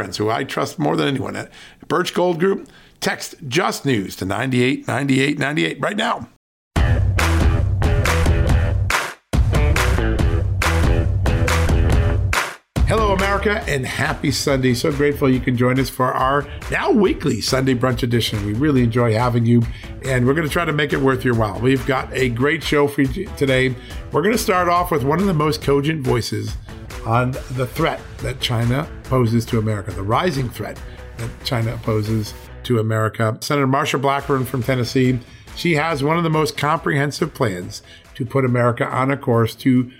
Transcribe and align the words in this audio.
friends 0.00 0.16
who 0.16 0.30
I 0.30 0.44
trust 0.44 0.78
more 0.78 0.96
than 0.96 1.08
anyone 1.08 1.36
at 1.36 1.52
Birch 1.86 2.14
Gold 2.14 2.40
Group. 2.40 2.70
Text 3.00 3.34
Just 3.46 3.84
News 3.84 4.16
to 4.16 4.24
989898 4.24 5.78
right 5.78 5.94
now. 5.94 6.26
Hello, 12.88 13.12
America, 13.12 13.62
and 13.68 13.84
happy 13.84 14.30
Sunday. 14.30 14.72
So 14.72 14.90
grateful 14.90 15.28
you 15.28 15.38
can 15.38 15.54
join 15.54 15.78
us 15.78 15.90
for 15.90 16.06
our 16.06 16.48
now 16.70 16.90
weekly 16.90 17.42
Sunday 17.42 17.74
brunch 17.74 18.02
edition. 18.02 18.46
We 18.46 18.54
really 18.54 18.82
enjoy 18.82 19.12
having 19.12 19.44
you, 19.44 19.62
and 20.06 20.26
we're 20.26 20.32
going 20.32 20.46
to 20.46 20.52
try 20.52 20.64
to 20.64 20.72
make 20.72 20.94
it 20.94 21.00
worth 21.00 21.26
your 21.26 21.34
while. 21.34 21.60
We've 21.60 21.86
got 21.86 22.10
a 22.14 22.30
great 22.30 22.64
show 22.64 22.88
for 22.88 23.02
you 23.02 23.26
today. 23.36 23.74
We're 24.12 24.22
going 24.22 24.32
to 24.32 24.38
start 24.38 24.70
off 24.70 24.90
with 24.90 25.04
one 25.04 25.20
of 25.20 25.26
the 25.26 25.34
most 25.34 25.60
cogent 25.60 26.02
voices 26.02 26.56
on 27.06 27.32
the 27.52 27.66
threat 27.66 28.00
that 28.18 28.40
China 28.40 28.88
poses 29.04 29.44
to 29.46 29.58
America, 29.58 29.90
the 29.90 30.02
rising 30.02 30.48
threat 30.48 30.80
that 31.16 31.30
China 31.44 31.78
poses 31.82 32.34
to 32.64 32.78
America. 32.78 33.36
Senator 33.40 33.66
Marsha 33.66 34.00
Blackburn 34.00 34.44
from 34.44 34.62
Tennessee, 34.62 35.18
she 35.56 35.74
has 35.74 36.02
one 36.02 36.16
of 36.16 36.24
the 36.24 36.30
most 36.30 36.56
comprehensive 36.56 37.34
plans 37.34 37.82
to 38.14 38.24
put 38.24 38.44
America 38.44 38.84
on 38.86 39.10
a 39.10 39.16
course 39.16 39.54
to 39.56 39.90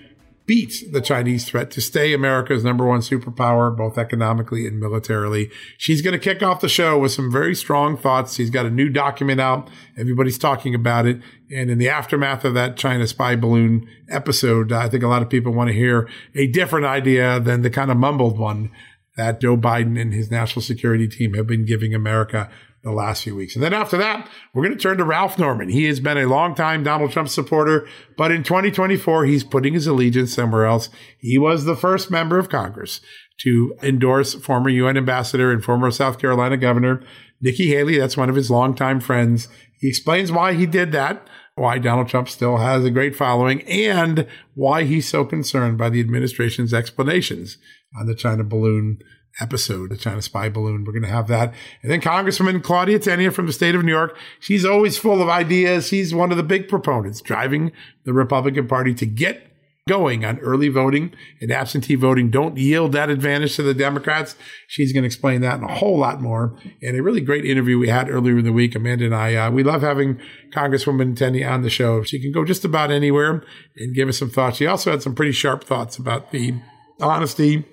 beat 0.50 0.82
the 0.90 1.00
Chinese 1.00 1.48
threat 1.48 1.70
to 1.70 1.80
stay 1.80 2.12
America's 2.12 2.64
number 2.64 2.84
one 2.84 2.98
superpower, 2.98 3.76
both 3.76 3.96
economically 3.96 4.66
and 4.66 4.80
militarily. 4.80 5.48
She's 5.78 6.02
going 6.02 6.10
to 6.10 6.18
kick 6.18 6.42
off 6.42 6.60
the 6.60 6.68
show 6.68 6.98
with 6.98 7.12
some 7.12 7.30
very 7.30 7.54
strong 7.54 7.96
thoughts. 7.96 8.34
She's 8.34 8.50
got 8.50 8.66
a 8.66 8.70
new 8.70 8.88
document 8.88 9.40
out. 9.40 9.70
Everybody's 9.96 10.38
talking 10.38 10.74
about 10.74 11.06
it. 11.06 11.20
And 11.52 11.70
in 11.70 11.78
the 11.78 11.88
aftermath 11.88 12.44
of 12.44 12.54
that 12.54 12.76
China 12.76 13.06
spy 13.06 13.36
balloon 13.36 13.88
episode, 14.08 14.72
I 14.72 14.88
think 14.88 15.04
a 15.04 15.06
lot 15.06 15.22
of 15.22 15.30
people 15.30 15.52
want 15.52 15.68
to 15.68 15.72
hear 15.72 16.08
a 16.34 16.48
different 16.48 16.84
idea 16.84 17.38
than 17.38 17.62
the 17.62 17.70
kind 17.70 17.92
of 17.92 17.96
mumbled 17.96 18.36
one 18.36 18.72
that 19.16 19.40
Joe 19.40 19.56
Biden 19.56 20.00
and 20.00 20.12
his 20.12 20.32
national 20.32 20.62
security 20.62 21.06
team 21.06 21.34
have 21.34 21.46
been 21.46 21.64
giving 21.64 21.94
America 21.94 22.50
the 22.82 22.92
last 22.92 23.22
few 23.22 23.36
weeks. 23.36 23.54
And 23.54 23.62
then 23.62 23.74
after 23.74 23.98
that, 23.98 24.28
we're 24.54 24.64
going 24.64 24.76
to 24.76 24.82
turn 24.82 24.98
to 24.98 25.04
Ralph 25.04 25.38
Norman. 25.38 25.68
He 25.68 25.84
has 25.84 26.00
been 26.00 26.16
a 26.16 26.26
longtime 26.26 26.82
Donald 26.82 27.12
Trump 27.12 27.28
supporter, 27.28 27.86
but 28.16 28.30
in 28.30 28.42
2024, 28.42 29.26
he's 29.26 29.44
putting 29.44 29.74
his 29.74 29.86
allegiance 29.86 30.32
somewhere 30.32 30.64
else. 30.64 30.88
He 31.18 31.38
was 31.38 31.64
the 31.64 31.76
first 31.76 32.10
member 32.10 32.38
of 32.38 32.48
Congress 32.48 33.00
to 33.40 33.74
endorse 33.82 34.34
former 34.34 34.70
UN 34.70 34.96
ambassador 34.96 35.52
and 35.52 35.62
former 35.62 35.90
South 35.90 36.18
Carolina 36.18 36.56
governor 36.56 37.02
Nikki 37.40 37.68
Haley. 37.68 37.98
That's 37.98 38.16
one 38.16 38.28
of 38.28 38.36
his 38.36 38.50
longtime 38.50 39.00
friends. 39.00 39.48
He 39.78 39.88
explains 39.88 40.30
why 40.30 40.54
he 40.54 40.66
did 40.66 40.92
that, 40.92 41.26
why 41.54 41.78
Donald 41.78 42.08
Trump 42.08 42.28
still 42.28 42.58
has 42.58 42.84
a 42.84 42.90
great 42.90 43.16
following, 43.16 43.62
and 43.62 44.26
why 44.54 44.84
he's 44.84 45.08
so 45.08 45.24
concerned 45.24 45.78
by 45.78 45.88
the 45.90 46.00
administration's 46.00 46.74
explanations 46.74 47.58
on 47.98 48.06
the 48.06 48.14
China 48.14 48.44
balloon 48.44 48.98
episode, 49.40 49.90
the 49.90 49.96
China 49.96 50.22
spy 50.22 50.48
balloon. 50.48 50.84
We're 50.84 50.92
going 50.92 51.02
to 51.02 51.08
have 51.08 51.28
that. 51.28 51.54
And 51.82 51.90
then 51.90 52.00
Congresswoman 52.00 52.62
Claudia 52.62 52.98
Tenney 52.98 53.28
from 53.30 53.46
the 53.46 53.52
state 53.52 53.74
of 53.74 53.84
New 53.84 53.92
York. 53.92 54.16
She's 54.40 54.64
always 54.64 54.98
full 54.98 55.22
of 55.22 55.28
ideas. 55.28 55.88
She's 55.88 56.14
one 56.14 56.30
of 56.30 56.36
the 56.36 56.42
big 56.42 56.68
proponents 56.68 57.20
driving 57.20 57.72
the 58.04 58.12
Republican 58.12 58.66
Party 58.66 58.94
to 58.94 59.06
get 59.06 59.46
going 59.88 60.24
on 60.24 60.38
early 60.38 60.68
voting 60.68 61.12
and 61.40 61.50
absentee 61.50 61.96
voting. 61.96 62.30
Don't 62.30 62.56
yield 62.56 62.92
that 62.92 63.10
advantage 63.10 63.56
to 63.56 63.62
the 63.62 63.74
Democrats. 63.74 64.36
She's 64.68 64.92
going 64.92 65.02
to 65.02 65.06
explain 65.06 65.40
that 65.40 65.54
and 65.54 65.68
a 65.68 65.74
whole 65.74 65.98
lot 65.98 66.20
more. 66.20 66.56
And 66.82 66.96
a 66.96 67.02
really 67.02 67.20
great 67.20 67.44
interview 67.44 67.78
we 67.78 67.88
had 67.88 68.08
earlier 68.08 68.38
in 68.38 68.44
the 68.44 68.52
week. 68.52 68.76
Amanda 68.76 69.06
and 69.06 69.14
I, 69.14 69.34
uh, 69.34 69.50
we 69.50 69.64
love 69.64 69.82
having 69.82 70.20
Congresswoman 70.54 71.16
Tenney 71.16 71.44
on 71.44 71.62
the 71.62 71.70
show. 71.70 72.02
She 72.04 72.20
can 72.20 72.30
go 72.30 72.44
just 72.44 72.64
about 72.64 72.92
anywhere 72.92 73.42
and 73.76 73.94
give 73.94 74.08
us 74.08 74.18
some 74.18 74.30
thoughts. 74.30 74.58
She 74.58 74.66
also 74.66 74.92
had 74.92 75.02
some 75.02 75.14
pretty 75.14 75.32
sharp 75.32 75.64
thoughts 75.64 75.96
about 75.96 76.30
the 76.30 76.54
honesty 77.00 77.64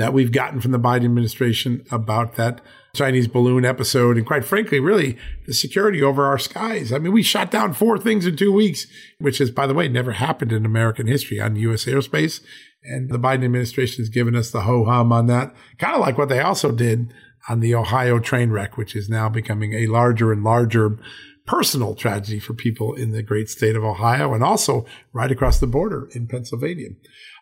that 0.00 0.14
we've 0.14 0.32
gotten 0.32 0.60
from 0.60 0.72
the 0.72 0.78
Biden 0.78 1.04
administration 1.04 1.84
about 1.90 2.36
that 2.36 2.62
Chinese 2.94 3.28
balloon 3.28 3.64
episode. 3.64 4.16
And 4.16 4.26
quite 4.26 4.44
frankly, 4.44 4.80
really 4.80 5.18
the 5.46 5.52
security 5.52 6.02
over 6.02 6.24
our 6.24 6.38
skies. 6.38 6.92
I 6.92 6.98
mean, 6.98 7.12
we 7.12 7.22
shot 7.22 7.50
down 7.50 7.74
four 7.74 7.98
things 7.98 8.26
in 8.26 8.36
two 8.36 8.50
weeks, 8.50 8.86
which 9.18 9.38
has, 9.38 9.50
by 9.50 9.66
the 9.66 9.74
way, 9.74 9.88
never 9.88 10.12
happened 10.12 10.52
in 10.52 10.64
American 10.64 11.06
history 11.06 11.38
on 11.38 11.56
U.S. 11.56 11.84
airspace. 11.84 12.40
And 12.82 13.10
the 13.10 13.18
Biden 13.18 13.44
administration 13.44 14.02
has 14.02 14.08
given 14.08 14.34
us 14.34 14.50
the 14.50 14.62
ho 14.62 14.86
hum 14.86 15.12
on 15.12 15.26
that, 15.26 15.54
kind 15.78 15.94
of 15.94 16.00
like 16.00 16.16
what 16.16 16.30
they 16.30 16.40
also 16.40 16.72
did 16.72 17.12
on 17.48 17.60
the 17.60 17.74
Ohio 17.74 18.18
train 18.18 18.50
wreck, 18.50 18.78
which 18.78 18.96
is 18.96 19.08
now 19.08 19.28
becoming 19.28 19.74
a 19.74 19.86
larger 19.86 20.32
and 20.32 20.42
larger 20.42 20.98
personal 21.50 21.96
tragedy 21.96 22.38
for 22.38 22.54
people 22.54 22.94
in 22.94 23.10
the 23.10 23.24
great 23.24 23.50
state 23.50 23.74
of 23.74 23.82
Ohio 23.82 24.32
and 24.32 24.44
also 24.44 24.86
right 25.12 25.32
across 25.32 25.58
the 25.58 25.66
border 25.66 26.08
in 26.12 26.28
Pennsylvania. 26.28 26.90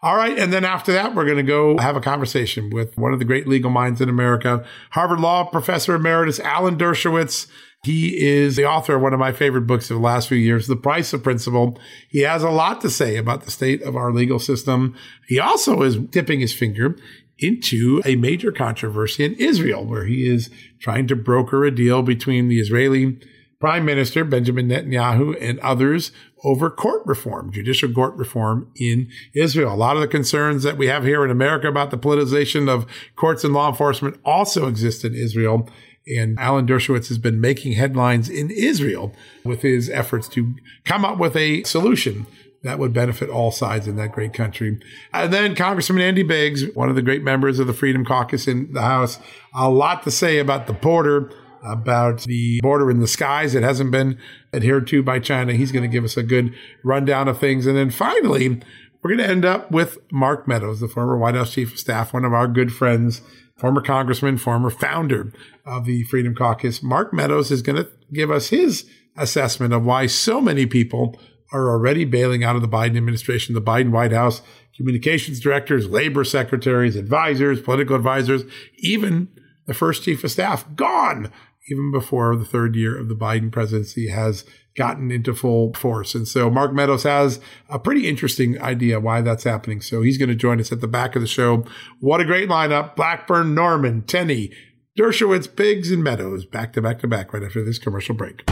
All 0.00 0.16
right. 0.16 0.38
And 0.38 0.50
then 0.50 0.64
after 0.64 0.94
that, 0.94 1.14
we're 1.14 1.26
going 1.26 1.36
to 1.36 1.42
go 1.42 1.76
have 1.76 1.94
a 1.94 2.00
conversation 2.00 2.70
with 2.70 2.96
one 2.96 3.12
of 3.12 3.18
the 3.18 3.26
great 3.26 3.46
legal 3.46 3.70
minds 3.70 4.00
in 4.00 4.08
America, 4.08 4.64
Harvard 4.92 5.20
Law 5.20 5.44
Professor 5.44 5.94
Emeritus 5.94 6.40
Alan 6.40 6.78
Dershowitz. 6.78 7.48
He 7.84 8.26
is 8.26 8.56
the 8.56 8.64
author 8.64 8.94
of 8.94 9.02
one 9.02 9.12
of 9.12 9.20
my 9.20 9.30
favorite 9.30 9.66
books 9.66 9.90
of 9.90 9.98
the 9.98 10.02
last 10.02 10.28
few 10.28 10.38
years, 10.38 10.68
The 10.68 10.76
Price 10.76 11.12
of 11.12 11.22
Principle. 11.22 11.78
He 12.08 12.20
has 12.20 12.42
a 12.42 12.48
lot 12.48 12.80
to 12.80 12.90
say 12.90 13.16
about 13.16 13.42
the 13.42 13.50
state 13.50 13.82
of 13.82 13.94
our 13.94 14.10
legal 14.10 14.38
system. 14.38 14.96
He 15.26 15.38
also 15.38 15.82
is 15.82 15.96
dipping 15.96 16.40
his 16.40 16.54
finger 16.54 16.96
into 17.38 18.00
a 18.06 18.16
major 18.16 18.52
controversy 18.52 19.26
in 19.26 19.34
Israel, 19.34 19.84
where 19.84 20.06
he 20.06 20.26
is 20.26 20.48
trying 20.80 21.06
to 21.08 21.14
broker 21.14 21.66
a 21.66 21.70
deal 21.70 22.02
between 22.02 22.48
the 22.48 22.58
Israeli 22.58 23.20
Prime 23.60 23.84
Minister 23.84 24.22
Benjamin 24.22 24.68
Netanyahu 24.68 25.36
and 25.40 25.58
others 25.60 26.12
over 26.44 26.70
court 26.70 27.02
reform, 27.04 27.50
judicial 27.50 27.92
court 27.92 28.14
reform 28.14 28.70
in 28.76 29.10
Israel. 29.34 29.74
A 29.74 29.76
lot 29.76 29.96
of 29.96 30.00
the 30.00 30.06
concerns 30.06 30.62
that 30.62 30.76
we 30.76 30.86
have 30.86 31.02
here 31.02 31.24
in 31.24 31.30
America 31.30 31.66
about 31.66 31.90
the 31.90 31.98
politicization 31.98 32.68
of 32.68 32.86
courts 33.16 33.42
and 33.42 33.52
law 33.52 33.68
enforcement 33.68 34.16
also 34.24 34.68
exist 34.68 35.04
in 35.04 35.12
Israel. 35.12 35.68
And 36.06 36.38
Alan 36.38 36.68
Dershowitz 36.68 37.08
has 37.08 37.18
been 37.18 37.40
making 37.40 37.72
headlines 37.72 38.28
in 38.28 38.50
Israel 38.50 39.12
with 39.44 39.62
his 39.62 39.90
efforts 39.90 40.28
to 40.28 40.54
come 40.84 41.04
up 41.04 41.18
with 41.18 41.34
a 41.34 41.64
solution 41.64 42.26
that 42.62 42.78
would 42.78 42.92
benefit 42.92 43.28
all 43.28 43.50
sides 43.50 43.88
in 43.88 43.96
that 43.96 44.12
great 44.12 44.32
country. 44.32 44.80
And 45.12 45.32
then 45.32 45.56
Congressman 45.56 46.02
Andy 46.02 46.22
Biggs, 46.22 46.64
one 46.74 46.88
of 46.88 46.94
the 46.94 47.02
great 47.02 47.22
members 47.22 47.58
of 47.58 47.66
the 47.66 47.72
Freedom 47.72 48.04
Caucus 48.04 48.46
in 48.46 48.72
the 48.72 48.82
House, 48.82 49.18
a 49.52 49.68
lot 49.68 50.04
to 50.04 50.10
say 50.12 50.38
about 50.38 50.66
the 50.68 50.72
border 50.72 51.32
about 51.62 52.22
the 52.22 52.60
border 52.62 52.90
in 52.90 53.00
the 53.00 53.08
skies 53.08 53.52
that 53.52 53.62
hasn't 53.62 53.90
been 53.90 54.18
adhered 54.52 54.86
to 54.88 55.02
by 55.02 55.18
China. 55.18 55.52
He's 55.52 55.72
going 55.72 55.82
to 55.82 55.88
give 55.88 56.04
us 56.04 56.16
a 56.16 56.22
good 56.22 56.54
rundown 56.84 57.28
of 57.28 57.38
things. 57.38 57.66
And 57.66 57.76
then 57.76 57.90
finally, 57.90 58.60
we're 59.02 59.10
going 59.16 59.26
to 59.26 59.28
end 59.28 59.44
up 59.44 59.70
with 59.70 59.98
Mark 60.10 60.48
Meadows, 60.48 60.80
the 60.80 60.88
former 60.88 61.16
White 61.16 61.34
House 61.34 61.52
chief 61.52 61.72
of 61.72 61.78
staff, 61.78 62.12
one 62.12 62.24
of 62.24 62.32
our 62.32 62.48
good 62.48 62.72
friends, 62.72 63.22
former 63.56 63.80
congressman, 63.80 64.38
former 64.38 64.70
founder 64.70 65.32
of 65.64 65.84
the 65.84 66.04
Freedom 66.04 66.34
Caucus. 66.34 66.82
Mark 66.82 67.12
Meadows 67.12 67.50
is 67.50 67.62
going 67.62 67.76
to 67.76 67.88
give 68.12 68.30
us 68.30 68.48
his 68.48 68.88
assessment 69.16 69.72
of 69.72 69.84
why 69.84 70.06
so 70.06 70.40
many 70.40 70.66
people 70.66 71.18
are 71.52 71.70
already 71.70 72.04
bailing 72.04 72.44
out 72.44 72.56
of 72.56 72.62
the 72.62 72.68
Biden 72.68 72.96
administration, 72.96 73.54
the 73.54 73.62
Biden 73.62 73.90
White 73.90 74.12
House, 74.12 74.42
communications 74.76 75.40
directors, 75.40 75.88
labor 75.88 76.24
secretaries, 76.24 76.94
advisors, 76.94 77.60
political 77.60 77.96
advisors, 77.96 78.44
even 78.78 79.28
the 79.66 79.74
first 79.74 80.02
chief 80.02 80.24
of 80.24 80.30
staff 80.30 80.64
gone 80.76 81.32
even 81.70 81.90
before 81.92 82.36
the 82.36 82.44
third 82.44 82.76
year 82.76 82.98
of 82.98 83.08
the 83.08 83.14
Biden 83.14 83.50
presidency 83.50 84.08
has 84.08 84.44
gotten 84.76 85.10
into 85.10 85.34
full 85.34 85.74
force. 85.74 86.14
And 86.14 86.26
so 86.26 86.48
Mark 86.48 86.72
Meadows 86.72 87.02
has 87.02 87.40
a 87.68 87.78
pretty 87.78 88.08
interesting 88.08 88.60
idea 88.62 89.00
why 89.00 89.20
that's 89.20 89.44
happening. 89.44 89.80
So 89.80 90.02
he's 90.02 90.18
going 90.18 90.28
to 90.28 90.34
join 90.34 90.60
us 90.60 90.70
at 90.70 90.80
the 90.80 90.88
back 90.88 91.16
of 91.16 91.22
the 91.22 91.28
show. 91.28 91.64
What 92.00 92.20
a 92.20 92.24
great 92.24 92.48
lineup. 92.48 92.94
Blackburn, 92.94 93.54
Norman, 93.54 94.02
Tenney, 94.02 94.52
Dershowitz 94.98 95.54
Biggs 95.54 95.90
and 95.90 96.02
Meadows 96.02 96.44
back 96.44 96.72
to 96.74 96.82
back 96.82 97.00
to 97.00 97.08
back 97.08 97.32
right 97.32 97.42
after 97.42 97.64
this 97.64 97.78
commercial 97.78 98.14
break. 98.14 98.44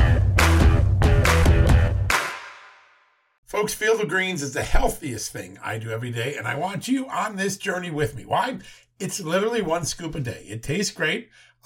Folks, 3.47 3.75
Field 3.75 4.01
of 4.01 4.09
Greens 4.09 4.43
is 4.43 4.53
the 4.53 4.63
healthiest 4.63 5.33
thing 5.33 5.57
I 5.63 5.79
do 5.79 5.91
every 5.91 6.11
day, 6.11 6.35
and 6.37 6.49
I 6.49 6.57
want 6.57 6.89
you 6.89 7.09
on 7.09 7.37
this 7.37 7.57
journey 7.57 7.91
with 7.91 8.17
me. 8.17 8.25
Why? 8.27 8.59
It's 8.99 9.21
literally 9.21 9.63
one 9.63 9.85
scoop 9.85 10.15
a 10.15 10.21
day. 10.21 10.45
It 10.49 10.63
tastes 10.63 10.93
great. 10.93 11.29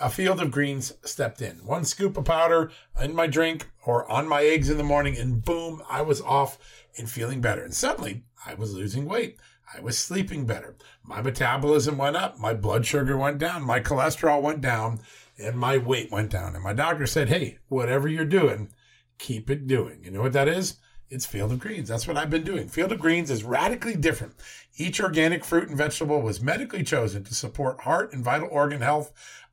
A 0.00 0.10
field 0.10 0.40
of 0.40 0.50
greens 0.50 0.92
stepped 1.02 1.42
in. 1.42 1.64
One 1.64 1.84
scoop 1.84 2.16
of 2.16 2.24
powder 2.24 2.70
in 3.00 3.14
my 3.14 3.26
drink 3.26 3.68
or 3.84 4.10
on 4.10 4.28
my 4.28 4.42
eggs 4.42 4.70
in 4.70 4.76
the 4.76 4.84
morning, 4.84 5.16
and 5.16 5.44
boom, 5.44 5.82
I 5.90 6.02
was 6.02 6.20
off 6.20 6.58
and 6.96 7.10
feeling 7.10 7.40
better. 7.40 7.64
And 7.64 7.74
suddenly, 7.74 8.22
I 8.46 8.54
was 8.54 8.74
losing 8.74 9.06
weight. 9.06 9.38
I 9.74 9.80
was 9.80 9.98
sleeping 9.98 10.46
better. 10.46 10.76
My 11.02 11.20
metabolism 11.20 11.98
went 11.98 12.16
up. 12.16 12.38
My 12.38 12.54
blood 12.54 12.86
sugar 12.86 13.16
went 13.16 13.38
down. 13.38 13.62
My 13.62 13.80
cholesterol 13.80 14.40
went 14.40 14.60
down. 14.60 15.00
And 15.36 15.56
my 15.56 15.78
weight 15.78 16.10
went 16.10 16.30
down. 16.30 16.54
And 16.54 16.64
my 16.64 16.72
doctor 16.72 17.06
said, 17.06 17.28
Hey, 17.28 17.58
whatever 17.68 18.08
you're 18.08 18.24
doing, 18.24 18.70
keep 19.18 19.50
it 19.50 19.66
doing. 19.66 20.04
You 20.04 20.10
know 20.10 20.22
what 20.22 20.32
that 20.32 20.48
is? 20.48 20.78
It's 21.10 21.24
Field 21.24 21.52
of 21.52 21.58
Greens. 21.58 21.88
That's 21.88 22.06
what 22.06 22.18
I've 22.18 22.28
been 22.28 22.44
doing. 22.44 22.68
Field 22.68 22.92
of 22.92 22.98
Greens 22.98 23.30
is 23.30 23.42
radically 23.42 23.94
different. 23.94 24.34
Each 24.76 25.00
organic 25.00 25.44
fruit 25.44 25.68
and 25.68 25.76
vegetable 25.76 26.20
was 26.20 26.42
medically 26.42 26.82
chosen 26.82 27.24
to 27.24 27.34
support 27.34 27.80
heart 27.80 28.12
and 28.12 28.22
vital 28.22 28.48
organ 28.50 28.82
health. 28.82 29.12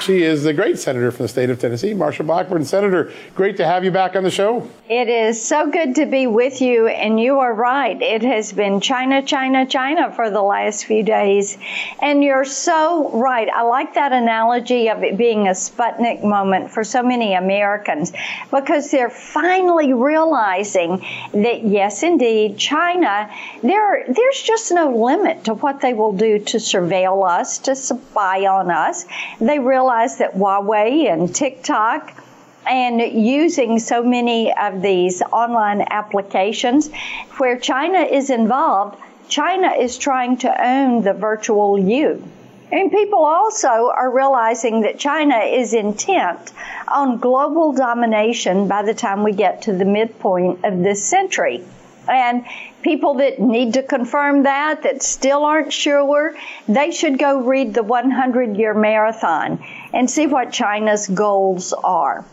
She 0.00 0.22
is 0.22 0.44
the 0.44 0.54
great 0.54 0.78
senator 0.78 1.10
from 1.10 1.24
the 1.24 1.28
state 1.28 1.50
of 1.50 1.58
Tennessee, 1.58 1.92
Marsha 1.92 2.26
Blackburn. 2.26 2.64
Senator, 2.64 3.12
great 3.34 3.58
to 3.58 3.66
have 3.66 3.84
you 3.84 3.90
back 3.90 4.16
on 4.16 4.22
the 4.22 4.30
show. 4.30 4.66
It 4.88 5.10
is 5.10 5.44
so 5.44 5.70
good 5.70 5.96
to 5.96 6.06
be 6.06 6.26
with 6.26 6.62
you, 6.62 6.86
and 6.86 7.20
you 7.20 7.40
are 7.40 7.52
right. 7.52 8.00
It 8.00 8.22
has 8.22 8.50
been 8.50 8.80
China, 8.80 9.22
China, 9.22 9.66
China 9.66 10.10
for 10.10 10.30
the 10.30 10.40
last 10.40 10.86
few 10.86 11.02
days. 11.02 11.58
And 12.00 12.24
you're 12.24 12.46
so 12.46 13.10
right. 13.10 13.46
I 13.50 13.62
like 13.62 13.92
that 13.94 14.12
analogy 14.12 14.88
of 14.88 15.02
it 15.02 15.18
being 15.18 15.48
a 15.48 15.50
Sputnik 15.50 16.24
moment 16.24 16.70
for 16.70 16.82
so 16.82 17.02
many 17.02 17.34
Americans 17.34 18.12
because 18.50 18.90
they're 18.90 19.10
finally 19.10 19.92
realizing 19.92 21.04
that, 21.34 21.62
yes, 21.62 22.02
indeed, 22.02 22.56
China, 22.56 23.30
there, 23.62 24.06
there's 24.08 24.42
just 24.42 24.72
no 24.72 24.96
limit 24.96 25.44
to 25.44 25.54
what 25.54 25.82
they 25.82 25.92
will 25.92 26.12
do 26.12 26.38
to 26.38 26.56
surveil 26.56 27.28
us, 27.28 27.58
to 27.58 27.76
spy 27.76 28.46
on 28.46 28.70
us. 28.70 29.04
They 29.38 29.58
realize 29.58 29.89
that 29.90 30.34
Huawei 30.34 31.12
and 31.12 31.34
TikTok 31.34 32.12
and 32.66 33.00
using 33.00 33.78
so 33.78 34.02
many 34.02 34.52
of 34.54 34.82
these 34.82 35.22
online 35.22 35.84
applications 35.90 36.90
where 37.38 37.58
China 37.58 37.98
is 37.98 38.30
involved, 38.30 38.96
China 39.28 39.72
is 39.72 39.98
trying 39.98 40.36
to 40.38 40.66
own 40.68 41.02
the 41.02 41.12
virtual 41.12 41.78
you. 41.78 42.22
And 42.72 42.92
people 42.92 43.24
also 43.24 43.68
are 43.68 44.14
realizing 44.14 44.82
that 44.82 44.98
China 44.98 45.38
is 45.38 45.74
intent 45.74 46.52
on 46.86 47.18
global 47.18 47.72
domination 47.72 48.68
by 48.68 48.82
the 48.82 48.94
time 48.94 49.24
we 49.24 49.32
get 49.32 49.62
to 49.62 49.72
the 49.72 49.84
midpoint 49.84 50.64
of 50.64 50.78
this 50.78 51.04
century. 51.04 51.64
And 52.08 52.44
people 52.82 53.14
that 53.14 53.40
need 53.40 53.74
to 53.74 53.82
confirm 53.82 54.44
that, 54.44 54.82
that 54.84 55.02
still 55.02 55.44
aren't 55.44 55.72
sure, 55.72 56.36
they 56.68 56.92
should 56.92 57.18
go 57.18 57.40
read 57.40 57.74
the 57.74 57.82
100 57.82 58.56
year 58.56 58.74
marathon 58.74 59.64
and 59.92 60.10
see 60.10 60.26
what 60.26 60.52
China's 60.52 61.06
goals 61.08 61.72
are. 61.72 62.24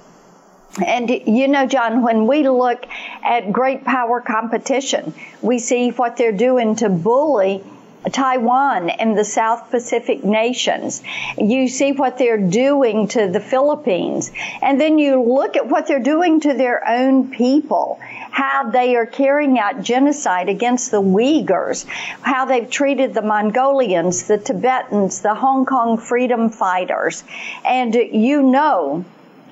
And 0.85 1.09
you 1.09 1.47
know, 1.47 1.65
John, 1.65 2.03
when 2.03 2.27
we 2.27 2.47
look 2.47 2.85
at 3.23 3.51
great 3.51 3.83
power 3.83 4.21
competition, 4.21 5.13
we 5.41 5.59
see 5.59 5.89
what 5.89 6.17
they're 6.17 6.31
doing 6.31 6.75
to 6.77 6.89
bully 6.89 7.63
Taiwan 8.11 8.89
and 8.89 9.17
the 9.17 9.25
South 9.25 9.69
Pacific 9.71 10.23
nations. 10.23 11.01
You 11.37 11.67
see 11.67 11.91
what 11.91 12.17
they're 12.17 12.37
doing 12.37 13.07
to 13.09 13.27
the 13.27 13.39
Philippines. 13.39 14.31
And 14.61 14.79
then 14.79 14.97
you 14.97 15.21
look 15.21 15.57
at 15.57 15.67
what 15.67 15.87
they're 15.87 15.99
doing 15.99 16.39
to 16.41 16.53
their 16.53 16.87
own 16.87 17.31
people, 17.31 17.99
how 18.37 18.69
they 18.69 18.95
are 18.95 19.07
carrying 19.07 19.57
out 19.57 19.81
genocide 19.81 20.47
against 20.47 20.91
the 20.91 21.01
Uyghurs, 21.01 21.87
how 22.21 22.45
they've 22.45 22.69
treated 22.69 23.15
the 23.15 23.21
Mongolians, 23.23 24.27
the 24.27 24.37
Tibetans, 24.37 25.23
the 25.23 25.33
Hong 25.33 25.65
Kong 25.65 25.97
freedom 25.97 26.51
fighters. 26.51 27.23
And 27.65 27.95
you 27.95 28.43
know 28.43 29.03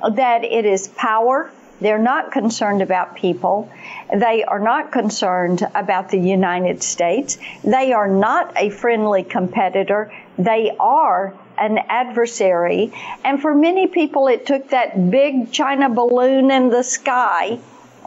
that 0.07 0.43
it 0.43 0.67
is 0.67 0.87
power. 0.87 1.49
They're 1.81 1.97
not 1.97 2.31
concerned 2.31 2.83
about 2.83 3.15
people. 3.15 3.71
They 4.15 4.43
are 4.43 4.59
not 4.59 4.91
concerned 4.91 5.67
about 5.73 6.09
the 6.09 6.19
United 6.19 6.83
States. 6.83 7.39
They 7.63 7.91
are 7.91 8.07
not 8.07 8.53
a 8.55 8.69
friendly 8.69 9.23
competitor. 9.23 10.13
They 10.37 10.75
are 10.79 11.33
an 11.57 11.79
adversary. 11.89 12.93
And 13.23 13.41
for 13.41 13.55
many 13.55 13.87
people, 13.87 14.27
it 14.27 14.45
took 14.45 14.69
that 14.69 15.09
big 15.09 15.51
China 15.51 15.89
balloon 15.89 16.51
in 16.51 16.69
the 16.69 16.83
sky 16.83 17.57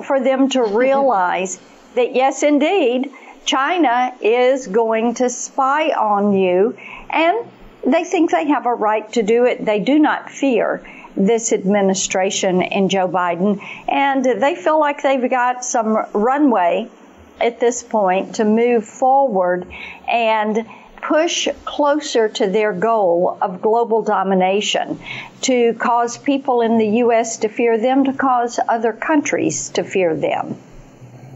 for 0.04 0.20
them 0.20 0.48
to 0.50 0.62
realize 0.84 1.60
that, 1.94 2.14
yes, 2.14 2.42
indeed, 2.42 3.10
China 3.44 4.12
is 4.20 4.66
going 4.66 5.14
to 5.14 5.30
spy 5.30 5.88
on 5.88 6.32
you. 6.32 6.76
And 7.10 7.46
they 7.86 8.04
think 8.04 8.30
they 8.30 8.46
have 8.48 8.66
a 8.66 8.74
right 8.74 9.10
to 9.12 9.22
do 9.22 9.44
it. 9.44 9.64
They 9.64 9.80
do 9.80 9.98
not 9.98 10.30
fear 10.30 10.82
this 11.16 11.52
administration 11.52 12.62
and 12.62 12.90
Joe 12.90 13.08
Biden, 13.08 13.60
and 13.88 14.24
they 14.24 14.54
feel 14.54 14.78
like 14.78 15.02
they've 15.02 15.28
got 15.28 15.64
some 15.64 16.06
runway 16.12 16.88
at 17.40 17.60
this 17.60 17.82
point 17.82 18.36
to 18.36 18.44
move 18.44 18.84
forward 18.84 19.66
and 20.08 20.66
push 21.02 21.48
closer 21.64 22.28
to 22.28 22.48
their 22.48 22.72
goal 22.72 23.38
of 23.40 23.62
global 23.62 24.02
domination, 24.02 25.00
to 25.42 25.74
cause 25.74 26.18
people 26.18 26.60
in 26.62 26.78
the 26.78 26.88
U.S. 26.98 27.38
to 27.38 27.48
fear 27.48 27.78
them, 27.78 28.04
to 28.04 28.12
cause 28.12 28.58
other 28.68 28.92
countries 28.92 29.70
to 29.70 29.84
fear 29.84 30.14
them. 30.14 30.56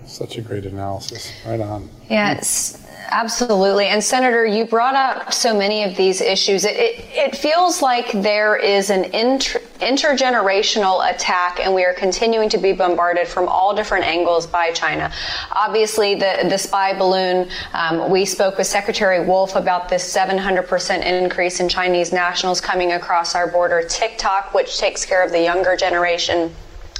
Such 0.06 0.36
a 0.36 0.42
great 0.42 0.66
analysis. 0.66 1.32
Right 1.46 1.60
on. 1.60 1.88
Yes. 2.10 2.81
Absolutely. 3.12 3.88
And 3.88 4.02
Senator, 4.02 4.46
you 4.46 4.64
brought 4.64 4.94
up 4.94 5.34
so 5.34 5.54
many 5.54 5.84
of 5.84 5.94
these 5.96 6.22
issues. 6.22 6.64
It, 6.64 6.76
it, 6.76 7.04
it 7.12 7.36
feels 7.36 7.82
like 7.82 8.10
there 8.10 8.56
is 8.56 8.88
an 8.88 9.04
inter, 9.14 9.58
intergenerational 9.80 11.06
attack 11.10 11.60
and 11.60 11.74
we 11.74 11.84
are 11.84 11.92
continuing 11.92 12.48
to 12.48 12.56
be 12.56 12.72
bombarded 12.72 13.28
from 13.28 13.48
all 13.48 13.76
different 13.76 14.06
angles 14.06 14.46
by 14.46 14.72
China. 14.72 15.12
Obviously, 15.50 16.14
the, 16.14 16.46
the 16.48 16.56
spy 16.56 16.98
balloon, 16.98 17.50
um, 17.74 18.10
we 18.10 18.24
spoke 18.24 18.56
with 18.56 18.66
Secretary 18.66 19.22
Wolf 19.22 19.56
about 19.56 19.90
this 19.90 20.10
700% 20.10 21.04
increase 21.04 21.60
in 21.60 21.68
Chinese 21.68 22.14
nationals 22.14 22.62
coming 22.62 22.92
across 22.92 23.34
our 23.34 23.46
border. 23.46 23.82
TikTok, 23.86 24.54
which 24.54 24.78
takes 24.78 25.04
care 25.04 25.22
of 25.22 25.32
the 25.32 25.42
younger 25.42 25.76
generation 25.76 26.50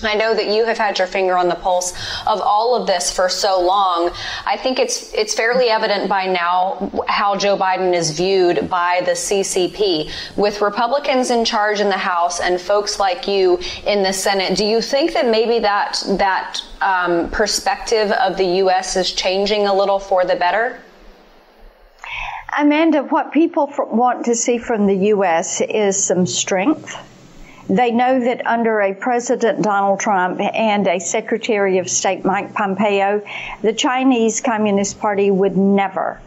I 0.05 0.15
know 0.15 0.35
that 0.35 0.49
you 0.49 0.65
have 0.65 0.79
had 0.79 0.99
your 0.99 1.07
finger 1.07 1.37
on 1.37 1.49
the 1.49 1.55
pulse 1.55 1.93
of 2.27 2.41
all 2.41 2.75
of 2.75 2.87
this 2.87 3.11
for 3.11 3.29
so 3.29 3.61
long. 3.61 4.11
I 4.47 4.57
think 4.57 4.79
it's 4.79 5.13
it's 5.15 5.35
fairly 5.35 5.69
evident 5.69 6.09
by 6.09 6.27
now 6.27 6.91
how 7.09 7.37
Joe 7.37 7.57
Biden 7.57 7.95
is 7.95 8.11
viewed 8.11 8.69
by 8.69 9.03
the 9.05 9.13
CCP. 9.13 10.11
With 10.37 10.61
Republicans 10.61 11.31
in 11.31 11.45
charge 11.45 11.81
in 11.81 11.89
the 11.89 11.97
House 11.97 12.41
and 12.41 12.61
folks 12.61 12.99
like 12.99 13.29
you 13.29 13.59
in 13.87 14.03
the 14.03 14.13
Senate, 14.13 14.57
do 14.57 14.65
you 14.65 14.81
think 14.81 15.13
that 15.13 15.27
maybe 15.27 15.59
that 15.61 16.03
that 16.19 16.61
um, 16.81 17.31
perspective 17.31 18.11
of 18.13 18.37
the 18.37 18.47
U.S. 18.63 18.97
is 18.97 19.13
changing 19.13 19.67
a 19.67 19.75
little 19.75 19.99
for 19.99 20.25
the 20.25 20.37
better? 20.37 20.81
Amanda, 22.59 23.03
what 23.05 23.33
people 23.33 23.73
want 23.91 24.27
to 24.27 24.35
see 24.35 24.59
from 24.59 24.87
the 24.87 24.97
U.S. 25.07 25.63
is 25.63 26.03
some 26.03 26.27
strength 26.27 26.95
they 27.69 27.91
know 27.91 28.21
that 28.21 28.47
under 28.47 28.81
a 28.81 28.95
President 28.95 29.63
Donald 29.63 30.01
Trump 30.01 30.41
and 30.41 30.87
a 30.87 30.99
Secretary 30.99 31.79
of 31.79 31.89
State 31.89 32.25
Mike 32.25 32.55
Pompeo, 32.55 33.23
the 33.63 33.73
Chinese 33.73 34.41
Communist 34.41 34.99
Party 35.01 35.31
would 35.31 35.57
never 35.57 36.21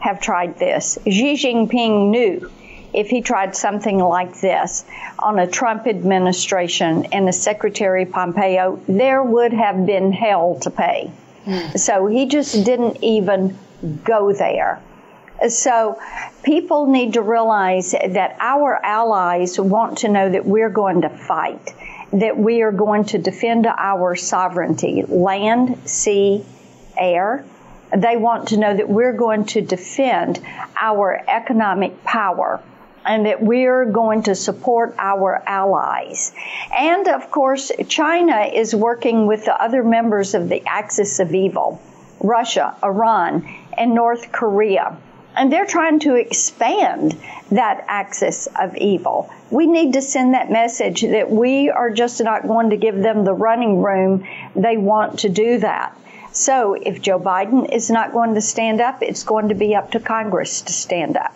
have 0.00 0.20
tried 0.20 0.58
this. 0.58 0.98
Xi 1.06 1.34
Jinping 1.34 2.10
knew 2.10 2.50
if 2.92 3.08
he 3.08 3.22
tried 3.22 3.56
something 3.56 3.98
like 3.98 4.38
this 4.40 4.84
on 5.18 5.38
a 5.38 5.46
Trump 5.46 5.86
administration 5.86 7.06
and 7.06 7.28
a 7.28 7.32
Secretary 7.32 8.04
Pompeo, 8.04 8.80
there 8.86 9.22
would 9.22 9.52
have 9.52 9.86
been 9.86 10.12
hell 10.12 10.58
to 10.60 10.70
pay. 10.70 11.10
Mm. 11.46 11.78
So 11.78 12.06
he 12.06 12.26
just 12.26 12.64
didn't 12.64 13.02
even 13.02 13.56
go 14.04 14.32
there. 14.32 14.80
So 15.48 16.00
people 16.42 16.86
need 16.86 17.14
to 17.14 17.22
realize 17.22 17.92
that 17.92 18.36
our 18.38 18.78
allies 18.84 19.58
want 19.58 19.98
to 19.98 20.08
know 20.08 20.30
that 20.30 20.44
we're 20.44 20.70
going 20.70 21.02
to 21.02 21.08
fight, 21.08 21.74
that 22.12 22.36
we 22.36 22.62
are 22.62 22.72
going 22.72 23.04
to 23.06 23.18
defend 23.18 23.66
our 23.66 24.14
sovereignty, 24.14 25.02
land, 25.02 25.88
sea, 25.88 26.44
air. 26.96 27.44
They 27.96 28.16
want 28.16 28.48
to 28.48 28.56
know 28.56 28.76
that 28.76 28.88
we're 28.88 29.14
going 29.14 29.46
to 29.46 29.60
defend 29.60 30.40
our 30.76 31.22
economic 31.28 32.04
power 32.04 32.62
and 33.04 33.26
that 33.26 33.42
we're 33.42 33.84
going 33.86 34.22
to 34.24 34.34
support 34.34 34.94
our 34.96 35.42
allies. 35.46 36.32
And 36.76 37.08
of 37.08 37.30
course, 37.30 37.72
China 37.88 38.42
is 38.42 38.74
working 38.74 39.26
with 39.26 39.44
the 39.44 39.60
other 39.60 39.82
members 39.82 40.34
of 40.34 40.48
the 40.48 40.62
axis 40.66 41.18
of 41.18 41.34
evil 41.34 41.82
Russia, 42.20 42.76
Iran, 42.84 43.52
and 43.76 43.94
North 43.94 44.30
Korea 44.30 44.96
and 45.36 45.52
they're 45.52 45.66
trying 45.66 46.00
to 46.00 46.14
expand 46.14 47.18
that 47.50 47.84
axis 47.88 48.48
of 48.58 48.76
evil. 48.76 49.30
We 49.50 49.66
need 49.66 49.94
to 49.94 50.02
send 50.02 50.34
that 50.34 50.50
message 50.50 51.02
that 51.02 51.30
we 51.30 51.70
are 51.70 51.90
just 51.90 52.22
not 52.22 52.46
going 52.46 52.70
to 52.70 52.76
give 52.76 52.96
them 52.96 53.24
the 53.24 53.34
running 53.34 53.82
room 53.82 54.26
they 54.54 54.76
want 54.76 55.20
to 55.20 55.28
do 55.28 55.58
that. 55.58 55.96
So 56.32 56.74
if 56.74 57.02
Joe 57.02 57.20
Biden 57.20 57.70
is 57.70 57.90
not 57.90 58.12
going 58.12 58.34
to 58.34 58.40
stand 58.40 58.80
up, 58.80 59.02
it's 59.02 59.22
going 59.22 59.48
to 59.48 59.54
be 59.54 59.74
up 59.74 59.92
to 59.92 60.00
Congress 60.00 60.62
to 60.62 60.72
stand 60.72 61.16
up. 61.16 61.34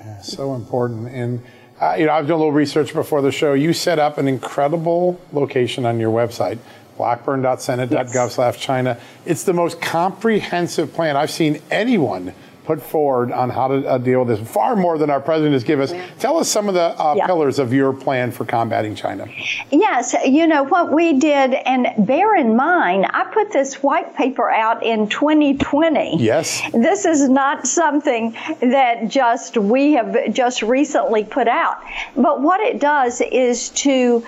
Yeah, 0.00 0.20
so 0.20 0.54
important. 0.54 1.08
And 1.08 1.42
uh, 1.80 1.94
you 1.98 2.06
know, 2.06 2.12
I've 2.12 2.26
done 2.26 2.34
a 2.34 2.38
little 2.38 2.52
research 2.52 2.92
before 2.92 3.22
the 3.22 3.32
show. 3.32 3.54
You 3.54 3.72
set 3.72 3.98
up 3.98 4.18
an 4.18 4.28
incredible 4.28 5.20
location 5.32 5.86
on 5.86 5.98
your 5.98 6.12
website, 6.12 6.58
blackburn.senate.gov 6.96 8.30
slash 8.30 8.58
China. 8.58 8.98
It's 9.24 9.44
the 9.44 9.54
most 9.54 9.80
comprehensive 9.80 10.92
plan 10.92 11.16
I've 11.16 11.30
seen 11.30 11.62
anyone 11.70 12.34
put 12.64 12.80
forward 12.80 13.32
on 13.32 13.50
how 13.50 13.68
to 13.68 13.86
uh, 13.86 13.98
deal 13.98 14.24
with 14.24 14.38
this, 14.38 14.48
far 14.48 14.76
more 14.76 14.98
than 14.98 15.10
our 15.10 15.20
president 15.20 15.52
has 15.54 15.64
given 15.64 15.84
us. 15.84 15.92
Yeah. 15.92 16.06
Tell 16.18 16.36
us 16.38 16.48
some 16.48 16.68
of 16.68 16.74
the 16.74 17.00
uh, 17.00 17.14
yeah. 17.16 17.26
pillars 17.26 17.58
of 17.58 17.72
your 17.72 17.92
plan 17.92 18.30
for 18.30 18.44
combating 18.44 18.94
China. 18.94 19.26
Yes, 19.70 20.14
you 20.24 20.46
know 20.46 20.64
what 20.64 20.92
we 20.92 21.18
did, 21.18 21.54
and 21.54 22.06
bear 22.06 22.36
in 22.36 22.56
mind, 22.56 23.06
I 23.10 23.24
put 23.24 23.52
this 23.52 23.82
white 23.82 24.16
paper 24.16 24.50
out 24.50 24.84
in 24.84 25.08
2020. 25.08 26.16
Yes. 26.18 26.62
This 26.72 27.04
is 27.04 27.28
not 27.28 27.66
something 27.66 28.36
that 28.60 29.08
just 29.08 29.56
we 29.56 29.92
have 29.92 30.32
just 30.32 30.62
recently 30.62 31.24
put 31.24 31.48
out. 31.48 31.82
But 32.16 32.40
what 32.40 32.60
it 32.60 32.80
does 32.80 33.20
is 33.20 33.70
to 33.70 34.24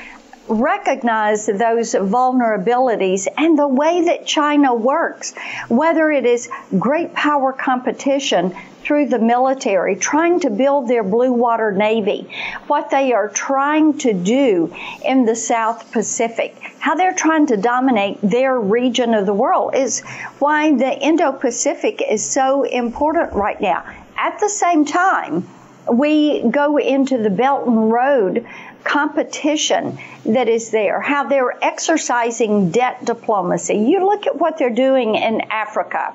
recognize 0.53 1.47
those 1.47 1.95
vulnerabilities 1.95 3.27
and 3.37 3.59
the 3.59 3.69
way 3.69 4.05
that 4.07 4.27
China 4.27 4.75
works, 4.75 5.35
whether 5.69 6.11
it 6.11 6.27
is 6.27 6.49
great 6.79 7.15
power 7.15 7.53
competition 7.53 8.55
through 8.83 9.07
the 9.07 9.19
military, 9.19 9.97
trying 9.97 10.41
to 10.41 10.51
build 10.51 10.89
their 10.89 11.05
blue 11.05 11.33
water 11.33 11.73
navy, 11.73 12.29
what 12.67 12.91
they 12.91 13.13
are 13.13 13.29
trying 13.29 13.97
to 13.99 14.13
do 14.13 14.75
in 15.05 15.25
the 15.25 15.37
South 15.37 15.93
Pacific, 15.93 16.57
how 16.79 16.95
they're 16.95 17.15
trying 17.15 17.47
to 17.47 17.57
dominate 17.57 18.19
their 18.23 18.59
region 18.59 19.15
of 19.15 19.25
the 19.25 19.33
world 19.33 19.75
is 19.75 20.01
why 20.41 20.77
the 20.77 20.99
Indo-Pacific 20.99 22.03
is 22.09 22.29
so 22.29 22.65
important 22.65 23.33
right 23.35 23.61
now. 23.61 23.85
At 24.17 24.41
the 24.41 24.49
same 24.49 24.85
time, 24.85 25.49
we 25.91 26.43
go 26.49 26.77
into 26.77 27.19
the 27.19 27.31
Belt 27.31 27.67
and 27.67 27.91
Road 27.91 28.47
competition 28.85 29.99
that 30.25 30.49
is 30.49 30.71
there, 30.71 31.01
how 31.01 31.25
they're 31.25 31.53
exercising 31.62 32.71
debt 32.71 33.05
diplomacy. 33.05 33.75
You 33.75 34.05
look 34.05 34.27
at 34.27 34.37
what 34.37 34.59
they're 34.59 34.71
doing 34.71 35.15
in 35.15 35.41
Africa. 35.51 36.15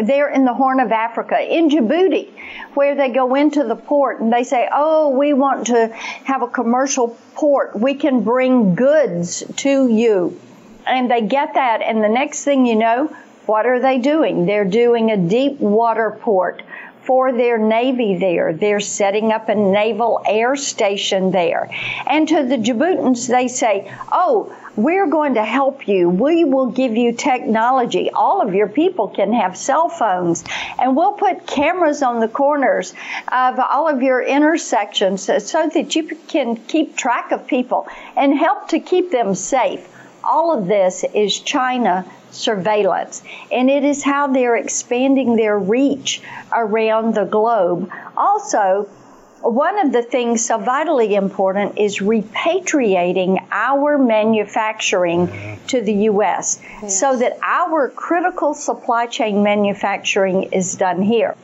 They're 0.00 0.30
in 0.30 0.44
the 0.44 0.54
Horn 0.54 0.80
of 0.80 0.92
Africa, 0.92 1.38
in 1.40 1.68
Djibouti, 1.68 2.30
where 2.74 2.94
they 2.94 3.10
go 3.10 3.34
into 3.34 3.64
the 3.64 3.74
port 3.74 4.20
and 4.20 4.32
they 4.32 4.44
say, 4.44 4.68
Oh, 4.72 5.10
we 5.10 5.32
want 5.32 5.66
to 5.66 5.88
have 6.24 6.42
a 6.42 6.48
commercial 6.48 7.18
port. 7.34 7.78
We 7.78 7.94
can 7.94 8.22
bring 8.22 8.76
goods 8.76 9.42
to 9.56 9.88
you. 9.88 10.40
And 10.86 11.10
they 11.10 11.22
get 11.22 11.54
that. 11.54 11.82
And 11.82 12.02
the 12.02 12.08
next 12.08 12.44
thing 12.44 12.66
you 12.66 12.76
know, 12.76 13.14
what 13.46 13.66
are 13.66 13.80
they 13.80 13.98
doing? 13.98 14.46
They're 14.46 14.64
doing 14.64 15.10
a 15.10 15.16
deep 15.16 15.58
water 15.58 16.16
port 16.20 16.62
for 17.04 17.32
their 17.32 17.58
Navy 17.58 18.18
there. 18.18 18.52
They're 18.52 18.80
setting 18.80 19.32
up 19.32 19.48
a 19.48 19.54
naval 19.54 20.20
air 20.26 20.56
station 20.56 21.30
there. 21.30 21.68
And 22.06 22.28
to 22.28 22.44
the 22.44 22.56
Djiboutians, 22.56 23.28
they 23.28 23.48
say, 23.48 23.92
oh, 24.12 24.54
we're 24.76 25.08
going 25.08 25.34
to 25.34 25.44
help 25.44 25.88
you. 25.88 26.08
We 26.08 26.44
will 26.44 26.70
give 26.70 26.96
you 26.96 27.12
technology. 27.12 28.10
All 28.10 28.40
of 28.40 28.54
your 28.54 28.68
people 28.68 29.08
can 29.08 29.32
have 29.32 29.56
cell 29.56 29.88
phones, 29.88 30.44
and 30.78 30.96
we'll 30.96 31.12
put 31.12 31.46
cameras 31.46 32.02
on 32.02 32.20
the 32.20 32.28
corners 32.28 32.94
of 33.28 33.58
all 33.58 33.88
of 33.88 34.02
your 34.02 34.22
intersections 34.22 35.22
so 35.22 35.68
that 35.74 35.96
you 35.96 36.04
can 36.28 36.56
keep 36.56 36.96
track 36.96 37.32
of 37.32 37.46
people 37.46 37.88
and 38.16 38.38
help 38.38 38.68
to 38.68 38.80
keep 38.80 39.10
them 39.10 39.34
safe. 39.34 39.86
All 40.22 40.56
of 40.56 40.66
this 40.66 41.04
is 41.14 41.40
China 41.40 42.04
surveillance. 42.30 43.22
And 43.50 43.70
it 43.70 43.84
is 43.84 44.02
how 44.02 44.28
they're 44.28 44.56
expanding 44.56 45.36
their 45.36 45.58
reach 45.58 46.22
around 46.52 47.14
the 47.14 47.24
globe. 47.24 47.90
Also, 48.16 48.88
one 49.42 49.78
of 49.78 49.92
the 49.92 50.02
things 50.02 50.44
so 50.44 50.58
vitally 50.58 51.14
important 51.14 51.78
is 51.78 51.98
repatriating 51.98 53.42
our 53.50 53.96
manufacturing 53.96 55.58
to 55.68 55.80
the 55.80 55.94
U.S. 56.10 56.60
Yes. 56.82 57.00
so 57.00 57.16
that 57.16 57.38
our 57.42 57.88
critical 57.88 58.52
supply 58.52 59.06
chain 59.06 59.42
manufacturing 59.42 60.44
is 60.52 60.76
done 60.76 61.02
here 61.02 61.36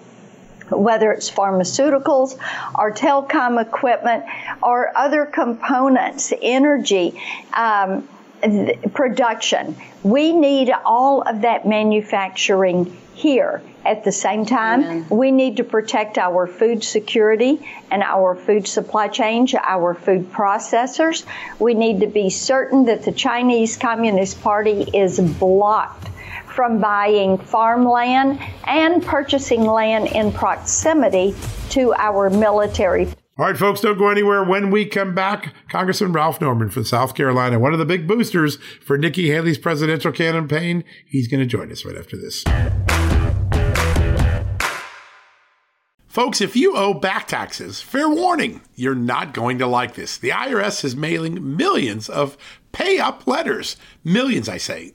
whether 0.71 1.13
it's 1.13 1.31
pharmaceuticals 1.31 2.37
or 2.77 2.93
telecom 2.93 3.63
equipment 3.63 4.25
or 4.63 4.91
other 4.97 5.25
components, 5.25 6.33
energy, 6.43 7.21
um, 7.53 8.09
production. 8.93 9.77
We 10.07 10.33
need 10.33 10.73
all 10.85 11.23
of 11.23 11.41
that 11.41 11.67
manufacturing 11.67 12.97
here. 13.15 13.61
At 13.85 14.05
the 14.05 14.13
same 14.13 14.47
time, 14.47 14.85
Amen. 14.85 15.07
we 15.11 15.33
need 15.33 15.57
to 15.57 15.65
protect 15.65 16.17
our 16.17 16.47
food 16.47 16.85
security 16.85 17.69
and 17.91 18.05
our 18.05 18.37
food 18.37 18.69
supply 18.69 19.09
chain, 19.09 19.49
our 19.61 19.95
food 19.95 20.31
processors. 20.31 21.25
We 21.59 21.75
need 21.75 22.03
to 22.03 22.07
be 22.07 22.31
certain 22.31 22.85
that 22.85 23.03
the 23.03 23.11
Chinese 23.11 23.77
Communist 23.77 24.41
Party 24.43 24.83
is 24.95 25.19
blocked 25.19 26.09
from 26.55 26.79
buying 26.81 27.39
farmland 27.39 28.39
and 28.63 29.05
purchasing 29.05 29.65
land 29.65 30.07
in 30.07 30.31
proximity 30.31 31.35
to 31.71 31.93
our 31.95 32.31
military. 32.31 33.09
All 33.39 33.45
right, 33.45 33.59
folks, 33.59 33.83
don't 33.83 33.99
go 33.99 34.09
anywhere. 34.09 34.43
When 34.43 34.71
we 34.71 34.87
come 34.87 35.15
back, 35.15 35.53
Congressman 35.69 36.13
Ralph 36.13 36.41
Norman 36.41 36.71
from 36.71 36.85
South 36.85 37.15
Carolina, 37.15 37.59
one 37.59 37.75
of 37.75 37.79
the 37.79 37.85
big 37.85 38.09
boosters 38.09 38.57
for 38.83 38.97
Nikki 38.97 39.29
Haley's 39.29 39.59
presidential 39.59 40.11
campaign, 40.11 40.85
he's 41.05 41.29
going 41.29 41.41
to 41.41 41.47
join 41.47 41.71
us 41.71 41.85
right 41.85 41.99
after 41.99 42.17
this. 42.17 42.45
Folks, 46.07 46.41
if 46.41 46.57
you 46.57 46.79
owe 46.79 46.95
back 46.95 47.29
taxes, 47.29 47.83
fair 47.83 48.09
warning, 48.09 48.63
you're 48.75 48.95
not 48.95 49.35
going 49.35 49.59
to 49.59 49.67
like 49.67 49.97
this. 49.97 50.17
The 50.17 50.31
IRS 50.31 50.83
is 50.83 50.97
mailing 50.97 51.59
millions 51.59 52.09
of 52.09 52.39
pay 52.73 52.99
up 52.99 53.27
letters. 53.27 53.77
Millions, 54.03 54.49
I 54.49 54.57
say. 54.57 54.95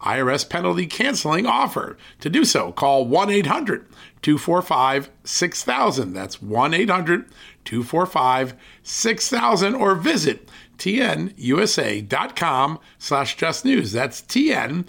IRS 0.00 0.48
penalty 0.48 0.86
canceling 0.86 1.46
offer. 1.46 1.96
To 2.20 2.30
do 2.30 2.44
so, 2.44 2.72
call 2.72 3.06
1 3.06 3.30
800 3.30 3.86
245 4.22 5.10
6000. 5.24 6.12
That's 6.12 6.42
1 6.42 6.74
800 6.74 7.26
245 7.64 8.54
6000 8.82 9.74
or 9.74 9.94
visit 9.94 10.48
tnusa.com 10.78 12.78
slash 12.98 13.36
just 13.36 13.64
news. 13.64 13.92
That's 13.92 14.22
tnusa.com 14.22 14.84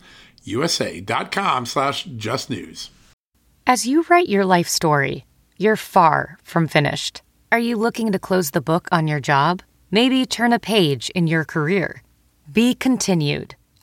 slash 1.66 2.04
just 2.04 2.50
news. 2.50 2.90
As 3.66 3.86
you 3.86 4.06
write 4.10 4.30
your 4.30 4.46
life 4.46 4.68
story, 4.68 5.26
you're 5.58 5.76
far 5.76 6.38
from 6.44 6.68
finished. 6.68 7.22
Are 7.52 7.60
you 7.60 7.78
looking 7.78 8.12
to 8.12 8.20
close 8.20 8.52
the 8.52 8.62
book 8.62 8.88
on 8.92 9.08
your 9.08 9.20
job? 9.20 9.64
Maybe 9.90 10.26
turn 10.26 10.52
a 10.52 10.60
page 10.60 11.10
in 11.12 11.28
your 11.28 11.46
career? 11.46 12.04
Be 12.52 12.76
continued 12.76 13.56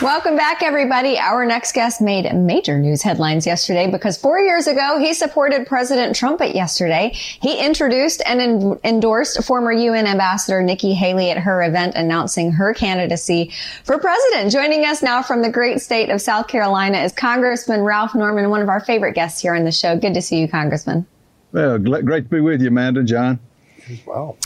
Welcome 0.00 0.36
back, 0.36 0.62
everybody. 0.62 1.18
Our 1.18 1.44
next 1.44 1.72
guest 1.72 2.00
made 2.00 2.32
major 2.32 2.78
news 2.78 3.02
headlines 3.02 3.44
yesterday 3.44 3.90
because 3.90 4.16
four 4.16 4.38
years 4.38 4.68
ago, 4.68 4.96
he 5.00 5.12
supported 5.12 5.66
President 5.66 6.14
Trump 6.14 6.40
at 6.40 6.54
yesterday. 6.54 7.10
He 7.14 7.58
introduced 7.58 8.22
and 8.24 8.40
en- 8.40 8.78
endorsed 8.84 9.42
former 9.42 9.72
UN 9.72 10.06
Ambassador 10.06 10.62
Nikki 10.62 10.94
Haley 10.94 11.32
at 11.32 11.38
her 11.38 11.64
event 11.64 11.96
announcing 11.96 12.52
her 12.52 12.72
candidacy 12.74 13.52
for 13.82 13.98
president. 13.98 14.52
Joining 14.52 14.84
us 14.84 15.02
now 15.02 15.20
from 15.20 15.42
the 15.42 15.50
great 15.50 15.80
state 15.80 16.10
of 16.10 16.20
South 16.20 16.46
Carolina 16.46 16.98
is 16.98 17.10
Congressman 17.10 17.80
Ralph 17.80 18.14
Norman, 18.14 18.50
one 18.50 18.62
of 18.62 18.68
our 18.68 18.78
favorite 18.78 19.14
guests 19.14 19.42
here 19.42 19.56
on 19.56 19.64
the 19.64 19.72
show. 19.72 19.98
Good 19.98 20.14
to 20.14 20.22
see 20.22 20.38
you, 20.38 20.46
Congressman. 20.46 21.08
Well, 21.50 21.76
great 21.76 22.04
to 22.04 22.28
be 22.28 22.40
with 22.40 22.62
you, 22.62 22.68
Amanda, 22.68 23.02
John. 23.02 23.40
Wow. 24.06 24.36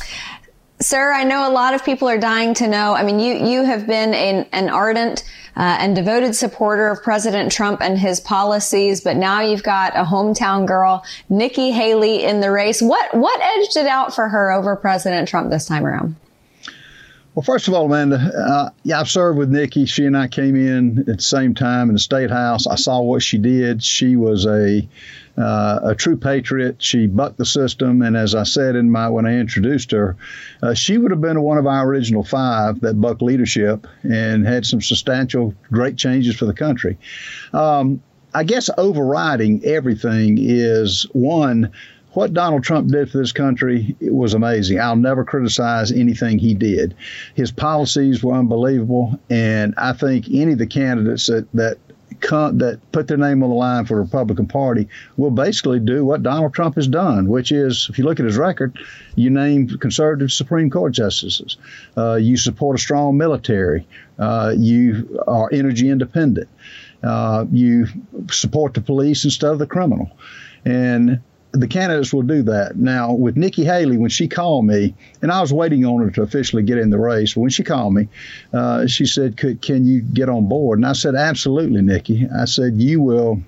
Sir, 0.82 1.12
I 1.12 1.22
know 1.22 1.48
a 1.48 1.52
lot 1.52 1.74
of 1.74 1.84
people 1.84 2.08
are 2.08 2.18
dying 2.18 2.54
to 2.54 2.66
know. 2.66 2.94
I 2.94 3.04
mean, 3.04 3.20
you, 3.20 3.34
you 3.34 3.64
have 3.64 3.86
been 3.86 4.14
an, 4.14 4.46
an 4.50 4.68
ardent 4.68 5.22
uh, 5.56 5.76
and 5.78 5.94
devoted 5.94 6.34
supporter 6.34 6.88
of 6.88 7.02
President 7.04 7.52
Trump 7.52 7.80
and 7.80 7.96
his 7.96 8.18
policies, 8.18 9.00
but 9.00 9.16
now 9.16 9.40
you've 9.40 9.62
got 9.62 9.94
a 9.94 10.02
hometown 10.02 10.66
girl, 10.66 11.04
Nikki 11.28 11.70
Haley, 11.70 12.24
in 12.24 12.40
the 12.40 12.50
race. 12.50 12.82
What, 12.82 13.14
what 13.14 13.40
edged 13.40 13.76
it 13.76 13.86
out 13.86 14.12
for 14.12 14.28
her 14.28 14.50
over 14.50 14.74
President 14.74 15.28
Trump 15.28 15.50
this 15.50 15.66
time 15.66 15.86
around? 15.86 16.16
Well, 17.34 17.44
first 17.44 17.68
of 17.68 17.74
all, 17.74 17.86
Amanda, 17.86 18.16
uh, 18.16 18.70
yeah, 18.82 18.98
I've 18.98 19.08
served 19.08 19.38
with 19.38 19.50
Nikki. 19.50 19.86
She 19.86 20.04
and 20.04 20.16
I 20.16 20.26
came 20.26 20.56
in 20.56 20.98
at 20.98 21.06
the 21.06 21.22
same 21.22 21.54
time 21.54 21.90
in 21.90 21.94
the 21.94 22.00
state 22.00 22.30
house. 22.30 22.66
I 22.66 22.74
saw 22.74 23.00
what 23.00 23.22
she 23.22 23.38
did. 23.38 23.84
She 23.84 24.16
was 24.16 24.46
a 24.46 24.86
uh, 25.36 25.80
a 25.84 25.94
true 25.94 26.16
patriot. 26.16 26.82
She 26.82 27.06
bucked 27.06 27.38
the 27.38 27.46
system, 27.46 28.02
and 28.02 28.16
as 28.16 28.34
I 28.34 28.42
said 28.42 28.76
in 28.76 28.90
my 28.90 29.08
when 29.08 29.26
I 29.26 29.38
introduced 29.38 29.92
her, 29.92 30.16
uh, 30.62 30.74
she 30.74 30.98
would 30.98 31.10
have 31.10 31.20
been 31.20 31.40
one 31.42 31.58
of 31.58 31.66
our 31.66 31.86
original 31.86 32.24
five 32.24 32.80
that 32.80 33.00
bucked 33.00 33.22
leadership 33.22 33.86
and 34.02 34.46
had 34.46 34.66
some 34.66 34.80
substantial, 34.80 35.54
great 35.70 35.96
changes 35.96 36.36
for 36.36 36.44
the 36.44 36.54
country. 36.54 36.98
Um, 37.52 38.02
I 38.34 38.44
guess 38.44 38.70
overriding 38.78 39.64
everything 39.64 40.38
is 40.40 41.06
one 41.12 41.72
what 42.12 42.34
Donald 42.34 42.62
Trump 42.62 42.90
did 42.90 43.10
for 43.10 43.18
this 43.18 43.32
country 43.32 43.96
was 44.00 44.34
amazing. 44.34 44.78
I'll 44.78 44.96
never 44.96 45.24
criticize 45.24 45.90
anything 45.92 46.38
he 46.38 46.54
did. 46.54 46.94
His 47.34 47.50
policies 47.50 48.22
were 48.22 48.34
unbelievable, 48.34 49.18
and 49.30 49.74
I 49.76 49.94
think 49.94 50.26
any 50.30 50.52
of 50.52 50.58
the 50.58 50.66
candidates 50.66 51.26
that, 51.26 51.50
that 51.52 51.78
that 52.30 52.80
put 52.92 53.08
their 53.08 53.16
name 53.16 53.42
on 53.42 53.50
the 53.50 53.54
line 53.54 53.84
for 53.84 53.96
the 53.96 54.02
Republican 54.02 54.46
Party 54.46 54.88
will 55.16 55.30
basically 55.30 55.80
do 55.80 56.04
what 56.04 56.22
Donald 56.22 56.54
Trump 56.54 56.76
has 56.76 56.88
done, 56.88 57.28
which 57.28 57.52
is, 57.52 57.88
if 57.90 57.98
you 57.98 58.04
look 58.04 58.20
at 58.20 58.26
his 58.26 58.36
record, 58.36 58.78
you 59.16 59.30
name 59.30 59.68
conservative 59.68 60.32
Supreme 60.32 60.70
Court 60.70 60.92
justices, 60.92 61.56
uh, 61.96 62.14
you 62.14 62.36
support 62.36 62.78
a 62.78 62.82
strong 62.82 63.16
military, 63.16 63.86
uh, 64.18 64.54
you 64.56 65.22
are 65.26 65.48
energy 65.52 65.90
independent, 65.90 66.48
uh, 67.02 67.44
you 67.50 67.86
support 68.30 68.74
the 68.74 68.80
police 68.80 69.24
instead 69.24 69.50
of 69.50 69.58
the 69.58 69.66
criminal, 69.66 70.10
and 70.64 71.20
the 71.52 71.68
candidates 71.68 72.12
will 72.12 72.22
do 72.22 72.42
that. 72.42 72.76
Now, 72.76 73.12
with 73.12 73.36
Nikki 73.36 73.64
Haley, 73.64 73.98
when 73.98 74.10
she 74.10 74.26
called 74.26 74.64
me, 74.64 74.94
and 75.20 75.30
I 75.30 75.40
was 75.40 75.52
waiting 75.52 75.84
on 75.84 76.02
her 76.02 76.10
to 76.12 76.22
officially 76.22 76.62
get 76.62 76.78
in 76.78 76.90
the 76.90 76.98
race, 76.98 77.36
when 77.36 77.50
she 77.50 77.62
called 77.62 77.94
me, 77.94 78.08
uh, 78.52 78.86
she 78.86 79.06
said, 79.06 79.36
Can 79.36 79.86
you 79.86 80.00
get 80.00 80.28
on 80.28 80.48
board? 80.48 80.78
And 80.78 80.86
I 80.86 80.94
said, 80.94 81.14
Absolutely, 81.14 81.82
Nikki. 81.82 82.26
I 82.34 82.46
said, 82.46 82.80
You 82.80 83.00
will 83.02 83.42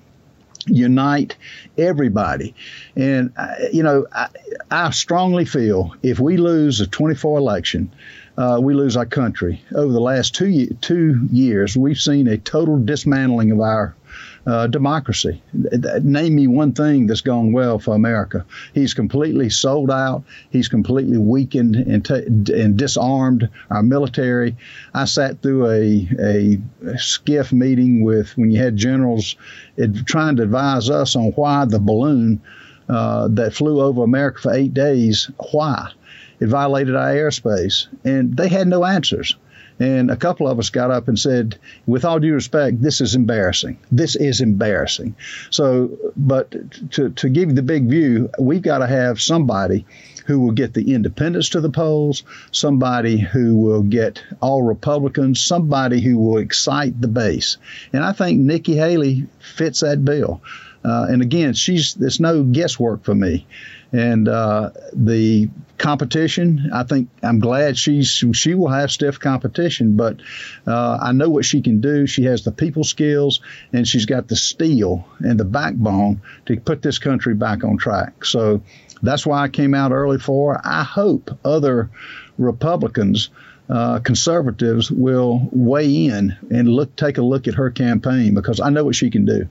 unite 0.67 1.35
everybody. 1.77 2.55
And, 2.95 3.33
uh, 3.37 3.55
you 3.71 3.83
know, 3.83 4.07
I, 4.11 4.29
I, 4.71 4.89
strongly 4.91 5.45
feel 5.45 5.95
if 6.01 6.19
we 6.19 6.37
lose 6.37 6.79
the 6.79 6.87
24 6.87 7.37
election, 7.37 7.93
uh, 8.37 8.59
we 8.61 8.73
lose 8.73 8.97
our 8.97 9.05
country. 9.05 9.63
Over 9.73 9.93
the 9.93 9.99
last 9.99 10.35
two, 10.35 10.67
two 10.81 11.27
years, 11.31 11.77
we've 11.77 11.99
seen 11.99 12.27
a 12.27 12.37
total 12.37 12.79
dismantling 12.79 13.51
of 13.51 13.61
our 13.61 13.95
uh, 14.47 14.67
democracy. 14.67 15.41
Name 15.53 16.35
me 16.35 16.47
one 16.47 16.73
thing 16.73 17.07
that's 17.07 17.21
gone 17.21 17.51
well 17.51 17.79
for 17.79 17.95
America. 17.95 18.45
He's 18.73 18.93
completely 18.93 19.49
sold 19.49 19.89
out. 19.89 20.23
He's 20.51 20.67
completely 20.67 21.17
weakened 21.17 21.75
and, 21.75 22.05
t- 22.05 22.53
and 22.53 22.77
disarmed 22.77 23.49
our 23.69 23.81
military. 23.83 24.55
I 24.93 25.05
sat 25.05 25.41
through 25.41 25.67
a, 25.67 26.07
a 26.19 26.61
SCIF 26.95 27.51
meeting 27.51 28.03
with 28.03 28.37
when 28.37 28.51
you 28.51 28.61
had 28.61 28.77
generals 28.77 29.35
trying 30.05 30.35
to 30.37 30.43
advise 30.43 30.89
us 30.89 31.15
on 31.15 31.31
why 31.31 31.65
the 31.65 31.79
balloon 31.79 32.41
uh, 32.87 33.27
that 33.29 33.53
flew 33.53 33.81
over 33.81 34.03
America 34.03 34.41
for 34.41 34.53
eight 34.53 34.73
days, 34.73 35.31
why? 35.51 35.91
It 36.39 36.47
violated 36.47 36.95
our 36.95 37.09
airspace. 37.09 37.87
And 38.03 38.37
they 38.37 38.49
had 38.49 38.67
no 38.67 38.85
answers. 38.85 39.35
And 39.79 40.09
a 40.09 40.15
couple 40.15 40.47
of 40.47 40.57
us 40.57 40.69
got 40.69 40.91
up 40.91 41.07
and 41.07 41.19
said, 41.19 41.57
with 41.85 42.05
all 42.05 42.19
due 42.19 42.33
respect, 42.33 42.81
this 42.81 43.01
is 43.01 43.15
embarrassing. 43.15 43.77
This 43.91 44.15
is 44.15 44.39
embarrassing. 44.39 45.15
So, 45.49 45.97
but 46.15 46.91
to, 46.91 47.09
to 47.09 47.29
give 47.29 47.49
you 47.49 47.55
the 47.55 47.61
big 47.61 47.89
view, 47.89 48.29
we've 48.39 48.61
got 48.61 48.79
to 48.79 48.87
have 48.87 49.21
somebody 49.21 49.85
who 50.25 50.39
will 50.39 50.51
get 50.51 50.73
the 50.73 50.93
independents 50.93 51.49
to 51.49 51.61
the 51.61 51.69
polls, 51.69 52.23
somebody 52.51 53.17
who 53.17 53.57
will 53.57 53.83
get 53.83 54.23
all 54.41 54.63
Republicans, 54.63 55.41
somebody 55.41 56.01
who 56.01 56.17
will 56.17 56.37
excite 56.37 56.99
the 56.99 57.07
base. 57.07 57.57
And 57.93 58.03
I 58.03 58.11
think 58.11 58.39
Nikki 58.39 58.75
Haley 58.75 59.27
fits 59.39 59.81
that 59.81 60.03
bill. 60.03 60.41
Uh, 60.83 61.07
and 61.09 61.21
again, 61.21 61.53
she's 61.53 61.95
there's 61.95 62.19
no 62.19 62.43
guesswork 62.43 63.03
for 63.03 63.15
me. 63.15 63.45
And 63.91 64.27
uh, 64.27 64.71
the 64.93 65.49
competition, 65.77 66.69
I 66.73 66.83
think 66.83 67.09
I'm 67.21 67.39
glad 67.39 67.77
she's 67.77 68.23
she 68.33 68.53
will 68.53 68.69
have 68.69 68.91
stiff 68.91 69.19
competition, 69.19 69.97
but 69.97 70.21
uh, 70.65 70.97
I 71.01 71.11
know 71.11 71.29
what 71.29 71.45
she 71.45 71.61
can 71.61 71.81
do. 71.81 72.07
She 72.07 72.23
has 72.25 72.43
the 72.43 72.51
people 72.51 72.83
skills 72.83 73.41
and 73.73 73.87
she's 73.87 74.05
got 74.05 74.27
the 74.27 74.35
steel 74.35 75.07
and 75.19 75.39
the 75.39 75.45
backbone 75.45 76.21
to 76.45 76.59
put 76.59 76.81
this 76.81 76.99
country 76.99 77.33
back 77.33 77.63
on 77.63 77.77
track. 77.77 78.25
So 78.25 78.61
that's 79.01 79.25
why 79.25 79.43
I 79.43 79.49
came 79.49 79.73
out 79.73 79.91
early 79.91 80.19
for. 80.19 80.59
I 80.63 80.83
hope 80.83 81.37
other 81.43 81.89
Republicans. 82.37 83.29
Uh, 83.67 83.97
conservatives 83.97 84.91
will 84.91 85.49
weigh 85.51 86.05
in 86.05 86.37
and 86.51 86.69
look 86.69 86.95
take 86.95 87.17
a 87.17 87.21
look 87.23 87.47
at 87.47 87.55
her 87.55 87.71
campaign 87.71 88.35
because 88.35 88.59
I 88.59 88.69
know 88.69 88.83
what 88.83 88.93
she 88.93 89.09
can 89.09 89.25
do. 89.25 89.49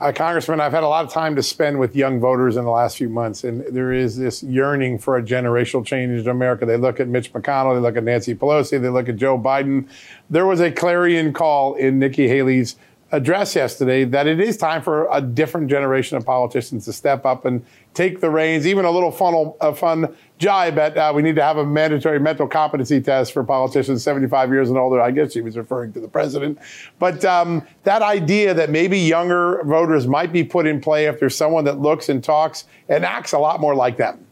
Uh, 0.00 0.10
Congressman, 0.12 0.62
I've 0.62 0.72
had 0.72 0.82
a 0.82 0.88
lot 0.88 1.04
of 1.04 1.12
time 1.12 1.36
to 1.36 1.42
spend 1.42 1.78
with 1.78 1.94
young 1.94 2.20
voters 2.20 2.56
in 2.56 2.64
the 2.64 2.70
last 2.70 2.96
few 2.96 3.10
months, 3.10 3.44
and 3.44 3.66
there 3.66 3.92
is 3.92 4.16
this 4.16 4.42
yearning 4.42 4.98
for 4.98 5.18
a 5.18 5.22
generational 5.22 5.84
change 5.84 6.18
in 6.18 6.28
America. 6.28 6.64
They 6.64 6.78
look 6.78 7.00
at 7.00 7.08
Mitch 7.08 7.30
McConnell, 7.34 7.74
they 7.74 7.80
look 7.80 7.98
at 7.98 8.04
Nancy 8.04 8.34
Pelosi, 8.34 8.80
they 8.80 8.88
look 8.88 9.10
at 9.10 9.16
Joe 9.16 9.38
Biden. 9.38 9.86
There 10.30 10.46
was 10.46 10.60
a 10.60 10.72
clarion 10.72 11.34
call 11.34 11.74
in 11.74 11.98
Nikki 11.98 12.28
Haley's 12.28 12.76
address 13.12 13.56
yesterday 13.56 14.04
that 14.04 14.26
it 14.26 14.40
is 14.40 14.56
time 14.56 14.82
for 14.82 15.08
a 15.10 15.20
different 15.20 15.68
generation 15.68 16.16
of 16.16 16.24
politicians 16.24 16.84
to 16.84 16.92
step 16.92 17.26
up 17.26 17.44
and 17.44 17.64
take 17.92 18.20
the 18.20 18.30
reins. 18.30 18.66
Even 18.66 18.84
a 18.84 18.90
little 18.90 19.10
funnel, 19.10 19.56
a 19.60 19.74
fun 19.74 20.14
jibe 20.38 20.78
at 20.78 20.96
uh, 20.96 21.12
we 21.14 21.22
need 21.22 21.34
to 21.34 21.42
have 21.42 21.56
a 21.56 21.66
mandatory 21.66 22.20
mental 22.20 22.46
competency 22.46 23.00
test 23.00 23.32
for 23.32 23.42
politicians 23.42 24.02
75 24.02 24.50
years 24.50 24.68
and 24.68 24.78
older. 24.78 25.00
I 25.00 25.10
guess 25.10 25.32
she 25.32 25.40
was 25.40 25.56
referring 25.56 25.92
to 25.94 26.00
the 26.00 26.08
president. 26.08 26.58
But 26.98 27.24
um, 27.24 27.66
that 27.82 28.02
idea 28.02 28.54
that 28.54 28.70
maybe 28.70 28.98
younger 28.98 29.62
voters 29.64 30.06
might 30.06 30.32
be 30.32 30.44
put 30.44 30.66
in 30.66 30.80
play 30.80 31.06
if 31.06 31.18
there's 31.18 31.36
someone 31.36 31.64
that 31.64 31.80
looks 31.80 32.08
and 32.08 32.22
talks 32.22 32.64
and 32.88 33.04
acts 33.04 33.32
a 33.32 33.38
lot 33.38 33.60
more 33.60 33.74
like 33.74 33.96
them. 33.96 34.26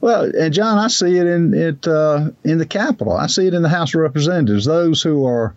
Well, 0.00 0.30
and 0.36 0.52
John, 0.52 0.76
I 0.76 0.88
see 0.88 1.16
it 1.16 1.26
in 1.26 1.54
it 1.54 1.86
uh, 1.86 2.30
in 2.42 2.58
the 2.58 2.66
Capitol. 2.66 3.14
I 3.14 3.26
see 3.26 3.46
it 3.46 3.54
in 3.54 3.62
the 3.62 3.70
House 3.70 3.94
of 3.94 4.00
Representatives. 4.00 4.66
Those 4.66 5.02
who 5.02 5.24
are 5.24 5.54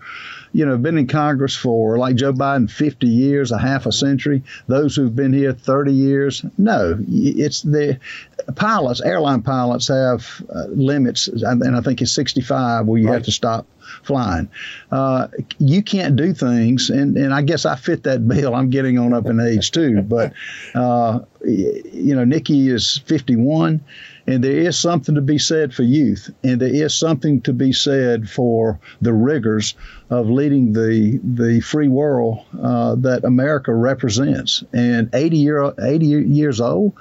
you 0.53 0.65
know, 0.65 0.77
been 0.77 0.97
in 0.97 1.07
Congress 1.07 1.55
for 1.55 1.97
like 1.97 2.15
Joe 2.15 2.33
Biden 2.33 2.69
50 2.69 3.07
years, 3.07 3.51
a 3.51 3.57
half 3.57 3.85
a 3.85 3.91
century. 3.91 4.43
Those 4.67 4.95
who've 4.95 5.15
been 5.15 5.33
here 5.33 5.53
30 5.53 5.93
years, 5.93 6.45
no, 6.57 6.97
it's 7.07 7.61
the 7.61 7.99
pilots, 8.55 9.01
airline 9.01 9.41
pilots 9.41 9.87
have 9.89 10.43
uh, 10.53 10.65
limits, 10.67 11.27
and 11.27 11.75
I 11.75 11.81
think 11.81 12.01
it's 12.01 12.13
65 12.13 12.85
where 12.85 12.99
you 12.99 13.07
right. 13.07 13.15
have 13.15 13.23
to 13.23 13.31
stop 13.31 13.67
flying. 14.03 14.49
Uh, 14.91 15.27
you 15.59 15.81
can't 15.81 16.15
do 16.15 16.33
things, 16.33 16.89
and, 16.89 17.17
and 17.17 17.33
I 17.33 17.41
guess 17.41 17.65
I 17.65 17.75
fit 17.75 18.03
that 18.03 18.27
bill. 18.27 18.55
I'm 18.55 18.69
getting 18.69 18.99
on 18.99 19.13
up 19.13 19.25
in 19.25 19.39
age 19.39 19.71
too, 19.71 20.01
but 20.01 20.33
uh, 20.75 21.19
you 21.43 22.15
know, 22.15 22.23
Nikki 22.23 22.69
is 22.69 23.01
51. 23.05 23.83
And 24.27 24.43
there 24.43 24.57
is 24.57 24.77
something 24.77 25.15
to 25.15 25.21
be 25.21 25.37
said 25.37 25.73
for 25.73 25.83
youth, 25.83 26.29
and 26.43 26.59
there 26.59 26.73
is 26.73 26.93
something 26.93 27.41
to 27.41 27.53
be 27.53 27.71
said 27.71 28.29
for 28.29 28.79
the 29.01 29.13
rigors 29.13 29.73
of 30.09 30.29
leading 30.29 30.73
the 30.73 31.19
the 31.23 31.61
free 31.61 31.87
world 31.87 32.45
uh, 32.61 32.95
that 32.95 33.23
America 33.23 33.73
represents. 33.73 34.65
And 34.73 35.09
80 35.13 35.37
year 35.37 35.73
80 35.79 36.05
years 36.05 36.59
old. 36.59 36.93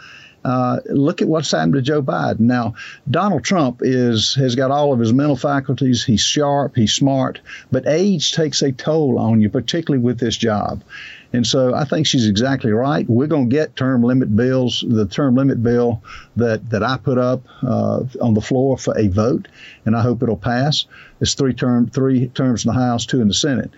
Uh, 0.45 0.79
look 0.87 1.23
at 1.23 1.27
what's 1.27 1.51
happened 1.51 1.75
to 1.75 1.83
Joe 1.83 2.01
Biden. 2.01 2.39
Now, 2.39 2.75
Donald 3.11 3.43
Trump 3.43 3.81
is 3.83 4.37
has 4.37 4.55
got 4.55 4.71
all 4.71 4.93
of 4.93 5.01
his 5.01 5.12
mental 5.12 5.35
faculties. 5.35 6.05
He's 6.05 6.21
sharp, 6.21 6.77
he's 6.77 6.93
smart, 6.93 7.41
but 7.73 7.89
age 7.89 8.31
takes 8.31 8.62
a 8.62 8.71
toll 8.71 9.19
on 9.19 9.41
you, 9.41 9.51
particularly 9.51 10.05
with 10.05 10.21
this 10.21 10.37
job. 10.37 10.85
And 11.37 11.46
so 11.46 11.75
I 11.75 11.85
think 11.85 12.07
she's 12.07 12.27
exactly 12.27 12.72
right. 12.72 13.09
We're 13.09 13.27
going 13.27 13.51
to 13.51 13.55
get 13.55 13.77
term 13.77 14.03
limit 14.03 14.35
bills, 14.35 14.83
the 14.88 15.05
term 15.05 15.35
limit 15.35 15.62
bill 15.62 16.03
that, 16.37 16.70
that 16.70 16.83
I 16.83 16.96
put 16.96 17.18
up 17.18 17.42
uh, 17.62 18.05
on 18.22 18.33
the 18.33 18.40
floor 18.40 18.79
for 18.79 18.96
a 18.99 19.09
vote, 19.09 19.46
and 19.85 19.94
I 19.94 20.01
hope 20.01 20.22
it'll 20.22 20.38
pass. 20.38 20.87
It's 21.20 21.35
three 21.35 21.53
term, 21.53 21.88
three 21.90 22.29
terms 22.29 22.64
in 22.64 22.72
the 22.72 22.79
House, 22.79 23.05
two 23.05 23.20
in 23.20 23.29
the 23.29 23.35
Senate. 23.35 23.70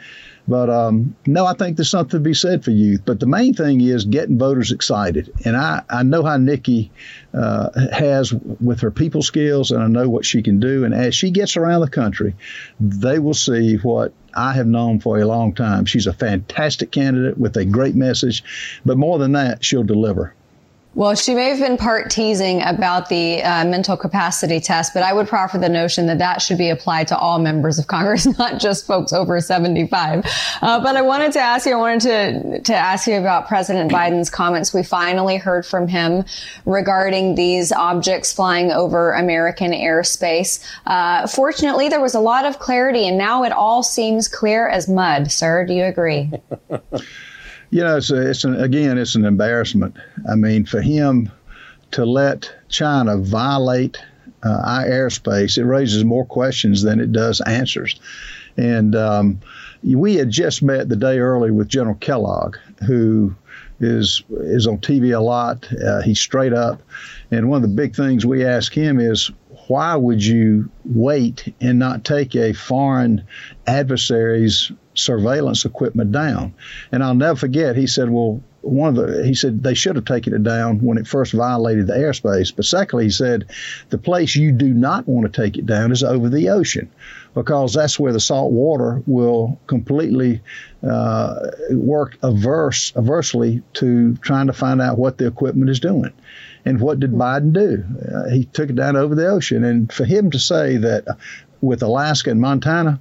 But 0.48 0.70
um, 0.70 1.14
no, 1.26 1.44
I 1.44 1.52
think 1.52 1.76
there's 1.76 1.90
something 1.90 2.18
to 2.18 2.20
be 2.20 2.32
said 2.32 2.64
for 2.64 2.70
youth. 2.70 3.02
But 3.04 3.20
the 3.20 3.26
main 3.26 3.52
thing 3.52 3.82
is 3.82 4.06
getting 4.06 4.38
voters 4.38 4.72
excited. 4.72 5.30
And 5.44 5.54
I, 5.54 5.82
I 5.90 6.02
know 6.02 6.24
how 6.24 6.38
Nikki 6.38 6.90
uh, 7.34 7.68
has 7.92 8.32
with 8.32 8.80
her 8.80 8.90
people 8.90 9.22
skills, 9.22 9.70
and 9.70 9.82
I 9.82 9.86
know 9.88 10.08
what 10.08 10.24
she 10.24 10.42
can 10.42 10.58
do. 10.58 10.84
And 10.84 10.94
as 10.94 11.14
she 11.14 11.30
gets 11.30 11.58
around 11.58 11.82
the 11.82 11.90
country, 11.90 12.34
they 12.80 13.18
will 13.18 13.34
see 13.34 13.76
what 13.76 14.14
I 14.34 14.54
have 14.54 14.66
known 14.66 15.00
for 15.00 15.18
a 15.18 15.26
long 15.26 15.54
time. 15.54 15.84
She's 15.84 16.06
a 16.06 16.14
fantastic 16.14 16.90
candidate 16.90 17.36
with 17.36 17.56
a 17.58 17.66
great 17.66 17.94
message. 17.94 18.80
But 18.86 18.96
more 18.96 19.18
than 19.18 19.32
that, 19.32 19.62
she'll 19.62 19.84
deliver. 19.84 20.34
Well, 20.98 21.14
she 21.14 21.32
may 21.32 21.50
have 21.50 21.60
been 21.60 21.76
part 21.76 22.10
teasing 22.10 22.60
about 22.60 23.08
the 23.08 23.40
uh, 23.40 23.64
mental 23.64 23.96
capacity 23.96 24.58
test, 24.58 24.92
but 24.92 25.04
I 25.04 25.12
would 25.12 25.28
proffer 25.28 25.56
the 25.56 25.68
notion 25.68 26.08
that 26.08 26.18
that 26.18 26.42
should 26.42 26.58
be 26.58 26.70
applied 26.70 27.06
to 27.06 27.16
all 27.16 27.38
members 27.38 27.78
of 27.78 27.86
Congress, 27.86 28.26
not 28.38 28.58
just 28.58 28.84
folks 28.84 29.12
over 29.12 29.40
75. 29.40 30.26
Uh, 30.60 30.80
but 30.82 30.96
I 30.96 31.02
wanted 31.02 31.30
to 31.34 31.38
ask 31.38 31.66
you, 31.66 31.74
I 31.74 31.76
wanted 31.76 32.00
to, 32.00 32.60
to 32.62 32.74
ask 32.74 33.06
you 33.06 33.14
about 33.14 33.46
President 33.46 33.92
Biden's 33.92 34.28
comments. 34.28 34.74
We 34.74 34.82
finally 34.82 35.36
heard 35.36 35.64
from 35.64 35.86
him 35.86 36.24
regarding 36.66 37.36
these 37.36 37.70
objects 37.70 38.32
flying 38.32 38.72
over 38.72 39.12
American 39.12 39.70
airspace. 39.70 40.58
Uh, 40.84 41.28
fortunately, 41.28 41.88
there 41.88 42.00
was 42.00 42.16
a 42.16 42.20
lot 42.20 42.44
of 42.44 42.58
clarity, 42.58 43.06
and 43.06 43.16
now 43.16 43.44
it 43.44 43.52
all 43.52 43.84
seems 43.84 44.26
clear 44.26 44.68
as 44.68 44.88
mud. 44.88 45.30
Sir, 45.30 45.64
do 45.64 45.74
you 45.74 45.84
agree? 45.84 46.32
You 47.70 47.82
know, 47.82 47.96
it's, 47.98 48.10
a, 48.10 48.30
it's 48.30 48.44
an, 48.44 48.60
again, 48.60 48.98
it's 48.98 49.14
an 49.14 49.24
embarrassment. 49.24 49.96
I 50.28 50.34
mean, 50.34 50.64
for 50.64 50.80
him 50.80 51.30
to 51.92 52.04
let 52.04 52.52
China 52.68 53.18
violate 53.18 53.98
uh, 54.44 54.62
our 54.64 54.84
airspace, 54.84 55.58
it 55.58 55.64
raises 55.64 56.04
more 56.04 56.24
questions 56.24 56.82
than 56.82 57.00
it 57.00 57.12
does 57.12 57.40
answers. 57.42 58.00
And 58.56 58.94
um, 58.96 59.40
we 59.82 60.16
had 60.16 60.30
just 60.30 60.62
met 60.62 60.88
the 60.88 60.96
day 60.96 61.18
early 61.18 61.50
with 61.50 61.68
General 61.68 61.96
Kellogg, 61.96 62.56
who 62.86 63.34
is 63.80 64.22
is 64.30 64.66
on 64.66 64.78
TV 64.78 65.16
a 65.16 65.20
lot. 65.20 65.68
Uh, 65.72 66.02
he's 66.02 66.18
straight 66.18 66.52
up, 66.52 66.82
and 67.30 67.48
one 67.48 67.62
of 67.62 67.70
the 67.70 67.76
big 67.76 67.94
things 67.94 68.26
we 68.26 68.44
ask 68.44 68.72
him 68.72 68.98
is, 68.98 69.30
why 69.68 69.94
would 69.94 70.24
you 70.24 70.68
wait 70.84 71.54
and 71.60 71.78
not 71.78 72.04
take 72.04 72.34
a 72.34 72.52
foreign 72.52 73.24
adversary's 73.66 74.72
surveillance 74.98 75.64
equipment 75.64 76.12
down. 76.12 76.54
And 76.92 77.02
I'll 77.02 77.14
never 77.14 77.36
forget, 77.36 77.76
he 77.76 77.86
said, 77.86 78.10
well, 78.10 78.42
one 78.60 78.96
of 78.96 79.06
the, 79.06 79.24
he 79.24 79.34
said 79.34 79.62
they 79.62 79.74
should 79.74 79.96
have 79.96 80.04
taken 80.04 80.34
it 80.34 80.42
down 80.42 80.80
when 80.80 80.98
it 80.98 81.06
first 81.06 81.32
violated 81.32 81.86
the 81.86 81.94
airspace. 81.94 82.54
But 82.54 82.64
secondly, 82.64 83.04
he 83.04 83.10
said 83.10 83.50
the 83.88 83.98
place 83.98 84.34
you 84.34 84.52
do 84.52 84.72
not 84.72 85.06
want 85.06 85.32
to 85.32 85.42
take 85.42 85.56
it 85.56 85.66
down 85.66 85.92
is 85.92 86.02
over 86.02 86.28
the 86.28 86.50
ocean 86.50 86.90
because 87.34 87.74
that's 87.74 87.98
where 87.98 88.12
the 88.12 88.20
salt 88.20 88.52
water 88.52 89.02
will 89.06 89.60
completely 89.66 90.42
uh, 90.82 91.50
work 91.70 92.18
averse, 92.22 92.92
aversely 92.92 93.62
to 93.74 94.16
trying 94.16 94.48
to 94.48 94.52
find 94.52 94.82
out 94.82 94.98
what 94.98 95.18
the 95.18 95.26
equipment 95.26 95.70
is 95.70 95.80
doing. 95.80 96.12
And 96.64 96.80
what 96.80 97.00
did 97.00 97.12
Biden 97.12 97.52
do? 97.52 97.84
Uh, 98.12 98.28
he 98.28 98.44
took 98.44 98.70
it 98.70 98.76
down 98.76 98.96
over 98.96 99.14
the 99.14 99.28
ocean. 99.28 99.64
And 99.64 99.90
for 99.92 100.04
him 100.04 100.32
to 100.32 100.38
say 100.38 100.78
that 100.78 101.06
with 101.60 101.82
Alaska 101.82 102.30
and 102.30 102.40
Montana, 102.40 103.00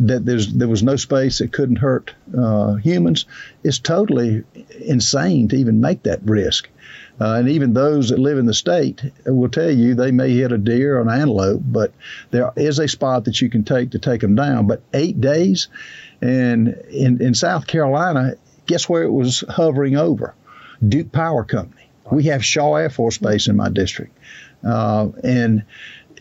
that 0.00 0.24
there's 0.24 0.52
there 0.54 0.68
was 0.68 0.82
no 0.82 0.96
space 0.96 1.38
that 1.38 1.52
couldn't 1.52 1.76
hurt 1.76 2.14
uh, 2.36 2.74
humans 2.74 3.26
is 3.64 3.78
totally 3.78 4.44
insane 4.80 5.48
to 5.48 5.56
even 5.56 5.80
make 5.80 6.04
that 6.04 6.20
risk. 6.24 6.68
Uh, 7.20 7.34
and 7.34 7.48
even 7.48 7.74
those 7.74 8.10
that 8.10 8.18
live 8.18 8.38
in 8.38 8.46
the 8.46 8.54
state 8.54 9.02
will 9.26 9.48
tell 9.48 9.70
you 9.70 9.94
they 9.94 10.12
may 10.12 10.30
hit 10.30 10.52
a 10.52 10.58
deer 10.58 10.98
or 10.98 11.02
an 11.02 11.08
antelope, 11.08 11.60
but 11.64 11.92
there 12.30 12.52
is 12.54 12.78
a 12.78 12.86
spot 12.86 13.24
that 13.24 13.40
you 13.40 13.50
can 13.50 13.64
take 13.64 13.90
to 13.90 13.98
take 13.98 14.20
them 14.20 14.36
down. 14.36 14.68
But 14.68 14.82
eight 14.94 15.20
days, 15.20 15.66
and 16.20 16.68
in, 16.90 17.20
in 17.20 17.34
South 17.34 17.66
Carolina, 17.66 18.34
guess 18.66 18.88
where 18.88 19.02
it 19.02 19.10
was 19.10 19.42
hovering 19.48 19.96
over? 19.96 20.34
Duke 20.86 21.10
Power 21.10 21.42
Company. 21.42 21.90
We 22.10 22.24
have 22.24 22.44
Shaw 22.44 22.76
Air 22.76 22.90
Force 22.90 23.18
Base 23.18 23.48
in 23.48 23.56
my 23.56 23.68
district, 23.68 24.16
uh, 24.64 25.08
and 25.24 25.64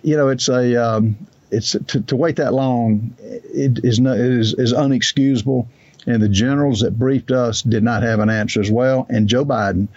you 0.01 0.17
know 0.17 0.29
it's 0.29 0.49
a 0.49 0.75
um, 0.75 1.15
it's 1.51 1.71
to, 1.71 2.01
to 2.01 2.15
wait 2.15 2.35
that 2.37 2.53
long 2.53 3.15
it 3.19 3.79
is, 3.83 3.99
it 3.99 4.05
is, 4.05 4.53
is 4.53 4.73
unexcusable. 4.73 5.67
And 6.05 6.21
the 6.21 6.29
generals 6.29 6.79
that 6.79 6.97
briefed 6.97 7.31
us 7.31 7.61
did 7.61 7.83
not 7.83 8.01
have 8.01 8.19
an 8.19 8.29
answer 8.29 8.61
as 8.61 8.71
well. 8.71 9.05
And 9.09 9.27
Joe 9.27 9.43
Biden 9.43 9.89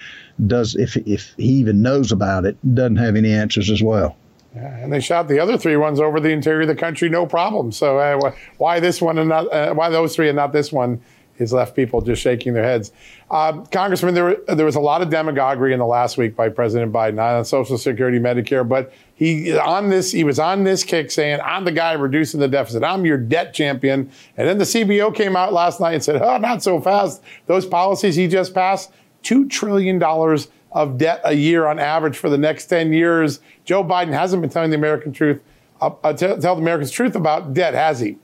does, 0.45 0.75
if 0.75 0.97
if 0.97 1.35
he 1.37 1.53
even 1.61 1.83
knows 1.83 2.11
about 2.11 2.45
it, 2.45 2.57
doesn't 2.75 2.97
have 2.97 3.15
any 3.15 3.33
answers 3.33 3.71
as 3.71 3.81
well. 3.81 4.17
Yeah, 4.57 4.79
and 4.79 4.93
they 4.93 4.99
shot 4.99 5.29
the 5.29 5.39
other 5.39 5.57
three 5.57 5.77
ones 5.77 6.01
over 6.01 6.19
the 6.19 6.31
interior 6.31 6.63
of 6.63 6.69
the 6.69 6.75
country, 6.75 7.09
no 7.09 7.27
problem. 7.27 7.71
So 7.71 7.99
uh, 7.99 8.33
why 8.59 8.81
this 8.81 9.01
one 9.01 9.19
and 9.19 9.29
not 9.29 9.53
uh, 9.53 9.73
why 9.75 9.91
those 9.91 10.17
three 10.17 10.29
and 10.29 10.35
not 10.35 10.53
this 10.53 10.73
one 10.73 11.01
has 11.39 11.53
left 11.53 11.75
people 11.75 12.01
just 12.01 12.21
shaking 12.23 12.53
their 12.53 12.65
heads. 12.65 12.93
Uh, 13.31 13.63
Congressman, 13.73 14.15
there, 14.15 14.37
there 14.49 14.67
was 14.67 14.77
a 14.77 14.81
lot 14.81 15.01
of 15.03 15.11
demagoguery 15.11 15.73
in 15.73 15.79
the 15.79 15.87
last 15.87 16.19
week 16.19 16.37
by 16.37 16.49
President 16.49 16.93
Biden 16.93 17.19
on 17.19 17.45
Social 17.45 17.79
Security, 17.79 18.19
Medicare, 18.19 18.69
but 18.69 18.93
he 19.21 19.55
on 19.59 19.91
this 19.91 20.13
he 20.13 20.25
was 20.25 20.39
on 20.39 20.65
this 20.65 20.83
kick 20.83 21.11
saying, 21.11 21.41
"I'm 21.45 21.67
the 21.67 21.73
guy 21.73 21.93
reducing 21.93 22.41
the 22.41 22.49
deficit. 22.49 22.83
I'm 22.83 23.05
your 23.05 23.19
debt 23.19 23.53
champion." 23.53 24.11
And 24.39 24.49
then 24.49 24.57
the 24.57 24.65
CBO 24.65 25.15
came 25.15 25.37
out 25.37 25.53
last 25.53 25.79
night 25.79 25.93
and 25.93 26.03
said, 26.03 26.23
"Oh, 26.23 26.39
not 26.39 26.63
so 26.63 26.81
fast. 26.81 27.23
Those 27.47 27.67
policies 27.67 28.17
he 28.17 28.27
just 28.27 28.55
passed, 28.55 28.91
two 29.23 29.47
trillion 29.47 30.01
dollars." 30.01 30.49
Of 30.73 30.99
debt 30.99 31.21
a 31.25 31.33
year 31.33 31.67
on 31.67 31.81
average 31.81 32.17
for 32.17 32.31
the 32.31 32.39
next 32.39 32.67
10 32.67 32.93
years. 32.93 33.41
Joe 33.65 33.83
Biden 33.83 34.13
hasn't 34.13 34.41
been 34.41 34.51
telling 34.53 34.71
the 34.71 34.77
American 34.77 35.13
truth, 35.13 35.41
uh, 35.81 35.91
uh, 36.05 36.13
tell 36.13 36.37
the 36.37 36.53
Americans 36.53 36.93
truth 36.93 37.17
about 37.17 37.55
debt, 37.55 37.75
has 37.75 37.99
he? 37.99 38.19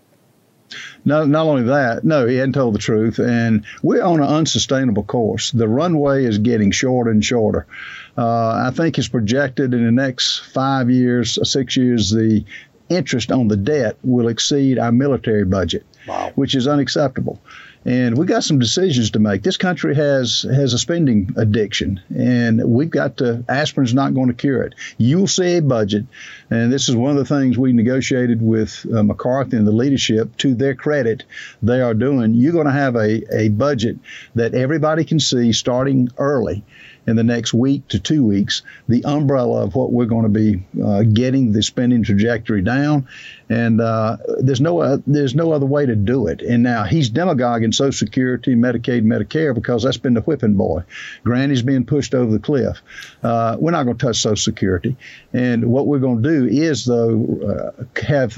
Not, 1.04 1.28
not 1.28 1.46
only 1.46 1.64
that, 1.64 2.04
no, 2.04 2.26
he 2.26 2.36
hadn't 2.36 2.54
told 2.54 2.74
the 2.74 2.78
truth. 2.78 3.18
And 3.18 3.64
we're 3.82 4.02
on 4.02 4.20
an 4.20 4.26
unsustainable 4.26 5.04
course. 5.04 5.50
The 5.50 5.68
runway 5.68 6.24
is 6.24 6.38
getting 6.38 6.70
shorter 6.70 7.10
and 7.10 7.24
shorter. 7.24 7.66
Uh, 8.16 8.66
I 8.66 8.70
think 8.74 8.98
it's 8.98 9.08
projected 9.08 9.74
in 9.74 9.84
the 9.84 9.92
next 9.92 10.38
five 10.38 10.90
years, 10.90 11.38
six 11.48 11.76
years, 11.76 12.10
the 12.10 12.44
interest 12.88 13.32
on 13.32 13.48
the 13.48 13.56
debt 13.56 13.96
will 14.02 14.28
exceed 14.28 14.78
our 14.78 14.92
military 14.92 15.44
budget, 15.44 15.84
wow. 16.06 16.32
which 16.34 16.54
is 16.54 16.66
unacceptable. 16.66 17.40
And 17.86 18.18
we 18.18 18.26
got 18.26 18.42
some 18.42 18.58
decisions 18.58 19.12
to 19.12 19.20
make. 19.20 19.44
This 19.44 19.56
country 19.56 19.94
has 19.94 20.42
has 20.42 20.72
a 20.72 20.78
spending 20.78 21.32
addiction, 21.36 22.00
and 22.12 22.60
we've 22.68 22.90
got 22.90 23.18
to. 23.18 23.44
Aspirin's 23.48 23.94
not 23.94 24.12
going 24.12 24.26
to 24.26 24.34
cure 24.34 24.62
it. 24.62 24.74
You'll 24.98 25.28
see 25.28 25.58
a 25.58 25.62
budget, 25.62 26.04
and 26.50 26.72
this 26.72 26.88
is 26.88 26.96
one 26.96 27.12
of 27.12 27.16
the 27.16 27.24
things 27.24 27.56
we 27.56 27.72
negotiated 27.72 28.42
with 28.42 28.84
uh, 28.92 29.04
McCarthy 29.04 29.56
and 29.56 29.68
the 29.68 29.72
leadership. 29.72 30.36
To 30.38 30.56
their 30.56 30.74
credit, 30.74 31.22
they 31.62 31.80
are 31.80 31.94
doing. 31.94 32.34
You're 32.34 32.52
going 32.52 32.66
to 32.66 32.72
have 32.72 32.96
a 32.96 33.22
a 33.32 33.50
budget 33.50 33.98
that 34.34 34.54
everybody 34.54 35.04
can 35.04 35.20
see 35.20 35.52
starting 35.52 36.08
early 36.18 36.64
in 37.06 37.16
the 37.16 37.24
next 37.24 37.54
week 37.54 37.86
to 37.88 37.98
two 37.98 38.24
weeks 38.24 38.62
the 38.88 39.04
umbrella 39.04 39.64
of 39.64 39.74
what 39.74 39.92
we're 39.92 40.06
going 40.06 40.24
to 40.24 40.28
be 40.28 40.64
uh, 40.82 41.02
getting 41.02 41.52
the 41.52 41.62
spending 41.62 42.02
trajectory 42.02 42.62
down. 42.62 43.08
And 43.48 43.80
uh, 43.80 44.16
there's 44.40 44.60
no 44.60 44.80
uh, 44.80 44.98
there's 45.06 45.34
no 45.34 45.52
other 45.52 45.66
way 45.66 45.86
to 45.86 45.94
do 45.94 46.26
it. 46.26 46.42
And 46.42 46.62
now 46.62 46.84
he's 46.84 47.10
demagoguing 47.10 47.72
Social 47.72 47.92
Security, 47.92 48.54
Medicaid, 48.54 49.04
Medicare 49.04 49.54
because 49.54 49.84
that's 49.84 49.98
been 49.98 50.14
the 50.14 50.20
whipping 50.22 50.54
boy. 50.54 50.82
Granny's 51.24 51.62
being 51.62 51.86
pushed 51.86 52.14
over 52.14 52.32
the 52.32 52.40
cliff. 52.40 52.82
Uh, 53.22 53.56
we're 53.58 53.70
not 53.70 53.84
going 53.84 53.96
to 53.96 54.06
touch 54.06 54.16
Social 54.16 54.36
Security. 54.36 54.96
And 55.32 55.66
what 55.66 55.86
we're 55.86 56.00
going 56.00 56.22
to 56.22 56.28
do 56.28 56.46
is 56.46 56.84
though 56.84 57.72
uh, 57.78 58.00
have 58.02 58.36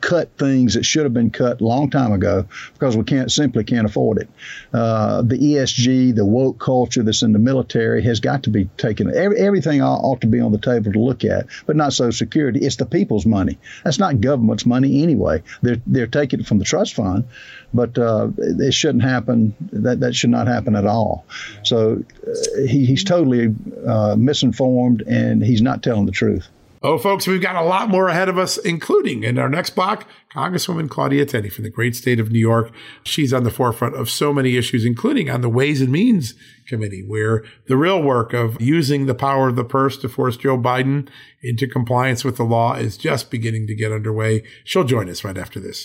cut 0.00 0.30
things 0.38 0.74
that 0.74 0.84
should 0.84 1.04
have 1.04 1.14
been 1.14 1.30
cut 1.30 1.60
a 1.60 1.64
long 1.64 1.90
time 1.90 2.12
ago 2.12 2.46
because 2.74 2.96
we 2.96 3.04
can't 3.04 3.30
simply 3.30 3.64
can't 3.64 3.86
afford 3.86 4.18
it. 4.18 4.28
Uh, 4.72 5.22
the 5.22 5.36
ESG, 5.36 6.14
the 6.14 6.24
woke 6.24 6.58
culture 6.58 7.02
that's 7.02 7.22
in 7.22 7.32
the 7.32 7.38
military 7.38 8.02
has 8.02 8.20
got 8.20 8.44
to 8.44 8.50
be 8.50 8.66
taken. 8.76 9.14
Every, 9.14 9.38
everything 9.38 9.82
ought 9.82 10.20
to 10.22 10.26
be 10.26 10.40
on 10.40 10.52
the 10.52 10.58
table 10.58 10.92
to 10.92 10.98
look 10.98 11.24
at, 11.24 11.46
but 11.66 11.76
not 11.76 11.92
Social 11.92 12.12
Security. 12.12 12.60
It's 12.60 12.76
the 12.76 12.86
people's 12.86 13.26
money. 13.26 13.58
That's 13.84 13.98
not 13.98 14.20
government's 14.20 14.66
money 14.66 15.02
anyway. 15.02 15.42
They're 15.62 15.80
they're 15.86 16.06
taking 16.06 16.40
it 16.40 16.46
from 16.46 16.58
the 16.58 16.64
trust 16.64 16.94
fund, 16.94 17.24
but 17.72 17.98
uh, 17.98 18.28
it 18.38 18.72
shouldn't 18.72 19.04
happen. 19.04 19.54
That 19.72 20.00
that 20.00 20.14
should 20.14 20.30
not 20.30 20.46
happen 20.46 20.76
at 20.76 20.86
all. 20.86 21.26
So 21.62 22.02
uh, 22.26 22.60
he, 22.66 22.86
he's 22.86 23.04
totally 23.04 23.54
uh, 23.86 24.16
misinformed 24.16 25.02
and 25.02 25.42
he's 25.42 25.62
not 25.62 25.82
telling 25.82 26.06
the 26.06 26.12
truth. 26.12 26.48
Oh, 26.82 26.96
folks, 26.96 27.26
we've 27.26 27.42
got 27.42 27.56
a 27.56 27.62
lot 27.62 27.90
more 27.90 28.08
ahead 28.08 28.30
of 28.30 28.38
us, 28.38 28.56
including 28.56 29.22
in 29.22 29.36
our 29.36 29.50
next 29.50 29.70
block, 29.70 30.08
Congresswoman 30.34 30.88
Claudia 30.88 31.26
Tenney 31.26 31.50
from 31.50 31.64
the 31.64 31.70
great 31.70 31.94
state 31.94 32.18
of 32.18 32.32
New 32.32 32.38
York. 32.38 32.72
She's 33.04 33.34
on 33.34 33.44
the 33.44 33.50
forefront 33.50 33.96
of 33.96 34.08
so 34.08 34.32
many 34.32 34.56
issues, 34.56 34.86
including 34.86 35.28
on 35.28 35.42
the 35.42 35.50
Ways 35.50 35.82
and 35.82 35.92
Means 35.92 36.32
Committee, 36.66 37.04
where 37.06 37.44
the 37.66 37.76
real 37.76 38.02
work 38.02 38.32
of 38.32 38.58
using 38.62 39.04
the 39.04 39.14
power 39.14 39.48
of 39.48 39.56
the 39.56 39.64
purse 39.64 39.98
to 39.98 40.08
force 40.08 40.38
Joe 40.38 40.56
Biden 40.56 41.10
into 41.42 41.66
compliance 41.66 42.24
with 42.24 42.38
the 42.38 42.44
law 42.44 42.76
is 42.76 42.96
just 42.96 43.30
beginning 43.30 43.66
to 43.66 43.74
get 43.74 43.92
underway. 43.92 44.42
She'll 44.64 44.84
join 44.84 45.10
us 45.10 45.22
right 45.22 45.36
after 45.36 45.60
this. 45.60 45.84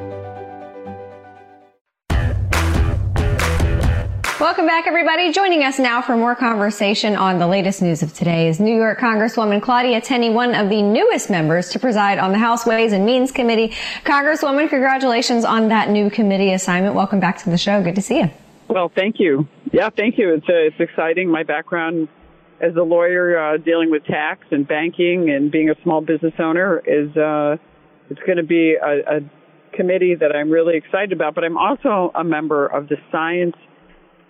Welcome 4.41 4.65
back, 4.65 4.87
everybody. 4.87 5.31
Joining 5.31 5.63
us 5.63 5.77
now 5.77 6.01
for 6.01 6.17
more 6.17 6.35
conversation 6.35 7.15
on 7.15 7.37
the 7.37 7.45
latest 7.45 7.79
news 7.79 8.01
of 8.01 8.11
today 8.11 8.49
is 8.49 8.59
New 8.59 8.75
York 8.75 8.97
Congresswoman 8.97 9.61
Claudia 9.61 10.01
Tenney, 10.01 10.31
one 10.31 10.55
of 10.55 10.67
the 10.67 10.81
newest 10.81 11.29
members 11.29 11.69
to 11.69 11.77
preside 11.77 12.17
on 12.17 12.31
the 12.31 12.39
House 12.39 12.65
Ways 12.65 12.91
and 12.91 13.05
Means 13.05 13.31
Committee. 13.31 13.67
Congresswoman, 14.03 14.67
congratulations 14.67 15.45
on 15.45 15.67
that 15.67 15.91
new 15.91 16.09
committee 16.09 16.53
assignment. 16.53 16.95
Welcome 16.95 17.19
back 17.19 17.37
to 17.43 17.51
the 17.51 17.57
show. 17.57 17.83
Good 17.83 17.93
to 17.93 18.01
see 18.01 18.17
you. 18.17 18.31
Well, 18.67 18.91
thank 18.95 19.19
you. 19.19 19.47
Yeah, 19.71 19.91
thank 19.95 20.17
you. 20.17 20.33
It's 20.33 20.49
uh, 20.49 20.53
it's 20.53 20.79
exciting. 20.79 21.29
My 21.29 21.43
background 21.43 22.07
as 22.59 22.75
a 22.75 22.81
lawyer 22.81 23.37
uh, 23.37 23.57
dealing 23.57 23.91
with 23.91 24.05
tax 24.05 24.47
and 24.49 24.67
banking 24.67 25.29
and 25.29 25.51
being 25.51 25.69
a 25.69 25.75
small 25.83 26.01
business 26.01 26.33
owner 26.39 26.79
is 26.79 27.15
uh, 27.15 27.57
it's 28.09 28.21
going 28.21 28.37
to 28.37 28.43
be 28.43 28.73
a, 28.73 29.17
a 29.17 29.19
committee 29.77 30.15
that 30.15 30.35
I'm 30.35 30.49
really 30.49 30.77
excited 30.77 31.11
about. 31.11 31.35
But 31.35 31.43
I'm 31.43 31.59
also 31.59 32.11
a 32.15 32.23
member 32.23 32.65
of 32.65 32.89
the 32.89 32.97
Science 33.11 33.55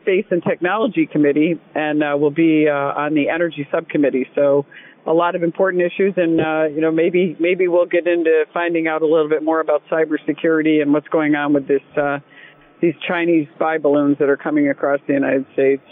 Space 0.02 0.26
and 0.32 0.44
Technology 0.44 1.06
Committee 1.06 1.60
and 1.76 2.04
uh, 2.04 2.18
will 2.18 2.32
be 2.32 2.68
uh, 2.68 2.74
on 2.74 3.14
the 3.14 3.30
Energy 3.30 3.68
Subcommittee. 3.72 4.28
So 4.36 4.66
a 5.06 5.14
lot 5.14 5.36
of 5.36 5.44
important 5.44 5.84
issues, 5.84 6.14
and 6.18 6.40
uh, 6.40 6.64
you 6.66 6.82
know 6.82 6.92
maybe 6.92 7.36
maybe 7.40 7.68
we'll 7.68 7.88
get 7.88 8.08
into 8.08 8.46
finding 8.54 8.88
out 8.88 9.02
a 9.02 9.08
little 9.08 9.30
bit 9.30 9.44
more 9.44 9.60
about 9.60 9.82
cybersecurity 9.92 10.82
and 10.82 10.94
what's 10.94 11.08
going 11.08 11.36
on 11.36 11.54
with 11.54 11.68
this 11.68 11.82
uh, 11.98 12.20
these 12.82 12.94
Chinese 13.08 13.48
spy 13.56 13.78
balloons 13.78 14.18
that 14.20 14.30
are 14.30 14.38
coming 14.38 14.70
across 14.70 15.00
the 15.08 15.14
United 15.14 15.46
States. 15.54 15.84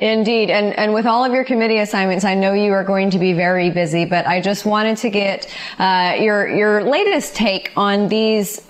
Indeed. 0.00 0.50
And, 0.50 0.78
and 0.78 0.94
with 0.94 1.06
all 1.06 1.24
of 1.24 1.32
your 1.32 1.44
committee 1.44 1.78
assignments, 1.78 2.24
I 2.24 2.34
know 2.34 2.52
you 2.52 2.72
are 2.72 2.84
going 2.84 3.10
to 3.10 3.18
be 3.18 3.32
very 3.32 3.70
busy, 3.70 4.04
but 4.04 4.26
I 4.26 4.40
just 4.40 4.64
wanted 4.64 4.96
to 4.98 5.10
get, 5.10 5.52
uh, 5.78 6.16
your, 6.20 6.48
your 6.48 6.84
latest 6.84 7.34
take 7.34 7.72
on 7.76 8.06
these, 8.08 8.64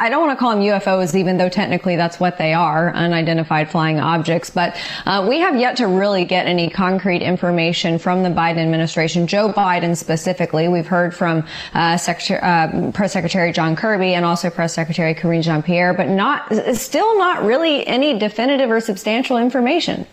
I 0.00 0.08
don't 0.08 0.26
want 0.26 0.36
to 0.36 0.40
call 0.40 0.52
them 0.52 0.60
UFOs, 0.60 1.14
even 1.14 1.36
though 1.36 1.50
technically 1.50 1.94
that's 1.94 2.18
what 2.18 2.38
they 2.38 2.54
are, 2.54 2.90
unidentified 2.94 3.70
flying 3.70 4.00
objects. 4.00 4.48
But 4.48 4.74
uh, 5.04 5.26
we 5.28 5.40
have 5.40 5.60
yet 5.60 5.76
to 5.76 5.86
really 5.86 6.24
get 6.24 6.46
any 6.46 6.70
concrete 6.70 7.20
information 7.20 7.98
from 7.98 8.22
the 8.22 8.30
Biden 8.30 8.56
administration, 8.56 9.26
Joe 9.26 9.52
Biden 9.52 9.94
specifically. 9.94 10.68
We've 10.68 10.86
heard 10.86 11.14
from 11.14 11.46
uh, 11.74 11.98
Secretary, 11.98 12.40
uh, 12.40 12.90
Press 12.92 13.12
Secretary 13.12 13.52
John 13.52 13.76
Kirby 13.76 14.14
and 14.14 14.24
also 14.24 14.48
Press 14.48 14.72
Secretary 14.72 15.14
Karine 15.14 15.42
Jean-Pierre, 15.42 15.92
but 15.92 16.08
not, 16.08 16.50
still 16.74 17.18
not 17.18 17.42
really 17.44 17.86
any 17.86 18.18
definitive 18.18 18.70
or 18.70 18.80
substantial 18.80 19.36
information. 19.36 20.06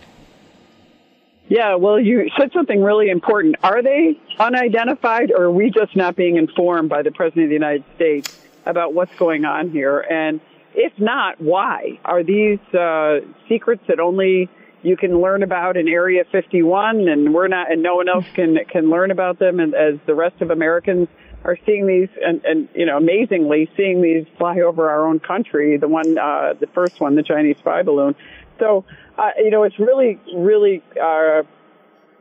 Yeah, 1.47 1.75
well, 1.75 1.97
you 1.97 2.29
said 2.37 2.51
something 2.51 2.83
really 2.83 3.09
important. 3.09 3.55
Are 3.63 3.81
they 3.81 4.19
unidentified, 4.37 5.31
or 5.31 5.43
are 5.43 5.51
we 5.51 5.69
just 5.69 5.95
not 5.95 6.17
being 6.17 6.35
informed 6.35 6.89
by 6.89 7.03
the 7.03 7.11
President 7.11 7.45
of 7.45 7.49
the 7.49 7.55
United 7.55 7.85
States? 7.95 8.46
About 8.69 8.93
what's 8.93 9.15
going 9.17 9.45
on 9.45 9.71
here? 9.71 9.99
And 9.99 10.41
if 10.73 10.93
not, 10.99 11.41
why? 11.41 11.99
Are 12.05 12.23
these 12.23 12.59
uh, 12.73 13.19
secrets 13.49 13.81
that 13.87 13.99
only 13.99 14.49
you 14.83 14.95
can 14.95 15.21
learn 15.21 15.43
about 15.43 15.75
in 15.75 15.87
Area 15.87 16.23
51, 16.31 17.07
and 17.07 17.33
we're 17.33 17.47
not, 17.47 17.71
and 17.71 17.81
no 17.81 17.95
one 17.95 18.07
else 18.07 18.25
can 18.35 18.57
can 18.69 18.89
learn 18.89 19.11
about 19.11 19.39
them, 19.39 19.59
and 19.59 19.73
as 19.73 19.95
the 20.05 20.13
rest 20.13 20.41
of 20.41 20.51
Americans 20.51 21.07
are 21.43 21.57
seeing 21.65 21.87
these, 21.87 22.09
and, 22.23 22.43
and 22.45 22.67
you 22.75 22.85
know, 22.85 22.97
amazingly 22.97 23.69
seeing 23.77 24.01
these 24.01 24.25
fly 24.37 24.59
over 24.59 24.89
our 24.89 25.07
own 25.07 25.19
country. 25.19 25.77
The 25.77 25.87
one, 25.87 26.17
uh, 26.17 26.53
the 26.59 26.67
first 26.73 26.99
one, 26.99 27.15
the 27.15 27.23
Chinese 27.23 27.57
spy 27.57 27.83
balloon. 27.83 28.15
So, 28.59 28.85
uh, 29.17 29.29
you 29.37 29.51
know, 29.51 29.63
it's 29.63 29.79
really, 29.79 30.19
really, 30.35 30.83
uh, 31.01 31.43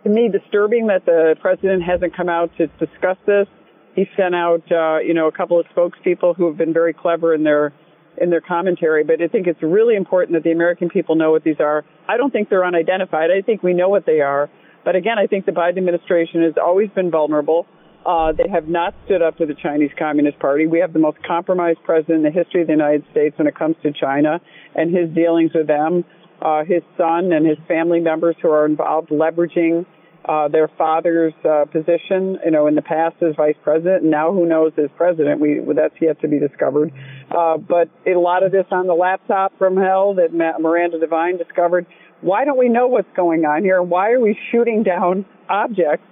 to 0.05 0.09
me, 0.09 0.29
disturbing 0.29 0.87
that 0.89 1.07
the 1.07 1.37
president 1.41 1.83
hasn't 1.83 2.15
come 2.17 2.29
out 2.29 2.51
to 2.59 2.67
discuss 2.67 3.17
this. 3.27 3.49
He 3.97 4.05
sent 4.15 4.35
out, 4.35 4.63
uh, 4.71 4.99
you 4.99 5.15
know, 5.15 5.27
a 5.27 5.33
couple 5.33 5.59
of 5.59 5.67
spokespeople 5.75 6.37
who 6.37 6.47
have 6.47 6.59
been 6.59 6.75
very 6.75 6.93
clever 6.93 7.35
in 7.35 7.43
their 7.43 7.73
in 8.19 8.31
their 8.31 8.41
commentary, 8.41 9.05
but 9.05 9.21
I 9.21 9.29
think 9.29 9.47
it's 9.47 9.63
really 9.63 9.95
important 9.95 10.35
that 10.35 10.43
the 10.43 10.53
American 10.53 10.89
people 10.89 11.17
know 11.17 11.33
what 11.33 11.45
these 11.45 11.61
are. 11.61 11.85
I 12.09 12.17
don't 12.17 12.33
think 12.33 12.49
they're 12.49 12.65
unidentified. 12.65 13.31
I 13.31 13.43
think 13.43 13.63
we 13.63 13.75
know 13.75 13.91
what 13.91 14.07
they 14.07 14.21
are. 14.21 14.49
But 14.87 14.97
again, 14.97 15.19
I 15.19 15.27
think 15.27 15.45
the 15.45 15.53
Biden 15.53 15.77
administration 15.77 16.43
has 16.43 16.55
always 16.57 16.89
been 16.91 17.11
vulnerable. 17.11 17.67
Uh, 18.07 18.33
they 18.33 18.49
have 18.49 18.69
not 18.69 18.95
stood 19.05 19.21
up 19.21 19.37
to 19.39 19.47
the 19.47 19.55
Chinese 19.55 19.91
Communist 19.99 20.39
Party. 20.39 20.67
We 20.67 20.79
have 20.79 20.93
the 20.93 20.99
most 20.99 21.19
compromised 21.27 21.81
president 21.85 22.19
in 22.19 22.23
the 22.23 22.31
history 22.31 22.63
of 22.63 22.69
the 22.69 22.73
United 22.73 23.05
States 23.11 23.37
when 23.37 23.49
it 23.49 23.55
comes 23.55 23.77
to 23.83 23.93
China 23.93 24.41
and 24.75 24.97
his 24.97 25.11
dealings 25.15 25.53
with 25.55 25.67
them. 25.67 26.05
Uh, 26.41 26.65
his 26.65 26.83
son 26.97 27.33
and 27.33 27.47
his 27.47 27.59
family 27.67 28.01
members 28.01 28.37
who 28.41 28.49
are 28.49 28.65
involved 28.65 29.09
leveraging 29.09 29.85
uh, 30.27 30.49
their 30.49 30.69
father's 30.77 31.35
uh, 31.45 31.65
position, 31.67 32.39
you 32.45 32.51
know, 32.51 32.67
in 32.67 32.75
the 32.75 32.83
past 32.83 33.17
as 33.23 33.37
vice 33.37 33.55
president, 33.63 34.03
and 34.03 34.11
now 34.11 34.33
who 34.33 34.45
knows 34.45 34.73
as 34.77 34.91
president. 34.97 35.41
We 35.41 35.61
that's 35.75 35.95
yet 36.01 36.21
to 36.23 36.29
be 36.29 36.41
discovered. 36.41 36.93
Uh, 37.31 37.59
but 37.59 37.89
a 38.07 38.19
lot 38.19 38.43
of 38.43 38.51
this 38.51 38.67
on 38.73 38.87
the 38.87 38.95
laptop 38.95 39.57
from 39.59 39.77
hell 39.77 40.15
that 40.15 40.33
Miranda 40.33 40.99
Devine 40.99 41.39
discovered. 41.39 41.87
Why 42.23 42.45
don't 42.45 42.59
we 42.59 42.69
know 42.69 42.89
what's 42.89 43.09
going 43.15 43.45
on 43.45 43.63
here? 43.63 43.81
Why 43.81 44.13
are 44.13 44.21
we 44.21 44.37
shooting 44.51 44.83
down 44.83 45.27
objects 45.49 46.07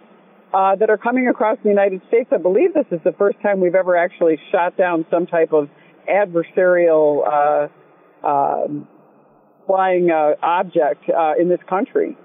uh, 0.53 0.77
that 0.77 0.91
are 0.91 0.99
coming 0.99 1.29
across 1.29 1.59
the 1.65 1.71
United 1.71 2.03
States? 2.09 2.31
I 2.33 2.37
believe 2.37 2.73
this 2.73 2.87
is 2.93 3.01
the 3.05 3.13
first 3.13 3.41
time 3.43 3.61
we've 3.61 3.75
ever 3.75 3.97
actually 3.97 4.39
shot 4.53 4.77
down 4.77 5.07
some 5.11 5.27
type 5.27 5.53
of 5.53 5.69
adversarial 6.09 7.27
uh, 7.27 8.27
uh, 8.27 8.69
flying 9.67 10.11
uh, 10.11 10.35
object 10.43 11.09
uh, 11.09 11.33
in 11.41 11.49
this 11.49 11.61
country. 11.69 12.17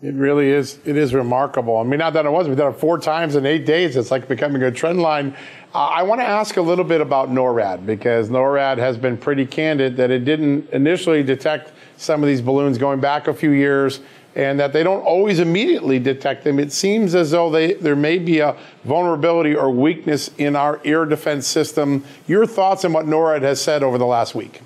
It 0.00 0.14
really 0.14 0.50
is. 0.50 0.78
It 0.84 0.96
is 0.96 1.12
remarkable. 1.12 1.76
I 1.78 1.82
mean, 1.82 1.98
not 1.98 2.12
that 2.12 2.24
it 2.24 2.30
was. 2.30 2.46
We've 2.46 2.56
done 2.56 2.72
it 2.72 2.78
four 2.78 2.98
times 2.98 3.34
in 3.34 3.44
eight 3.44 3.66
days. 3.66 3.96
It's 3.96 4.12
like 4.12 4.28
becoming 4.28 4.62
a 4.62 4.70
trend 4.70 5.00
line. 5.00 5.34
Uh, 5.74 5.78
I 5.78 6.04
want 6.04 6.20
to 6.20 6.26
ask 6.26 6.56
a 6.56 6.62
little 6.62 6.84
bit 6.84 7.00
about 7.00 7.30
NORAD 7.30 7.84
because 7.84 8.28
NORAD 8.28 8.78
has 8.78 8.96
been 8.96 9.16
pretty 9.16 9.44
candid 9.44 9.96
that 9.96 10.12
it 10.12 10.24
didn't 10.24 10.70
initially 10.70 11.24
detect 11.24 11.72
some 11.96 12.22
of 12.22 12.28
these 12.28 12.40
balloons 12.40 12.78
going 12.78 13.00
back 13.00 13.26
a 13.26 13.34
few 13.34 13.50
years 13.50 14.00
and 14.36 14.60
that 14.60 14.72
they 14.72 14.84
don't 14.84 15.02
always 15.02 15.40
immediately 15.40 15.98
detect 15.98 16.44
them. 16.44 16.60
It 16.60 16.70
seems 16.70 17.16
as 17.16 17.32
though 17.32 17.50
they, 17.50 17.72
there 17.72 17.96
may 17.96 18.18
be 18.18 18.38
a 18.38 18.56
vulnerability 18.84 19.56
or 19.56 19.68
weakness 19.68 20.30
in 20.38 20.54
our 20.54 20.80
air 20.84 21.06
defense 21.06 21.48
system. 21.48 22.04
Your 22.28 22.46
thoughts 22.46 22.84
on 22.84 22.92
what 22.92 23.06
NORAD 23.06 23.42
has 23.42 23.60
said 23.60 23.82
over 23.82 23.98
the 23.98 24.06
last 24.06 24.36
week? 24.36 24.60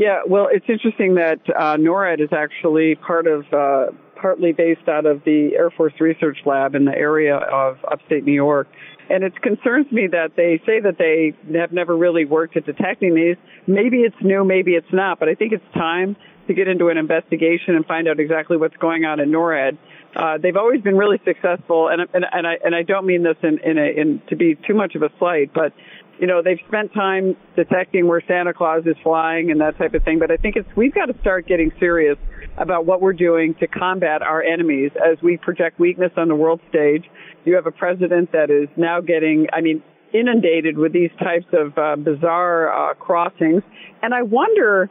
Yeah, 0.00 0.22
well, 0.26 0.48
it's 0.50 0.64
interesting 0.66 1.16
that 1.16 1.40
uh, 1.50 1.76
NORAD 1.76 2.22
is 2.22 2.30
actually 2.32 2.94
part 2.94 3.26
of, 3.26 3.44
uh, 3.52 3.88
partly 4.16 4.52
based 4.52 4.88
out 4.88 5.04
of 5.04 5.22
the 5.24 5.50
Air 5.54 5.68
Force 5.68 5.92
Research 6.00 6.38
Lab 6.46 6.74
in 6.74 6.86
the 6.86 6.96
area 6.96 7.36
of 7.36 7.76
upstate 7.84 8.24
New 8.24 8.32
York. 8.32 8.66
And 9.10 9.24
it 9.24 9.38
concerns 9.42 9.92
me 9.92 10.06
that 10.06 10.36
they 10.36 10.62
say 10.64 10.80
that 10.80 10.96
they 10.96 11.34
have 11.58 11.72
never 11.72 11.94
really 11.94 12.24
worked 12.24 12.56
at 12.56 12.64
detecting 12.64 13.14
these. 13.14 13.36
Maybe 13.66 13.98
it's 13.98 14.16
new, 14.22 14.42
maybe 14.42 14.72
it's 14.72 14.90
not, 14.90 15.20
but 15.20 15.28
I 15.28 15.34
think 15.34 15.52
it's 15.52 15.74
time 15.74 16.16
to 16.46 16.54
get 16.54 16.66
into 16.66 16.88
an 16.88 16.96
investigation 16.96 17.76
and 17.76 17.84
find 17.84 18.08
out 18.08 18.18
exactly 18.18 18.56
what's 18.56 18.76
going 18.78 19.04
on 19.04 19.20
in 19.20 19.30
NORAD. 19.30 19.76
Uh, 20.16 20.38
they've 20.38 20.56
always 20.56 20.80
been 20.80 20.96
really 20.96 21.20
successful, 21.26 21.88
and, 21.88 22.00
and, 22.14 22.24
and 22.32 22.46
I 22.46 22.54
and 22.64 22.74
I 22.74 22.82
don't 22.82 23.06
mean 23.06 23.22
this 23.22 23.36
in 23.42 23.58
in, 23.58 23.78
a, 23.78 24.00
in 24.00 24.22
to 24.28 24.34
be 24.34 24.56
too 24.66 24.74
much 24.74 24.96
of 24.96 25.02
a 25.02 25.10
slight, 25.18 25.52
but 25.54 25.72
you 26.20 26.26
know, 26.26 26.42
they've 26.42 26.60
spent 26.68 26.92
time 26.92 27.34
detecting 27.56 28.06
where 28.06 28.22
Santa 28.28 28.52
Claus 28.52 28.82
is 28.84 28.96
flying 29.02 29.50
and 29.50 29.60
that 29.62 29.78
type 29.78 29.94
of 29.94 30.04
thing. 30.04 30.18
But 30.18 30.30
I 30.30 30.36
think 30.36 30.54
it's, 30.54 30.68
we've 30.76 30.94
got 30.94 31.06
to 31.06 31.18
start 31.20 31.46
getting 31.46 31.72
serious 31.80 32.18
about 32.58 32.84
what 32.84 33.00
we're 33.00 33.14
doing 33.14 33.54
to 33.54 33.66
combat 33.66 34.20
our 34.20 34.42
enemies 34.42 34.90
as 35.02 35.20
we 35.22 35.38
project 35.38 35.80
weakness 35.80 36.12
on 36.18 36.28
the 36.28 36.34
world 36.34 36.60
stage. 36.68 37.06
You 37.46 37.54
have 37.54 37.66
a 37.66 37.70
president 37.70 38.32
that 38.32 38.50
is 38.50 38.68
now 38.76 39.00
getting, 39.00 39.46
I 39.50 39.62
mean, 39.62 39.82
inundated 40.12 40.76
with 40.76 40.92
these 40.92 41.10
types 41.18 41.46
of 41.54 41.78
uh, 41.78 41.96
bizarre 41.96 42.90
uh, 42.90 42.94
crossings. 42.94 43.62
And 44.02 44.12
I 44.12 44.20
wonder, 44.20 44.90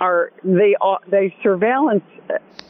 are 0.00 0.32
they, 0.42 0.74
uh, 0.80 0.96
they 1.08 1.36
surveillance? 1.44 2.02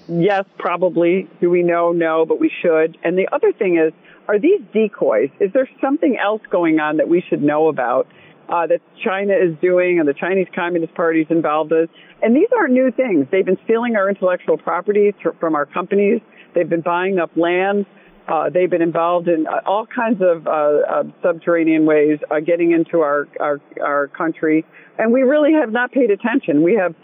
Yes, 0.08 0.44
probably. 0.58 1.26
Do 1.40 1.48
we 1.48 1.62
know? 1.62 1.92
No, 1.92 2.26
but 2.26 2.38
we 2.38 2.52
should. 2.60 2.98
And 3.02 3.16
the 3.16 3.28
other 3.32 3.52
thing 3.52 3.78
is, 3.78 3.94
are 4.28 4.38
these 4.38 4.60
decoys? 4.72 5.30
Is 5.40 5.52
there 5.52 5.68
something 5.80 6.16
else 6.22 6.42
going 6.50 6.80
on 6.80 6.96
that 6.98 7.08
we 7.08 7.22
should 7.28 7.42
know 7.42 7.68
about 7.68 8.06
uh, 8.48 8.66
that 8.66 8.80
China 9.02 9.32
is 9.32 9.56
doing 9.60 9.98
and 9.98 10.08
the 10.08 10.14
Chinese 10.14 10.46
Communist 10.54 10.94
Party 10.94 11.20
is 11.20 11.26
involved 11.30 11.72
in? 11.72 11.88
And 12.22 12.34
these 12.34 12.48
aren't 12.56 12.72
new 12.72 12.90
things. 12.90 13.26
They've 13.30 13.44
been 13.44 13.58
stealing 13.64 13.96
our 13.96 14.08
intellectual 14.08 14.56
property 14.56 15.14
from 15.40 15.54
our 15.54 15.66
companies. 15.66 16.20
They've 16.54 16.68
been 16.68 16.80
buying 16.80 17.18
up 17.18 17.36
land. 17.36 17.86
Uh, 18.26 18.48
they've 18.48 18.70
been 18.70 18.80
involved 18.80 19.28
in 19.28 19.46
uh, 19.46 19.60
all 19.66 19.86
kinds 19.86 20.22
of 20.22 20.46
uh, 20.46 20.50
uh, 20.50 21.02
subterranean 21.22 21.84
ways, 21.84 22.18
getting 22.46 22.72
into 22.72 23.00
our, 23.00 23.28
our 23.38 23.60
our 23.82 24.08
country, 24.08 24.64
and 24.98 25.12
we 25.12 25.20
really 25.20 25.52
have 25.52 25.70
not 25.70 25.92
paid 25.92 26.10
attention. 26.10 26.62
We 26.62 26.74
have 26.74 26.94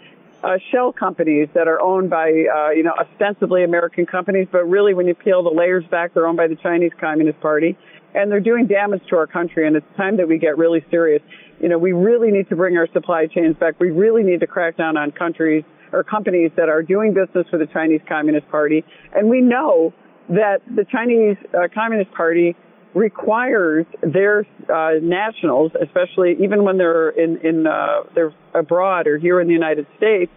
uh, 0.43 0.57
shell 0.71 0.93
companies 0.93 1.49
that 1.55 1.69
are 1.69 1.81
owned 1.81 2.11
by, 2.11 2.29
uh, 2.29 2.71
you 2.71 2.83
know, 2.83 2.95
ostensibly 2.99 3.65
American 3.65 4.07
companies, 4.07 4.49
but 4.51 4.65
really 4.65 4.95
when 4.95 5.07
you 5.07 5.15
peel 5.15 5.43
the 5.43 5.51
layers 5.51 5.85
back, 5.91 6.15
they're 6.15 6.27
owned 6.27 6.37
by 6.37 6.47
the 6.47 6.57
Chinese 6.57 6.93
Communist 7.01 7.41
Party. 7.41 7.77
And 8.15 8.31
they're 8.31 8.41
doing 8.41 8.67
damage 8.67 9.03
to 9.11 9.17
our 9.17 9.27
country, 9.27 9.67
and 9.67 9.77
it's 9.77 9.87
time 9.97 10.17
that 10.17 10.27
we 10.27 10.39
get 10.39 10.59
really 10.59 10.85
serious. 10.91 11.23
You 11.61 11.69
know, 11.69 11.79
we 11.79 11.93
really 11.93 12.33
need 12.33 12.49
to 12.49 12.57
bring 12.57 12.77
our 12.77 12.89
supply 12.93 13.27
chains 13.27 13.55
back. 13.57 13.79
We 13.79 13.91
really 13.91 14.25
need 14.25 14.41
to 14.41 14.49
crack 14.49 14.77
down 14.77 14.97
on 14.97 15.13
countries 15.13 15.63
or 15.93 16.03
companies 16.03 16.51
that 16.57 16.69
are 16.69 16.83
doing 16.83 17.15
business 17.15 17.47
with 17.53 17.61
the 17.61 17.73
Chinese 17.73 18.01
Communist 18.09 18.49
Party. 18.49 18.85
And 19.15 19.29
we 19.29 19.41
know 19.41 19.93
that 20.29 20.59
the 20.75 20.85
Chinese 20.91 21.37
uh, 21.55 21.69
Communist 21.73 22.13
Party 22.13 22.57
requires 22.95 23.87
their 24.03 24.47
uh, 24.69 24.93
nationals, 25.01 25.73
especially 25.81 26.37
even 26.43 26.65
when 26.65 26.77
they're 26.77 27.11
in, 27.11 27.39
in 27.39 27.67
uh, 27.67 28.03
they're 28.15 28.35
abroad 28.55 29.07
or 29.07 29.19
here 29.19 29.41
in 29.41 29.47
the 29.47 29.55
United 29.55 29.87
States, 29.97 30.33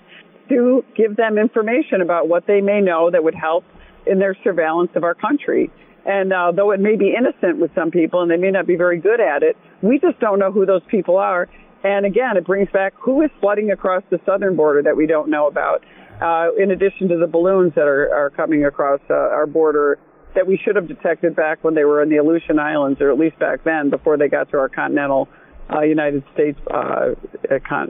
to 0.49 0.83
give 0.95 1.15
them 1.15 1.37
information 1.37 2.01
about 2.01 2.27
what 2.27 2.45
they 2.45 2.61
may 2.61 2.81
know 2.81 3.09
that 3.09 3.23
would 3.23 3.35
help 3.35 3.63
in 4.05 4.19
their 4.19 4.35
surveillance 4.43 4.91
of 4.95 5.03
our 5.03 5.15
country. 5.15 5.71
And 6.05 6.33
uh, 6.33 6.51
though 6.51 6.71
it 6.71 6.79
may 6.79 6.95
be 6.97 7.13
innocent 7.17 7.59
with 7.59 7.71
some 7.73 7.89
people 7.89 8.21
and 8.21 8.29
they 8.29 8.37
may 8.37 8.51
not 8.51 8.67
be 8.67 8.75
very 8.75 8.99
good 8.99 9.21
at 9.21 9.41
it, 9.41 9.55
we 9.81 9.99
just 9.99 10.19
don't 10.19 10.37
know 10.37 10.51
who 10.51 10.65
those 10.65 10.81
people 10.89 11.17
are. 11.17 11.47
And 11.83 12.05
again, 12.05 12.37
it 12.37 12.45
brings 12.45 12.69
back 12.71 12.93
who 12.99 13.21
is 13.21 13.31
flooding 13.39 13.71
across 13.71 14.03
the 14.09 14.19
southern 14.25 14.55
border 14.55 14.81
that 14.83 14.95
we 14.95 15.07
don't 15.07 15.29
know 15.29 15.47
about, 15.47 15.83
uh, 16.21 16.49
in 16.61 16.71
addition 16.71 17.07
to 17.09 17.17
the 17.17 17.27
balloons 17.27 17.73
that 17.75 17.87
are, 17.87 18.13
are 18.13 18.29
coming 18.29 18.65
across 18.65 18.99
uh, 19.09 19.13
our 19.13 19.47
border 19.47 19.97
that 20.35 20.47
we 20.47 20.57
should 20.57 20.75
have 20.75 20.87
detected 20.87 21.35
back 21.35 21.63
when 21.63 21.75
they 21.75 21.83
were 21.83 22.01
in 22.01 22.09
the 22.09 22.17
Aleutian 22.17 22.59
Islands, 22.59 23.01
or 23.01 23.11
at 23.11 23.17
least 23.17 23.37
back 23.39 23.63
then, 23.63 23.89
before 23.89 24.17
they 24.17 24.27
got 24.27 24.49
to 24.51 24.57
our 24.57 24.69
continental 24.69 25.29
uh, 25.73 25.81
United 25.81 26.23
States 26.33 26.59
uh, 26.71 27.15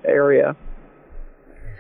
area. 0.05 0.55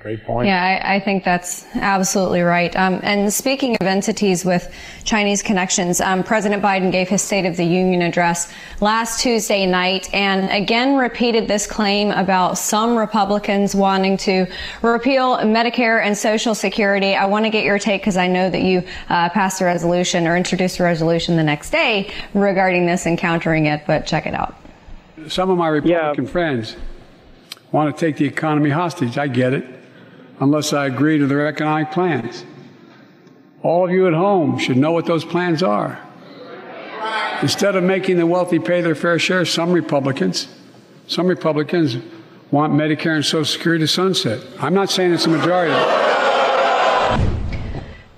Great 0.03 0.25
point. 0.25 0.47
Yeah, 0.47 0.61
I, 0.61 0.95
I, 0.95 0.99
think 0.99 1.23
that's 1.23 1.65
absolutely 1.75 2.41
right. 2.41 2.75
Um, 2.75 2.99
and 3.03 3.31
speaking 3.31 3.77
of 3.79 3.87
entities 3.87 4.43
with 4.43 4.69
Chinese 5.05 5.41
connections, 5.41 6.01
um, 6.01 6.23
President 6.23 6.61
Biden 6.61 6.91
gave 6.91 7.07
his 7.07 7.21
State 7.21 7.45
of 7.45 7.55
the 7.55 7.63
Union 7.63 8.01
address 8.01 8.51
last 8.81 9.21
Tuesday 9.21 9.65
night 9.65 10.13
and 10.13 10.49
again 10.51 10.97
repeated 10.97 11.47
this 11.47 11.65
claim 11.65 12.11
about 12.11 12.57
some 12.57 12.97
Republicans 12.97 13.75
wanting 13.75 14.17
to 14.17 14.45
repeal 14.81 15.37
Medicare 15.37 16.05
and 16.05 16.17
Social 16.17 16.53
Security. 16.53 17.15
I 17.15 17.25
want 17.25 17.45
to 17.45 17.49
get 17.49 17.63
your 17.63 17.79
take 17.79 18.01
because 18.01 18.17
I 18.17 18.27
know 18.27 18.49
that 18.49 18.61
you 18.61 18.83
uh, 19.07 19.29
passed 19.29 19.61
a 19.61 19.65
resolution 19.65 20.27
or 20.27 20.35
introduced 20.35 20.79
a 20.79 20.83
resolution 20.83 21.37
the 21.37 21.43
next 21.43 21.69
day 21.69 22.11
regarding 22.33 22.85
this 22.85 23.05
and 23.05 23.17
countering 23.17 23.67
it, 23.67 23.83
but 23.87 24.05
check 24.05 24.25
it 24.25 24.33
out. 24.33 24.53
Some 25.29 25.49
of 25.49 25.57
my 25.57 25.69
Republican 25.69 26.25
yeah. 26.25 26.29
friends 26.29 26.75
want 27.71 27.95
to 27.95 28.05
take 28.05 28.17
the 28.17 28.25
economy 28.25 28.69
hostage. 28.69 29.17
I 29.17 29.27
get 29.27 29.53
it 29.53 29.82
unless 30.39 30.73
I 30.73 30.85
agree 30.87 31.17
to 31.17 31.27
their 31.27 31.47
economic 31.47 31.91
plans. 31.91 32.45
All 33.61 33.85
of 33.85 33.91
you 33.91 34.07
at 34.07 34.13
home 34.13 34.57
should 34.57 34.77
know 34.77 34.91
what 34.91 35.05
those 35.05 35.23
plans 35.23 35.63
are. 35.63 35.99
Instead 37.41 37.75
of 37.75 37.83
making 37.83 38.17
the 38.17 38.25
wealthy 38.25 38.59
pay 38.59 38.81
their 38.81 38.95
fair 38.95 39.19
share, 39.19 39.45
some 39.45 39.71
Republicans, 39.71 40.47
some 41.07 41.27
Republicans 41.27 41.97
want 42.51 42.73
Medicare 42.73 43.15
and 43.15 43.25
Social 43.25 43.45
Security 43.45 43.83
to 43.83 43.87
sunset. 43.87 44.45
I'm 44.59 44.73
not 44.73 44.89
saying 44.89 45.13
it's 45.13 45.25
a 45.25 45.29
majority. 45.29 45.73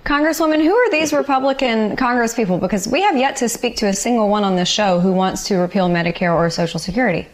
Congresswoman, 0.04 0.62
who 0.62 0.74
are 0.76 0.92
these 0.92 1.14
Republican 1.14 1.96
Congresspeople? 1.96 2.60
Because 2.60 2.88
we 2.88 3.02
have 3.02 3.18
yet 3.18 3.36
to 3.38 3.50
speak 3.50 3.76
to 3.78 3.88
a 3.88 3.94
single 3.94 4.30
one 4.30 4.44
on 4.44 4.56
this 4.56 4.70
show 4.70 5.00
who 5.00 5.12
wants 5.12 5.48
to 5.48 5.56
repeal 5.56 5.90
Medicare 5.90 6.36
or 6.36 6.50
Social 6.50 6.80
Security. 6.80 7.28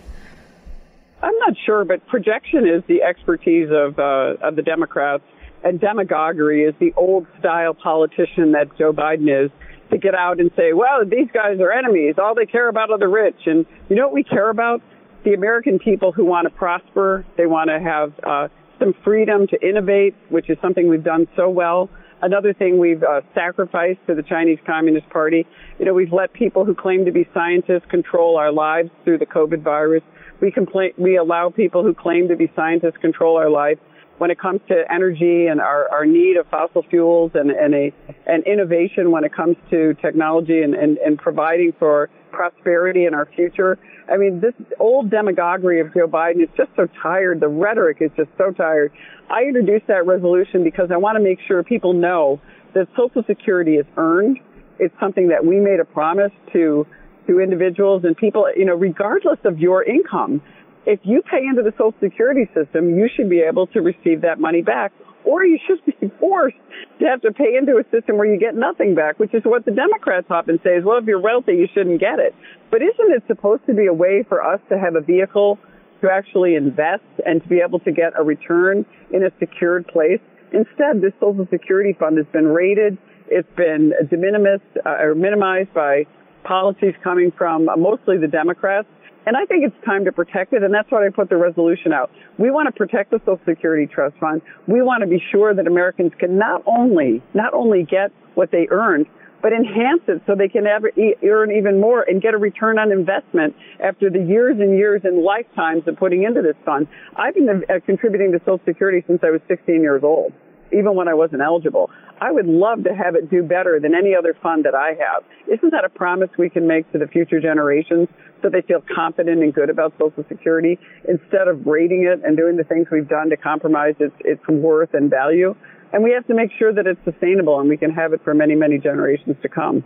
Sure, 1.72 1.86
but 1.86 2.06
projection 2.08 2.68
is 2.68 2.84
the 2.90 3.02
expertise 3.02 3.70
of 3.72 3.98
uh, 3.98 4.46
of 4.46 4.58
the 4.58 4.62
Democrats. 4.62 5.24
and 5.64 5.80
demagoguery 5.80 6.64
is 6.64 6.76
the 6.80 6.92
old 6.98 7.26
style 7.40 7.74
politician 7.74 8.52
that 8.52 8.78
Joe 8.78 8.92
Biden 8.92 9.46
is 9.46 9.50
to 9.92 9.98
get 9.98 10.14
out 10.14 10.42
and 10.42 10.52
say, 10.58 10.74
well, 10.74 11.06
these 11.06 11.30
guys 11.34 11.62
are 11.62 11.72
enemies. 11.72 12.16
All 12.18 12.36
they 12.36 12.46
care 12.46 12.68
about 12.68 12.90
are 12.90 12.98
the 12.98 13.08
rich. 13.08 13.40
And 13.46 13.66
you 13.88 13.96
know 13.96 14.08
what 14.08 14.14
we 14.14 14.24
care 14.26 14.50
about? 14.50 14.82
The 15.24 15.34
American 15.34 15.80
people 15.80 16.12
who 16.12 16.26
want 16.26 16.44
to 16.46 16.50
prosper. 16.50 17.26
They 17.38 17.46
want 17.46 17.70
to 17.70 17.80
have 17.80 18.14
uh, 18.22 18.48
some 18.78 18.94
freedom 19.06 19.48
to 19.48 19.66
innovate, 19.66 20.14
which 20.28 20.50
is 20.50 20.58
something 20.62 20.90
we've 20.90 21.06
done 21.06 21.26
so 21.38 21.50
well. 21.50 21.90
Another 22.22 22.54
thing 22.54 22.80
we've 22.80 23.02
uh, 23.02 23.22
sacrificed 23.34 24.00
to 24.08 24.16
the 24.16 24.24
Chinese 24.24 24.60
Communist 24.66 25.10
Party. 25.10 25.48
You 25.80 25.86
know, 25.86 25.94
we've 25.94 26.12
let 26.12 26.34
people 26.34 26.66
who 26.66 26.76
claim 26.76 27.06
to 27.06 27.12
be 27.12 27.28
scientists 27.34 27.86
control 27.90 28.38
our 28.38 28.52
lives 28.52 28.90
through 29.06 29.20
the 29.20 29.26
COVID 29.26 29.64
virus. 29.64 30.04
We 30.42 30.54
we 30.98 31.18
allow 31.18 31.50
people 31.50 31.84
who 31.84 31.94
claim 31.94 32.28
to 32.30 32.36
be 32.36 32.52
scientists 32.56 32.98
control 33.00 33.38
our 33.38 33.50
lives 33.50 33.80
when 34.18 34.30
it 34.30 34.40
comes 34.40 34.62
to 34.68 34.84
energy 34.92 35.48
and 35.48 35.60
our, 35.60 35.90
our 35.90 36.06
need 36.06 36.38
of 36.38 36.46
fossil 36.48 36.84
fuels 36.90 37.32
and, 37.34 37.50
and 37.50 37.74
a 37.74 37.94
and 38.28 38.44
innovation 38.46 39.10
when 39.10 39.24
it 39.24 39.34
comes 39.34 39.56
to 39.72 39.96
technology 39.96 40.62
and, 40.62 40.76
and, 40.76 40.98
and 41.00 41.18
providing 41.18 41.74
for 41.80 42.10
prosperity 42.32 43.06
in 43.06 43.14
our 43.14 43.28
future. 43.36 43.80
I 44.12 44.18
mean, 44.18 44.40
this 44.40 44.54
old 44.80 45.10
demagoguery 45.10 45.80
of 45.80 45.94
Joe 45.94 46.08
Biden 46.08 46.44
is 46.44 46.50
just 46.56 46.70
so 46.76 46.88
tired. 47.02 47.40
The 47.40 47.48
rhetoric 47.48 47.98
is 48.02 48.12
just 48.16 48.30
so 48.38 48.52
tired. 48.52 48.92
I 49.30 49.44
introduced 49.44 49.88
that 49.88 50.06
resolution 50.06 50.64
because 50.64 50.92
I 50.92 50.98
want 50.98 51.18
to 51.18 51.24
make 51.24 51.40
sure 51.48 51.64
people 51.64 51.94
know 51.94 52.40
that 52.74 52.88
Social 52.96 53.24
Security 53.26 53.76
is 53.76 53.86
earned. 53.98 54.40
It's 54.80 54.94
something 55.00 55.30
that 55.30 55.46
we 55.46 55.60
made 55.60 55.80
a 55.80 55.86
promise 55.86 56.32
to 56.54 56.86
to 57.28 57.40
individuals 57.40 58.04
and 58.04 58.16
people, 58.16 58.48
you 58.56 58.66
know, 58.66 58.76
regardless 58.76 59.40
of 59.46 59.60
your 59.60 59.84
income 59.84 60.42
if 60.86 61.00
you 61.04 61.22
pay 61.22 61.46
into 61.46 61.62
the 61.62 61.72
Social 61.74 61.94
Security 62.02 62.50
system, 62.54 62.98
you 62.98 63.08
should 63.16 63.30
be 63.30 63.42
able 63.42 63.68
to 63.68 63.82
receive 63.82 64.22
that 64.22 64.40
money 64.40 64.62
back, 64.62 64.92
or 65.24 65.46
you 65.46 65.60
should 65.68 65.84
be 65.86 66.12
forced 66.20 66.58
to 67.00 67.06
have 67.06 67.22
to 67.22 67.32
pay 67.32 67.56
into 67.58 67.78
a 67.78 67.84
system 67.92 68.18
where 68.18 68.26
you 68.26 68.40
get 68.40 68.56
nothing 68.56 68.96
back, 68.96 69.20
which 69.20 69.34
is 69.34 69.44
what 69.46 69.66
the 69.66 69.72
Democrats 69.72 70.28
often 70.30 70.60
say 70.64 70.78
is, 70.78 70.84
well, 70.84 70.98
if 70.98 71.06
you're 71.06 71.22
wealthy, 71.22 71.54
you 71.54 71.68
shouldn't 71.74 72.00
get 72.00 72.20
it. 72.20 72.34
But 72.72 72.82
isn't 72.82 73.12
it 73.14 73.24
supposed 73.28 73.66
to 73.68 73.74
be 73.74 73.86
a 73.86 73.94
way 73.94 74.26
for 74.28 74.44
us 74.44 74.60
to 74.70 74.80
have 74.80 74.96
a 74.96 75.02
vehicle 75.02 75.60
to 76.02 76.10
actually 76.10 76.56
invest 76.56 77.06
and 77.26 77.44
to 77.44 77.48
be 77.48 77.62
able 77.66 77.80
to 77.80 77.92
get 77.92 78.14
a 78.18 78.24
return 78.24 78.86
in 79.12 79.24
a 79.24 79.30
secured 79.40 79.88
place? 79.88 80.22
Instead, 80.52 81.02
this 81.02 81.14
Social 81.20 81.48
Security 81.52 81.96
fund 81.98 82.18
has 82.18 82.28
been 82.34 82.48
raided. 82.48 82.98
It's 83.28 83.48
been 83.56 83.94
de 84.10 84.18
minimis 84.18 84.60
uh, 84.84 84.90
or 85.00 85.16
minimized 85.16 85.74
by 85.74 86.06
policies 86.44 86.94
coming 87.04 87.32
from 87.38 87.70
uh, 87.70 87.76
mostly 87.76 88.18
the 88.18 88.28
Democrats 88.28 88.88
and 89.26 89.38
I 89.38 89.46
think 89.46 89.64
it's 89.64 89.86
time 89.86 90.06
to 90.06 90.12
protect 90.12 90.54
it, 90.54 90.64
and 90.64 90.74
that's 90.74 90.90
why 90.90 91.06
I 91.06 91.10
put 91.10 91.30
the 91.30 91.38
resolution 91.38 91.94
out. 91.94 92.10
We 92.40 92.50
want 92.50 92.68
to 92.68 92.72
protect 92.72 93.12
the 93.12 93.20
Social 93.20 93.40
Security 93.46 93.86
Trust 93.86 94.18
Fund. 94.18 94.42
We 94.68 94.82
want 94.82 95.02
to 95.02 95.08
be 95.08 95.22
sure 95.32 95.54
that 95.54 95.68
Americans 95.68 96.12
can 96.18 96.40
not 96.40 96.64
only 96.66 97.22
not 97.34 97.54
only 97.54 97.84
get 97.84 98.12
what 98.34 98.50
they 98.50 98.68
earned, 98.72 99.06
but 99.42 99.54
enhance 99.54 100.02
it 100.08 100.22
so 100.26 100.36
they 100.36 100.48
can 100.48 100.66
earn 100.66 101.52
even 101.52 101.80
more 101.80 102.02
and 102.02 102.22
get 102.22 102.34
a 102.34 102.38
return 102.38 102.80
on 102.80 102.92
investment 102.92 103.56
after 103.84 104.10
the 104.10 104.24
years 104.24 104.58
and 104.60 104.78
years 104.78 105.02
and 105.04 105.24
lifetimes 105.24 105.88
of 105.88 105.98
putting 105.98 106.24
into 106.24 106.42
this 106.42 106.56
fund. 106.66 106.88
I've 107.16 107.34
been 107.34 107.50
uh, 107.50 107.80
contributing 107.86 108.32
to 108.32 108.40
Social 108.40 108.62
Security 108.66 109.04
since 109.06 109.22
I 109.24 109.30
was 109.30 109.42
16 109.48 109.82
years 109.82 110.04
old 110.04 110.34
even 110.74 110.96
when 110.96 111.08
I 111.08 111.14
wasn't 111.14 111.42
eligible. 111.42 111.90
I 112.22 112.32
would 112.32 112.46
love 112.46 112.84
to 112.84 112.94
have 112.94 113.16
it 113.16 113.32
do 113.32 113.42
better 113.42 113.80
than 113.80 113.96
any 113.96 114.14
other 114.14 114.36
fund 114.44 114.64
that 114.66 114.76
I 114.76 114.90
have. 114.90 115.24
Isn't 115.52 115.72
that 115.72 115.84
a 115.84 115.90
promise 115.90 116.30
we 116.38 116.52
can 116.52 116.68
make 116.68 116.90
to 116.92 117.00
the 117.00 117.08
future 117.08 117.42
generations 117.42 118.10
so 118.44 118.50
they 118.50 118.62
feel 118.62 118.84
confident 118.96 119.42
and 119.42 119.52
good 119.52 119.72
about 119.72 119.94
Social 119.98 120.24
Security 120.30 120.78
instead 121.10 121.48
of 121.48 121.66
rating 121.66 122.04
it 122.04 122.24
and 122.24 122.38
doing 122.38 122.58
the 122.58 122.64
things 122.64 122.88
we've 122.92 123.10
done 123.10 123.32
to 123.32 123.38
compromise 123.38 123.96
its, 124.00 124.14
its 124.20 124.48
worth 124.48 124.94
and 124.94 125.10
value? 125.10 125.56
And 125.94 126.04
we 126.04 126.12
have 126.12 126.28
to 126.28 126.36
make 126.36 126.52
sure 126.60 126.72
that 126.72 126.86
it's 126.86 127.04
sustainable 127.04 127.60
and 127.60 127.68
we 127.68 127.76
can 127.76 127.92
have 127.92 128.14
it 128.14 128.24
for 128.24 128.36
many, 128.36 128.54
many 128.54 128.78
generations 128.78 129.36
to 129.42 129.50
come. 129.50 129.84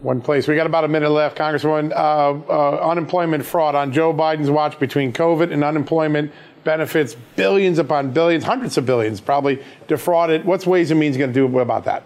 One 0.00 0.22
place. 0.22 0.48
We 0.48 0.56
got 0.56 0.66
about 0.66 0.84
a 0.84 0.88
minute 0.88 1.10
left, 1.10 1.36
Congresswoman. 1.36 1.90
Uh, 1.90 2.40
uh, 2.48 2.90
unemployment 2.90 3.44
fraud 3.44 3.74
on 3.74 3.92
Joe 3.92 4.14
Biden's 4.14 4.50
watch 4.50 4.78
between 4.78 5.12
COVID 5.12 5.52
and 5.52 5.62
unemployment 5.62 6.32
benefits, 6.68 7.16
billions 7.34 7.78
upon 7.78 8.10
billions, 8.10 8.44
hundreds 8.44 8.76
of 8.76 8.84
billions 8.84 9.22
probably 9.22 9.64
defrauded. 9.86 10.44
What's 10.44 10.66
Ways 10.66 10.90
and 10.90 11.00
Means 11.00 11.16
going 11.16 11.32
to 11.32 11.34
do 11.34 11.58
about 11.60 11.86
that? 11.86 12.02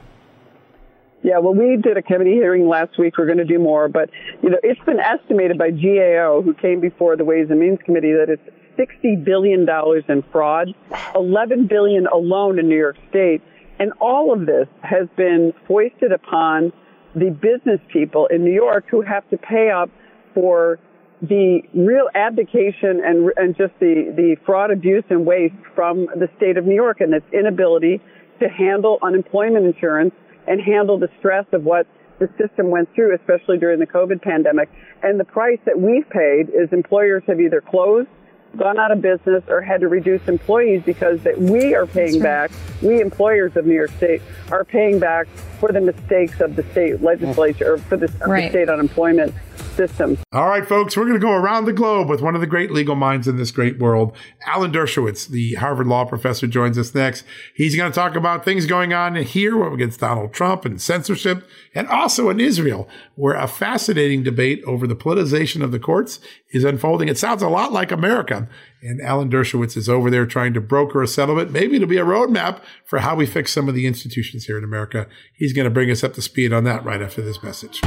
Yeah, 1.24 1.38
well, 1.38 1.52
we 1.52 1.76
did 1.82 1.96
a 1.96 2.02
committee 2.02 2.34
hearing 2.34 2.68
last 2.68 2.96
week. 2.96 3.18
We're 3.18 3.26
going 3.26 3.38
to 3.38 3.44
do 3.44 3.58
more, 3.58 3.88
but 3.88 4.08
you 4.40 4.50
know, 4.50 4.58
it's 4.62 4.80
been 4.84 5.00
estimated 5.00 5.58
by 5.58 5.72
GAO, 5.72 6.42
who 6.42 6.54
came 6.54 6.78
before 6.78 7.16
the 7.16 7.24
Ways 7.24 7.48
and 7.50 7.58
Means 7.58 7.80
Committee, 7.84 8.12
that 8.12 8.28
it's 8.28 8.76
60 8.76 9.16
billion 9.24 9.66
dollars 9.66 10.04
in 10.08 10.22
fraud, 10.30 10.68
11 11.16 11.66
billion 11.66 12.06
alone 12.06 12.60
in 12.60 12.68
New 12.68 12.78
York 12.78 12.96
State, 13.10 13.42
and 13.80 13.92
all 14.00 14.32
of 14.32 14.46
this 14.46 14.68
has 14.82 15.08
been 15.16 15.52
foisted 15.66 16.12
upon 16.12 16.72
the 17.16 17.30
business 17.30 17.80
people 17.92 18.26
in 18.26 18.44
New 18.44 18.54
York 18.54 18.84
who 18.88 19.02
have 19.02 19.28
to 19.30 19.36
pay 19.36 19.70
up 19.70 19.90
for 20.34 20.78
the 21.22 21.62
real 21.72 22.08
abdication 22.16 23.00
and, 23.04 23.30
and 23.36 23.56
just 23.56 23.72
the, 23.78 24.12
the 24.16 24.36
fraud, 24.44 24.72
abuse, 24.72 25.04
and 25.08 25.24
waste 25.24 25.54
from 25.74 26.06
the 26.16 26.28
state 26.36 26.56
of 26.56 26.66
New 26.66 26.74
York 26.74 27.00
and 27.00 27.14
its 27.14 27.26
inability 27.32 28.00
to 28.40 28.48
handle 28.48 28.98
unemployment 29.02 29.64
insurance 29.64 30.12
and 30.48 30.60
handle 30.60 30.98
the 30.98 31.08
stress 31.20 31.46
of 31.52 31.62
what 31.62 31.86
the 32.18 32.28
system 32.38 32.70
went 32.70 32.92
through, 32.94 33.14
especially 33.14 33.56
during 33.56 33.78
the 33.78 33.86
COVID 33.86 34.20
pandemic. 34.20 34.68
And 35.02 35.18
the 35.18 35.24
price 35.24 35.58
that 35.64 35.80
we've 35.80 36.08
paid 36.10 36.50
is 36.50 36.68
employers 36.72 37.22
have 37.28 37.40
either 37.40 37.60
closed, 37.60 38.08
gone 38.56 38.78
out 38.78 38.90
of 38.90 39.00
business, 39.00 39.42
or 39.48 39.60
had 39.60 39.80
to 39.80 39.88
reduce 39.88 40.26
employees 40.28 40.82
because 40.84 41.22
that 41.22 41.38
we 41.38 41.74
are 41.74 41.86
paying 41.86 42.14
right. 42.14 42.50
back, 42.50 42.50
we 42.80 43.00
employers 43.00 43.56
of 43.56 43.66
New 43.66 43.74
York 43.74 43.90
State 43.92 44.22
are 44.50 44.64
paying 44.64 44.98
back 44.98 45.26
for 45.58 45.72
the 45.72 45.80
mistakes 45.80 46.40
of 46.40 46.56
the 46.56 46.64
state 46.72 47.00
legislature 47.02 47.74
or 47.74 47.78
for 47.78 47.96
the, 47.96 48.08
right. 48.26 48.44
the 48.44 48.50
state 48.50 48.68
unemployment 48.68 49.32
system. 49.76 50.18
All 50.32 50.48
right, 50.48 50.66
folks, 50.66 50.96
we're 50.96 51.04
going 51.04 51.20
to 51.20 51.24
go 51.24 51.32
around 51.32 51.64
the 51.64 51.72
globe 51.72 52.08
with 52.08 52.20
one 52.20 52.34
of 52.34 52.40
the 52.40 52.46
great 52.46 52.70
legal 52.70 52.94
minds 52.94 53.26
in 53.28 53.36
this 53.36 53.50
great 53.50 53.78
world. 53.78 54.14
Alan 54.46 54.72
Dershowitz, 54.72 55.28
the 55.28 55.54
Harvard 55.54 55.86
law 55.86 56.04
professor, 56.04 56.46
joins 56.46 56.78
us 56.78 56.94
next. 56.94 57.24
He's 57.54 57.76
going 57.76 57.90
to 57.90 57.94
talk 57.94 58.16
about 58.16 58.44
things 58.44 58.66
going 58.66 58.92
on 58.92 59.16
here 59.16 59.62
against 59.72 60.00
Donald 60.00 60.32
Trump 60.32 60.64
and 60.64 60.80
censorship, 60.80 61.48
and 61.74 61.88
also 61.88 62.28
in 62.28 62.40
Israel, 62.40 62.88
where 63.14 63.34
a 63.34 63.46
fascinating 63.46 64.22
debate 64.22 64.62
over 64.66 64.86
the 64.86 64.96
politicization 64.96 65.62
of 65.62 65.72
the 65.72 65.78
courts 65.78 66.20
is 66.52 66.64
unfolding. 66.64 67.08
It 67.08 67.18
sounds 67.18 67.42
a 67.42 67.48
lot 67.48 67.72
like 67.72 67.90
America. 67.90 68.48
And 68.82 69.00
Alan 69.00 69.30
Dershowitz 69.30 69.76
is 69.76 69.88
over 69.88 70.10
there 70.10 70.26
trying 70.26 70.54
to 70.54 70.60
broker 70.60 71.02
a 71.02 71.08
settlement, 71.08 71.50
maybe 71.50 71.78
to 71.78 71.86
be 71.86 71.98
a 71.98 72.04
roadmap 72.04 72.60
for 72.84 73.00
how 73.00 73.14
we 73.14 73.26
fix 73.26 73.52
some 73.52 73.68
of 73.68 73.74
the 73.74 73.86
institutions 73.86 74.44
here 74.44 74.58
in 74.58 74.64
America. 74.64 75.06
He's 75.34 75.52
going 75.52 75.64
to 75.64 75.70
bring 75.70 75.90
us 75.90 76.04
up 76.04 76.14
to 76.14 76.22
speed 76.22 76.52
on 76.52 76.64
that 76.64 76.84
right 76.84 77.02
after 77.02 77.22
this 77.22 77.42
message. 77.42 77.80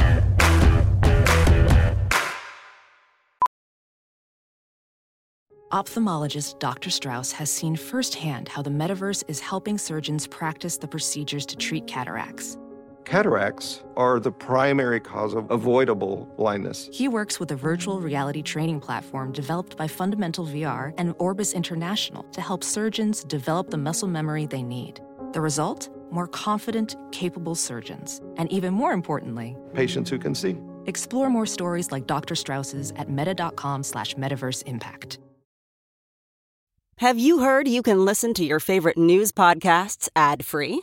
Ophthalmologist 5.72 6.60
Dr. 6.60 6.90
Strauss 6.90 7.32
has 7.32 7.50
seen 7.50 7.74
firsthand 7.76 8.48
how 8.48 8.62
the 8.62 8.70
metaverse 8.70 9.24
is 9.26 9.40
helping 9.40 9.76
surgeons 9.76 10.26
practice 10.26 10.78
the 10.78 10.86
procedures 10.86 11.44
to 11.44 11.56
treat 11.56 11.86
cataracts. 11.86 12.56
Cataracts 13.06 13.84
are 13.96 14.18
the 14.18 14.32
primary 14.32 14.98
cause 14.98 15.32
of 15.32 15.48
avoidable 15.52 16.28
blindness. 16.36 16.90
He 16.92 17.06
works 17.06 17.38
with 17.38 17.52
a 17.52 17.54
virtual 17.54 18.00
reality 18.00 18.42
training 18.42 18.80
platform 18.80 19.30
developed 19.30 19.76
by 19.76 19.86
Fundamental 19.86 20.44
VR 20.44 20.92
and 20.98 21.14
Orbis 21.20 21.52
International 21.52 22.24
to 22.32 22.40
help 22.40 22.64
surgeons 22.64 23.22
develop 23.22 23.70
the 23.70 23.78
muscle 23.78 24.08
memory 24.08 24.46
they 24.46 24.64
need. 24.64 25.00
The 25.32 25.40
result? 25.40 25.88
More 26.10 26.26
confident, 26.26 26.96
capable 27.12 27.54
surgeons. 27.54 28.20
And 28.38 28.50
even 28.50 28.74
more 28.74 28.90
importantly, 28.90 29.56
patients 29.72 30.10
who 30.10 30.18
can 30.18 30.34
see. 30.34 30.58
Explore 30.86 31.30
more 31.30 31.46
stories 31.46 31.92
like 31.92 32.08
Dr. 32.08 32.34
Strauss's 32.34 32.92
at 32.96 33.08
meta.com 33.08 33.84
slash 33.84 34.16
metaverse 34.16 34.64
impact. 34.66 35.20
Have 36.98 37.20
you 37.20 37.38
heard 37.38 37.68
you 37.68 37.82
can 37.82 38.04
listen 38.04 38.34
to 38.34 38.44
your 38.44 38.58
favorite 38.58 38.98
news 38.98 39.30
podcasts 39.30 40.08
ad 40.16 40.44
free? 40.44 40.82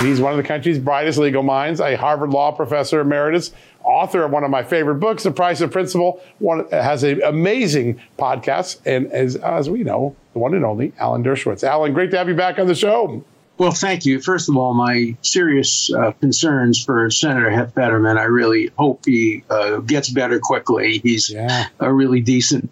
He's 0.00 0.20
one 0.20 0.32
of 0.32 0.36
the 0.36 0.42
country's 0.42 0.78
brightest 0.78 1.18
legal 1.18 1.42
minds, 1.42 1.80
a 1.80 1.96
Harvard 1.96 2.30
Law 2.30 2.52
professor 2.52 3.00
emeritus, 3.00 3.52
author 3.82 4.24
of 4.24 4.30
one 4.30 4.44
of 4.44 4.50
my 4.50 4.62
favorite 4.62 4.96
books, 4.96 5.22
The 5.22 5.30
Price 5.30 5.62
of 5.62 5.70
Principle. 5.70 6.20
One 6.38 6.68
has 6.70 7.02
an 7.02 7.22
amazing 7.22 8.00
podcast, 8.18 8.80
and 8.84 9.10
as, 9.10 9.36
as 9.36 9.70
we 9.70 9.84
know, 9.84 10.14
the 10.34 10.38
one 10.38 10.54
and 10.54 10.64
only 10.64 10.92
Alan 10.98 11.24
Dershowitz. 11.24 11.64
Alan, 11.64 11.94
great 11.94 12.10
to 12.10 12.18
have 12.18 12.28
you 12.28 12.34
back 12.34 12.58
on 12.58 12.66
the 12.66 12.74
show. 12.74 13.24
Well, 13.58 13.70
thank 13.70 14.04
you. 14.04 14.20
First 14.20 14.50
of 14.50 14.56
all, 14.58 14.74
my 14.74 15.16
serious 15.22 15.90
uh, 15.90 16.12
concerns 16.12 16.84
for 16.84 17.10
Senator 17.10 17.48
Hef 17.48 17.72
Fetterman. 17.72 18.18
I 18.18 18.24
really 18.24 18.70
hope 18.76 19.06
he 19.06 19.44
uh, 19.48 19.78
gets 19.78 20.10
better 20.10 20.38
quickly. 20.40 20.98
He's 20.98 21.30
yeah. 21.30 21.68
a 21.80 21.90
really 21.90 22.20
decent. 22.20 22.70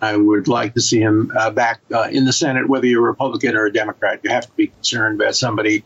I 0.00 0.16
would 0.16 0.46
like 0.46 0.74
to 0.74 0.80
see 0.80 1.00
him 1.00 1.32
uh, 1.36 1.50
back 1.50 1.80
uh, 1.92 2.08
in 2.10 2.24
the 2.24 2.32
Senate, 2.32 2.68
whether 2.68 2.86
you're 2.86 3.06
a 3.06 3.10
Republican 3.10 3.56
or 3.56 3.66
a 3.66 3.72
Democrat. 3.72 4.20
You 4.22 4.30
have 4.30 4.46
to 4.46 4.52
be 4.56 4.66
concerned 4.68 5.20
about 5.20 5.36
somebody 5.36 5.84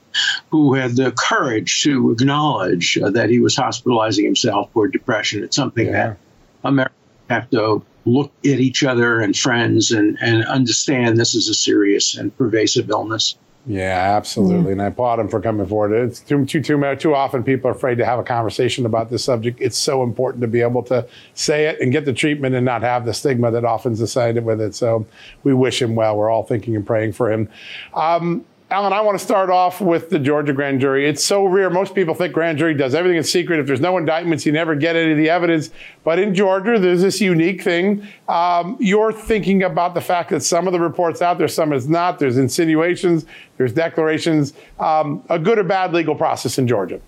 who 0.51 0.75
had 0.75 0.97
the 0.97 1.13
courage 1.13 1.83
to 1.85 2.11
acknowledge 2.11 2.99
uh, 2.99 3.11
that 3.11 3.31
he 3.31 3.39
was 3.39 3.55
hospitalizing 3.57 4.25
himself 4.25 4.71
for 4.73 4.89
depression. 4.89 5.45
It's 5.45 5.57
something 5.57 5.87
yeah. 5.87 5.93
that 5.93 6.17
Americans 6.65 6.97
have 7.29 7.51
to 7.51 7.85
look 8.05 8.33
at 8.45 8.61
each 8.61 8.83
other 8.83 9.21
and 9.21 9.37
friends 9.37 9.93
and, 9.93 10.19
and 10.21 10.45
understand 10.45 11.17
this 11.17 11.35
is 11.35 11.49
a 11.49 11.55
serious 11.55 12.17
and 12.17 12.37
pervasive 12.37 12.91
illness. 12.91 13.37
Yeah, 13.67 14.17
absolutely. 14.17 14.73
And 14.73 14.81
I 14.81 14.87
applaud 14.87 15.21
him 15.21 15.29
for 15.29 15.39
coming 15.41 15.67
forward. 15.67 15.93
It's 15.93 16.21
too, 16.21 16.47
too, 16.47 16.63
too, 16.63 16.97
too 16.97 17.15
often 17.15 17.45
people 17.45 17.69
are 17.69 17.75
afraid 17.75 17.99
to 17.99 18.07
have 18.07 18.19
a 18.19 18.23
conversation 18.23 18.87
about 18.87 19.11
this 19.11 19.23
subject. 19.23 19.61
It's 19.61 19.77
so 19.77 20.03
important 20.03 20.41
to 20.41 20.49
be 20.49 20.63
able 20.63 20.83
to 20.85 21.07
say 21.35 21.67
it 21.67 21.79
and 21.79 21.93
get 21.93 22.07
the 22.07 22.13
treatment 22.15 22.55
and 22.55 22.65
not 22.65 22.81
have 22.81 23.05
the 23.05 23.13
stigma 23.13 23.51
that 23.51 23.65
often's 23.67 24.01
associated 24.01 24.47
with 24.47 24.63
it. 24.63 24.75
So 24.75 25.07
we 25.45 25.53
wish 25.53 25.83
him 25.83 25.95
well. 25.95 26.17
We're 26.17 26.31
all 26.31 26.43
thinking 26.43 26.75
and 26.75 26.87
praying 26.87 27.13
for 27.13 27.31
him. 27.31 27.51
Um, 27.93 28.47
Alan, 28.73 28.93
I 28.93 29.01
want 29.01 29.19
to 29.19 29.25
start 29.25 29.51
off 29.51 29.81
with 29.81 30.11
the 30.11 30.19
Georgia 30.21 30.53
grand 30.53 30.81
jury. 30.81 31.09
It's 31.09 31.25
so 31.25 31.45
rare. 31.45 31.71
Most 31.71 31.93
people 31.93 32.15
think 32.15 32.33
grand 32.33 32.57
jury 32.57 32.73
does 32.73 32.95
everything 32.95 33.19
in 33.19 33.25
secret. 33.25 33.59
If 33.59 33.67
there's 33.67 33.81
no 33.81 33.99
indictments, 33.99 34.47
you 34.47 34.53
never 34.53 34.77
get 34.77 34.95
any 34.95 35.11
of 35.11 35.19
the 35.19 35.29
evidence. 35.29 35.71
But 36.05 36.21
in 36.21 36.37
Georgia, 36.37 36.79
there's 36.79 37.03
this 37.03 37.21
unique 37.21 37.65
thing. 37.65 38.07
Um, 38.29 38.77
you're 38.79 39.13
thinking 39.13 39.65
about 39.65 39.95
the 39.95 40.01
fact 40.01 40.31
that 40.31 40.45
some 40.45 40.69
of 40.69 40.73
the 40.73 40.79
reports 40.79 41.21
out 41.21 41.37
there, 41.37 41.49
some 41.49 41.73
is 41.73 41.89
not. 41.89 42.21
There's 42.21 42.39
insinuations, 42.39 43.27
there's 43.57 43.73
declarations. 43.73 44.53
Um, 44.79 45.25
a 45.29 45.41
good 45.41 45.59
or 45.59 45.65
bad 45.65 45.93
legal 45.93 46.15
process 46.15 46.57
in 46.57 46.69
Georgia? 46.69 47.01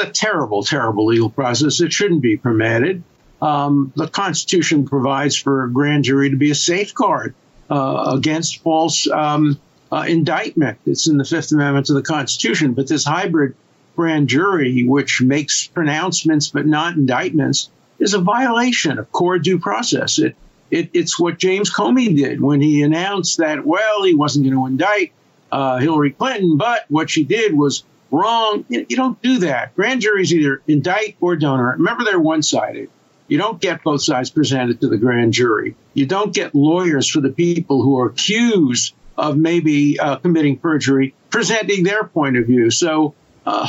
A 0.00 0.06
terrible, 0.06 0.64
terrible 0.64 1.04
legal 1.04 1.28
process. 1.28 1.82
It 1.82 1.92
shouldn't 1.92 2.22
be 2.22 2.38
permitted. 2.38 3.02
Um, 3.42 3.92
the 3.94 4.08
Constitution 4.08 4.86
provides 4.86 5.36
for 5.36 5.64
a 5.64 5.70
grand 5.70 6.04
jury 6.04 6.30
to 6.30 6.36
be 6.36 6.50
a 6.50 6.54
safeguard 6.54 7.34
uh, 7.68 8.14
against 8.16 8.62
false 8.62 9.06
um, 9.06 9.60
uh, 9.92 10.04
indictment. 10.08 10.78
It's 10.86 11.06
in 11.06 11.18
the 11.18 11.24
Fifth 11.24 11.52
Amendment 11.52 11.86
to 11.86 11.94
the 11.94 12.02
Constitution. 12.02 12.72
But 12.72 12.88
this 12.88 13.04
hybrid 13.04 13.54
grand 13.94 14.28
jury, 14.28 14.84
which 14.84 15.20
makes 15.20 15.66
pronouncements 15.66 16.48
but 16.48 16.66
not 16.66 16.96
indictments, 16.96 17.70
is 17.98 18.14
a 18.14 18.18
violation 18.18 18.98
of 18.98 19.12
core 19.12 19.38
due 19.38 19.58
process. 19.58 20.18
It, 20.18 20.34
it 20.70 20.90
it's 20.94 21.20
what 21.20 21.38
James 21.38 21.72
Comey 21.72 22.16
did 22.16 22.40
when 22.40 22.62
he 22.62 22.82
announced 22.82 23.38
that, 23.38 23.66
well, 23.66 24.02
he 24.02 24.14
wasn't 24.14 24.46
going 24.46 24.56
to 24.56 24.66
indict 24.66 25.12
uh, 25.52 25.76
Hillary 25.78 26.12
Clinton, 26.12 26.56
but 26.56 26.86
what 26.88 27.10
she 27.10 27.24
did 27.24 27.52
was 27.52 27.84
wrong. 28.10 28.64
You, 28.70 28.86
you 28.88 28.96
don't 28.96 29.20
do 29.20 29.40
that. 29.40 29.76
Grand 29.76 30.00
juries 30.00 30.32
either 30.32 30.62
indict 30.66 31.16
or 31.20 31.36
don't. 31.36 31.60
Remember, 31.60 32.04
they're 32.04 32.18
one 32.18 32.42
sided. 32.42 32.88
You 33.28 33.36
don't 33.36 33.60
get 33.60 33.82
both 33.82 34.02
sides 34.02 34.30
presented 34.30 34.80
to 34.80 34.88
the 34.88 34.96
grand 34.96 35.34
jury. 35.34 35.76
You 35.92 36.06
don't 36.06 36.34
get 36.34 36.54
lawyers 36.54 37.08
for 37.08 37.20
the 37.20 37.30
people 37.30 37.82
who 37.82 37.98
are 37.98 38.06
accused 38.06 38.94
of 39.22 39.38
maybe 39.38 40.00
uh, 40.00 40.16
committing 40.16 40.58
perjury, 40.58 41.14
presenting 41.30 41.84
their 41.84 42.02
point 42.02 42.36
of 42.36 42.44
view. 42.44 42.72
So 42.72 43.14
uh, 43.46 43.68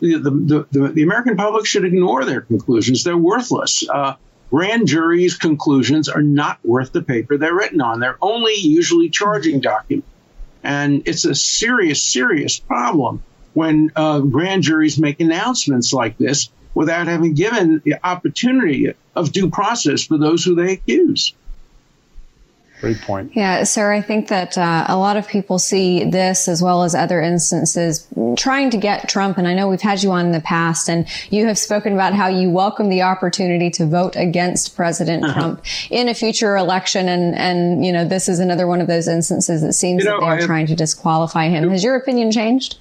the, 0.00 0.16
the, 0.16 0.66
the, 0.70 0.88
the, 0.88 1.02
American 1.02 1.36
public 1.36 1.66
should 1.66 1.84
ignore 1.84 2.24
their 2.24 2.40
conclusions. 2.40 3.04
They're 3.04 3.16
worthless. 3.16 3.86
Uh, 3.86 4.14
grand 4.48 4.88
jury's 4.88 5.36
conclusions 5.36 6.08
are 6.08 6.22
not 6.22 6.58
worth 6.64 6.92
the 6.92 7.02
paper 7.02 7.36
they're 7.36 7.54
written 7.54 7.82
on. 7.82 8.00
They're 8.00 8.16
only 8.22 8.54
usually 8.54 9.10
charging 9.10 9.60
documents. 9.60 10.08
And 10.62 11.06
it's 11.06 11.26
a 11.26 11.34
serious, 11.34 12.02
serious 12.02 12.58
problem 12.58 13.22
when 13.52 13.92
uh, 13.94 14.20
grand 14.20 14.62
juries 14.62 14.98
make 14.98 15.20
announcements 15.20 15.92
like 15.92 16.16
this 16.16 16.48
without 16.72 17.08
having 17.08 17.34
given 17.34 17.82
the 17.84 17.96
opportunity 18.02 18.94
of 19.14 19.32
due 19.32 19.50
process 19.50 20.04
for 20.04 20.16
those 20.16 20.44
who 20.44 20.54
they 20.54 20.72
accuse. 20.72 21.34
Great 22.84 23.00
point. 23.00 23.32
Yeah, 23.34 23.64
sir, 23.64 23.94
I 23.94 24.02
think 24.02 24.28
that 24.28 24.58
uh, 24.58 24.84
a 24.86 24.98
lot 24.98 25.16
of 25.16 25.26
people 25.26 25.58
see 25.58 26.04
this 26.04 26.48
as 26.48 26.60
well 26.60 26.82
as 26.82 26.94
other 26.94 27.18
instances 27.18 28.06
trying 28.36 28.68
to 28.68 28.76
get 28.76 29.08
Trump. 29.08 29.38
And 29.38 29.48
I 29.48 29.54
know 29.54 29.68
we've 29.68 29.80
had 29.80 30.02
you 30.02 30.12
on 30.12 30.26
in 30.26 30.32
the 30.32 30.42
past, 30.42 30.90
and 30.90 31.06
you 31.30 31.46
have 31.46 31.56
spoken 31.56 31.94
about 31.94 32.12
how 32.12 32.28
you 32.28 32.50
welcome 32.50 32.90
the 32.90 33.00
opportunity 33.00 33.70
to 33.70 33.86
vote 33.86 34.16
against 34.16 34.76
President 34.76 35.24
uh-huh. 35.24 35.32
Trump 35.32 35.64
in 35.88 36.10
a 36.10 36.14
future 36.14 36.58
election. 36.58 37.08
And, 37.08 37.34
and, 37.34 37.86
you 37.86 37.90
know, 37.90 38.04
this 38.06 38.28
is 38.28 38.38
another 38.38 38.66
one 38.66 38.82
of 38.82 38.86
those 38.86 39.08
instances 39.08 39.62
that 39.62 39.72
seems 39.72 40.04
you 40.04 40.10
know, 40.10 40.20
that 40.20 40.36
they're 40.36 40.46
trying 40.46 40.66
to 40.66 40.76
disqualify 40.76 41.48
him. 41.48 41.70
Has 41.70 41.82
your 41.82 41.96
opinion 41.96 42.32
changed? 42.32 42.76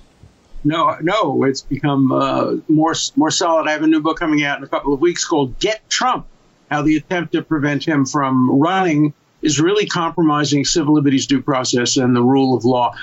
No, 0.66 0.98
no, 1.00 1.46
it's 1.46 1.62
become 1.62 2.12
uh, 2.12 2.56
more 2.68 2.94
more 3.16 3.32
solid. 3.32 3.70
I 3.70 3.72
have 3.72 3.84
a 3.84 3.88
new 3.88 4.02
book 4.02 4.20
coming 4.20 4.44
out 4.44 4.58
in 4.58 4.66
a 4.66 4.68
couple 4.68 4.94
of 4.94 5.00
weeks 5.00 5.24
called 5.24 5.60
"Get 5.60 5.90
Trump: 5.90 6.26
How 6.70 6.82
the 6.82 6.98
Attempt 6.98 7.34
to 7.34 7.42
Prevent 7.42 7.86
Him 7.86 8.06
from 8.06 8.50
Running 8.60 9.14
is 9.44 9.60
really 9.60 9.86
compromising 9.86 10.66
civil 10.66 10.96
liberties 10.96 11.28
due 11.28 11.42
process 11.42 11.98
and 11.98 12.16
the 12.16 12.24
rule 12.24 12.58
of 12.58 12.66
law. 12.66 12.96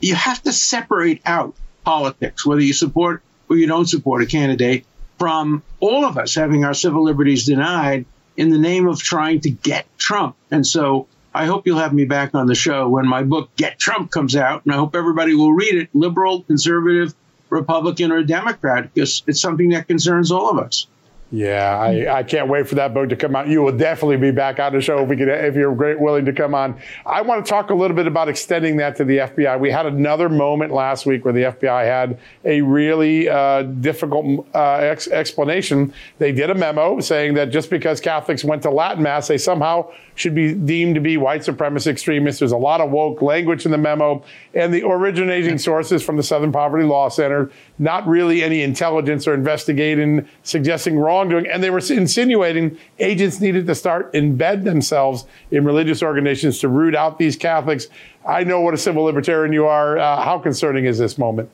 You 0.00 0.14
have 0.14 0.42
to 0.44 0.52
separate 0.52 1.20
out 1.26 1.54
politics, 1.84 2.46
whether 2.46 2.62
you 2.62 2.72
support 2.72 3.22
or 3.48 3.56
you 3.56 3.66
don't 3.66 3.86
support 3.86 4.22
a 4.22 4.26
candidate, 4.26 4.86
from 5.18 5.62
all 5.80 6.04
of 6.04 6.16
us 6.16 6.34
having 6.34 6.64
our 6.64 6.74
civil 6.74 7.04
liberties 7.04 7.44
denied 7.44 8.06
in 8.36 8.50
the 8.50 8.58
name 8.58 8.88
of 8.88 9.02
trying 9.02 9.40
to 9.40 9.50
get 9.50 9.86
Trump. 9.98 10.36
And 10.50 10.66
so 10.66 11.06
I 11.34 11.46
hope 11.46 11.66
you'll 11.66 11.78
have 11.78 11.92
me 11.92 12.04
back 12.04 12.34
on 12.34 12.46
the 12.46 12.54
show 12.54 12.88
when 12.88 13.06
my 13.06 13.22
book, 13.22 13.50
Get 13.56 13.78
Trump, 13.78 14.10
comes 14.10 14.36
out. 14.36 14.64
And 14.64 14.74
I 14.74 14.78
hope 14.78 14.94
everybody 14.96 15.34
will 15.34 15.52
read 15.52 15.74
it, 15.74 15.88
liberal, 15.92 16.42
conservative, 16.42 17.14
Republican, 17.50 18.12
or 18.12 18.22
Democrat, 18.22 18.92
because 18.94 19.22
it's 19.26 19.40
something 19.40 19.70
that 19.70 19.86
concerns 19.86 20.30
all 20.32 20.50
of 20.50 20.58
us. 20.58 20.86
Yeah, 21.34 21.78
I, 21.78 22.18
I 22.18 22.22
can't 22.24 22.48
wait 22.48 22.68
for 22.68 22.74
that 22.74 22.92
book 22.92 23.08
to 23.08 23.16
come 23.16 23.34
out. 23.34 23.48
You 23.48 23.62
will 23.62 23.74
definitely 23.74 24.18
be 24.18 24.30
back 24.30 24.60
on 24.60 24.74
the 24.74 24.82
show 24.82 25.02
if 25.02 25.08
we 25.08 25.16
can, 25.16 25.30
if 25.30 25.54
you're 25.54 25.74
great, 25.74 25.98
willing 25.98 26.26
to 26.26 26.32
come 26.34 26.54
on. 26.54 26.78
I 27.06 27.22
want 27.22 27.42
to 27.42 27.48
talk 27.48 27.70
a 27.70 27.74
little 27.74 27.96
bit 27.96 28.06
about 28.06 28.28
extending 28.28 28.76
that 28.76 28.96
to 28.96 29.04
the 29.04 29.16
FBI. 29.16 29.58
We 29.58 29.70
had 29.70 29.86
another 29.86 30.28
moment 30.28 30.74
last 30.74 31.06
week 31.06 31.24
where 31.24 31.32
the 31.32 31.44
FBI 31.44 31.84
had 31.84 32.18
a 32.44 32.60
really 32.60 33.30
uh, 33.30 33.62
difficult 33.62 34.46
uh, 34.54 34.74
ex- 34.74 35.08
explanation. 35.08 35.94
They 36.18 36.32
did 36.32 36.50
a 36.50 36.54
memo 36.54 37.00
saying 37.00 37.32
that 37.34 37.46
just 37.46 37.70
because 37.70 37.98
Catholics 37.98 38.44
went 38.44 38.60
to 38.64 38.70
Latin 38.70 39.02
Mass, 39.02 39.26
they 39.26 39.38
somehow 39.38 39.90
should 40.14 40.34
be 40.34 40.52
deemed 40.52 40.94
to 40.94 41.00
be 41.00 41.16
white 41.16 41.40
supremacist 41.40 41.86
extremists. 41.86 42.40
There's 42.40 42.52
a 42.52 42.58
lot 42.58 42.80
of 42.80 42.90
woke 42.90 43.22
language 43.22 43.64
in 43.64 43.72
the 43.72 43.78
memo, 43.78 44.22
and 44.52 44.72
the 44.72 44.82
originating 44.82 45.56
sources 45.56 46.02
from 46.02 46.18
the 46.18 46.22
Southern 46.22 46.52
Poverty 46.52 46.84
Law 46.84 47.08
Center, 47.08 47.50
not 47.78 48.06
really 48.06 48.42
any 48.42 48.62
intelligence 48.62 49.26
or 49.26 49.32
investigating, 49.32 50.28
suggesting 50.42 50.98
wrongdoing. 51.22 51.46
And 51.52 51.62
they 51.62 51.70
were 51.70 51.78
insinuating 51.78 52.78
agents 52.98 53.40
needed 53.40 53.66
to 53.66 53.74
start 53.74 54.12
embed 54.12 54.64
themselves 54.64 55.24
in 55.50 55.64
religious 55.64 56.02
organizations 56.02 56.58
to 56.60 56.68
root 56.68 56.94
out 56.94 57.18
these 57.18 57.36
Catholics. 57.36 57.86
I 58.26 58.44
know 58.44 58.60
what 58.60 58.74
a 58.74 58.78
civil 58.78 59.04
libertarian 59.04 59.52
you 59.52 59.66
are. 59.66 59.98
Uh, 59.98 60.22
how 60.22 60.38
concerning 60.38 60.84
is 60.84 60.98
this 60.98 61.18
moment? 61.18 61.50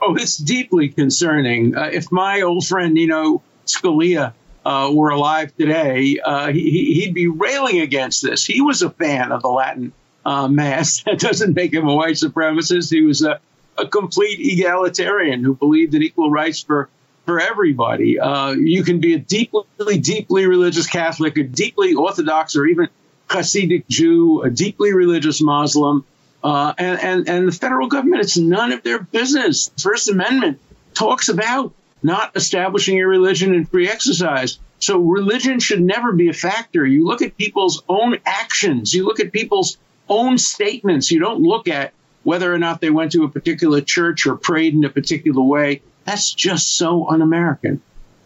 Oh, 0.00 0.14
it's 0.14 0.36
deeply 0.36 0.88
concerning. 0.88 1.76
Uh, 1.76 1.90
if 1.92 2.12
my 2.12 2.42
old 2.42 2.66
friend 2.66 2.94
Nino 2.94 3.42
Scalia 3.66 4.34
uh, 4.64 4.90
were 4.92 5.10
alive 5.10 5.56
today, 5.56 6.18
uh, 6.24 6.48
he, 6.52 7.04
would 7.06 7.14
be 7.14 7.28
railing 7.28 7.80
against 7.80 8.22
this. 8.22 8.44
He 8.44 8.60
was 8.60 8.82
a 8.82 8.90
fan 8.90 9.32
of 9.32 9.42
the 9.42 9.48
Latin 9.48 9.92
uh, 10.24 10.48
Mass. 10.48 11.02
That 11.06 11.18
doesn't 11.18 11.54
make 11.54 11.72
him 11.72 11.88
a 11.88 11.94
white 11.94 12.16
supremacist. 12.16 12.90
He 12.90 13.02
was 13.02 13.22
a, 13.22 13.40
a 13.78 13.86
complete 13.86 14.38
egalitarian 14.40 15.42
who 15.42 15.54
believed 15.54 15.94
in 15.94 16.02
equal 16.02 16.30
rights 16.30 16.62
for 16.62 16.90
for 17.26 17.40
everybody. 17.40 18.18
Uh, 18.18 18.52
you 18.52 18.84
can 18.84 19.00
be 19.00 19.14
a 19.14 19.18
deeply, 19.18 19.64
deeply 20.00 20.46
religious 20.46 20.86
Catholic, 20.86 21.36
a 21.36 21.42
deeply 21.42 21.94
Orthodox, 21.94 22.56
or 22.56 22.66
even 22.66 22.88
Hasidic 23.28 23.86
Jew, 23.88 24.42
a 24.42 24.50
deeply 24.50 24.94
religious 24.94 25.42
Muslim, 25.42 26.04
uh, 26.42 26.72
and, 26.78 27.00
and 27.00 27.28
and 27.28 27.48
the 27.48 27.52
federal 27.52 27.88
government. 27.88 28.22
It's 28.22 28.36
none 28.38 28.72
of 28.72 28.82
their 28.82 29.00
business. 29.00 29.70
First 29.78 30.08
Amendment 30.08 30.60
talks 30.94 31.28
about 31.28 31.74
not 32.02 32.36
establishing 32.36 33.00
a 33.00 33.06
religion 33.06 33.52
and 33.52 33.68
free 33.68 33.88
exercise. 33.88 34.58
So 34.78 34.98
religion 34.98 35.58
should 35.58 35.82
never 35.82 36.12
be 36.12 36.28
a 36.28 36.32
factor. 36.32 36.86
You 36.86 37.06
look 37.06 37.22
at 37.22 37.36
people's 37.36 37.82
own 37.88 38.18
actions, 38.24 38.94
you 38.94 39.04
look 39.04 39.18
at 39.18 39.32
people's 39.32 39.78
own 40.08 40.38
statements. 40.38 41.10
You 41.10 41.18
don't 41.18 41.42
look 41.42 41.66
at 41.66 41.92
whether 42.22 42.52
or 42.52 42.58
not 42.58 42.80
they 42.80 42.90
went 42.90 43.12
to 43.12 43.24
a 43.24 43.28
particular 43.28 43.80
church 43.80 44.26
or 44.26 44.36
prayed 44.36 44.74
in 44.74 44.84
a 44.84 44.90
particular 44.90 45.42
way. 45.42 45.82
That's 46.06 46.32
just 46.32 46.78
so 46.78 47.08
un 47.08 47.20
American. 47.20 47.82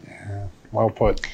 Yeah, 0.07 0.47
well 0.71 0.89
put. 0.89 1.27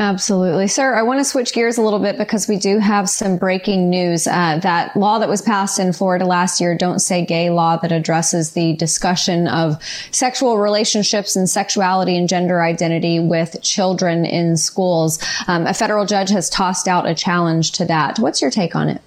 Absolutely. 0.00 0.68
Sir, 0.68 0.94
I 0.94 1.02
want 1.02 1.18
to 1.18 1.24
switch 1.24 1.52
gears 1.52 1.76
a 1.76 1.82
little 1.82 1.98
bit 1.98 2.18
because 2.18 2.46
we 2.46 2.56
do 2.56 2.78
have 2.78 3.10
some 3.10 3.36
breaking 3.36 3.90
news. 3.90 4.28
Uh, 4.28 4.58
that 4.62 4.96
law 4.96 5.18
that 5.18 5.28
was 5.28 5.42
passed 5.42 5.80
in 5.80 5.92
Florida 5.92 6.24
last 6.24 6.60
year, 6.60 6.76
Don't 6.76 7.00
Say 7.00 7.24
Gay 7.24 7.50
law 7.50 7.76
that 7.78 7.90
addresses 7.90 8.52
the 8.52 8.74
discussion 8.74 9.48
of 9.48 9.82
sexual 10.12 10.58
relationships 10.58 11.34
and 11.34 11.50
sexuality 11.50 12.16
and 12.16 12.28
gender 12.28 12.62
identity 12.62 13.18
with 13.18 13.60
children 13.60 14.24
in 14.24 14.56
schools. 14.56 15.18
Um, 15.48 15.66
a 15.66 15.74
federal 15.74 16.06
judge 16.06 16.30
has 16.30 16.48
tossed 16.48 16.86
out 16.86 17.08
a 17.08 17.14
challenge 17.14 17.72
to 17.72 17.84
that. 17.86 18.20
What's 18.20 18.40
your 18.40 18.52
take 18.52 18.76
on 18.76 18.88
it? 18.88 19.02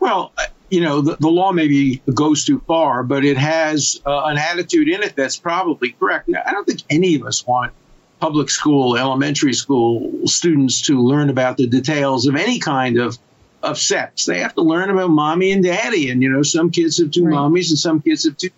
Well, 0.00 0.32
you 0.72 0.80
know, 0.80 1.02
the, 1.02 1.16
the, 1.16 1.28
law 1.28 1.52
maybe 1.52 2.02
goes 2.14 2.46
too 2.46 2.58
far, 2.66 3.02
but 3.02 3.26
it 3.26 3.36
has 3.36 4.00
uh, 4.06 4.22
an 4.24 4.38
attitude 4.38 4.88
in 4.88 5.02
it 5.02 5.14
that's 5.14 5.36
probably 5.36 5.90
correct. 5.92 6.28
Now, 6.28 6.40
I 6.46 6.52
don't 6.52 6.66
think 6.66 6.80
any 6.88 7.14
of 7.14 7.24
us 7.24 7.46
want 7.46 7.74
public 8.20 8.48
school, 8.48 8.96
elementary 8.96 9.52
school 9.52 10.26
students 10.26 10.86
to 10.86 10.98
learn 10.98 11.28
about 11.28 11.58
the 11.58 11.66
details 11.66 12.26
of 12.26 12.36
any 12.36 12.58
kind 12.58 12.98
of 12.98 13.18
of 13.62 13.78
sex. 13.78 14.24
They 14.24 14.40
have 14.40 14.54
to 14.54 14.62
learn 14.62 14.88
about 14.88 15.10
mommy 15.10 15.52
and 15.52 15.62
daddy, 15.62 16.08
and 16.08 16.22
you 16.22 16.30
know, 16.30 16.42
some 16.42 16.70
kids 16.70 16.98
have 16.98 17.10
two 17.10 17.26
right. 17.26 17.34
mommies 17.34 17.68
and 17.68 17.78
some 17.78 18.00
kids 18.00 18.24
have 18.24 18.38
two. 18.38 18.48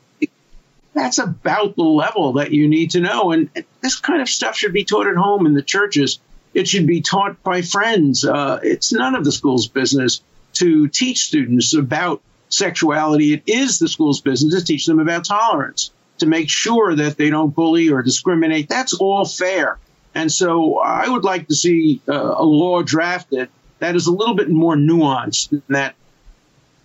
That's 0.95 1.19
about 1.19 1.75
the 1.75 1.83
level 1.83 2.35
that 2.35 2.53
you 2.53 2.69
need 2.69 2.93
to 2.93 3.01
know, 3.01 3.33
and 3.33 3.51
this 3.81 3.97
kind 3.97 4.23
of 4.23 4.29
stuff 4.29 4.57
should 4.57 4.73
be 4.73 4.85
taught 4.85 5.09
at 5.09 5.17
home 5.17 5.47
in 5.47 5.55
the 5.55 5.63
churches. 5.63 6.21
It 6.55 6.69
should 6.69 6.87
be 6.87 7.01
taught 7.01 7.43
by 7.43 7.63
friends. 7.63 8.25
Uh, 8.25 8.61
it's 8.63 8.93
none 8.93 9.17
of 9.17 9.25
the 9.25 9.33
school's 9.33 9.67
business 9.67 10.23
to 10.55 10.89
teach 10.89 11.21
students 11.21 11.75
about 11.75 12.23
sexuality. 12.49 13.35
It 13.35 13.43
is 13.47 13.79
the 13.79 13.89
school's 13.89 14.21
business 14.21 14.55
to 14.55 14.65
teach 14.65 14.87
them 14.87 15.01
about 15.01 15.25
tolerance, 15.25 15.93
to 16.19 16.27
make 16.27 16.49
sure 16.49 16.95
that 16.95 17.17
they 17.17 17.31
don't 17.31 17.55
bully 17.55 17.91
or 17.91 18.03
discriminate. 18.03 18.69
That's 18.69 18.95
all 18.95 19.25
fair. 19.25 19.79
And 20.15 20.31
so 20.31 20.79
I 20.79 21.09
would 21.09 21.25
like 21.25 21.49
to 21.49 21.55
see 21.55 22.01
uh, 22.09 22.13
a 22.13 22.45
law 22.45 22.83
drafted 22.83 23.49
that 23.81 23.97
is 23.97 24.07
a 24.07 24.13
little 24.13 24.35
bit 24.35 24.49
more 24.49 24.77
nuanced 24.77 25.61
that 25.69 25.95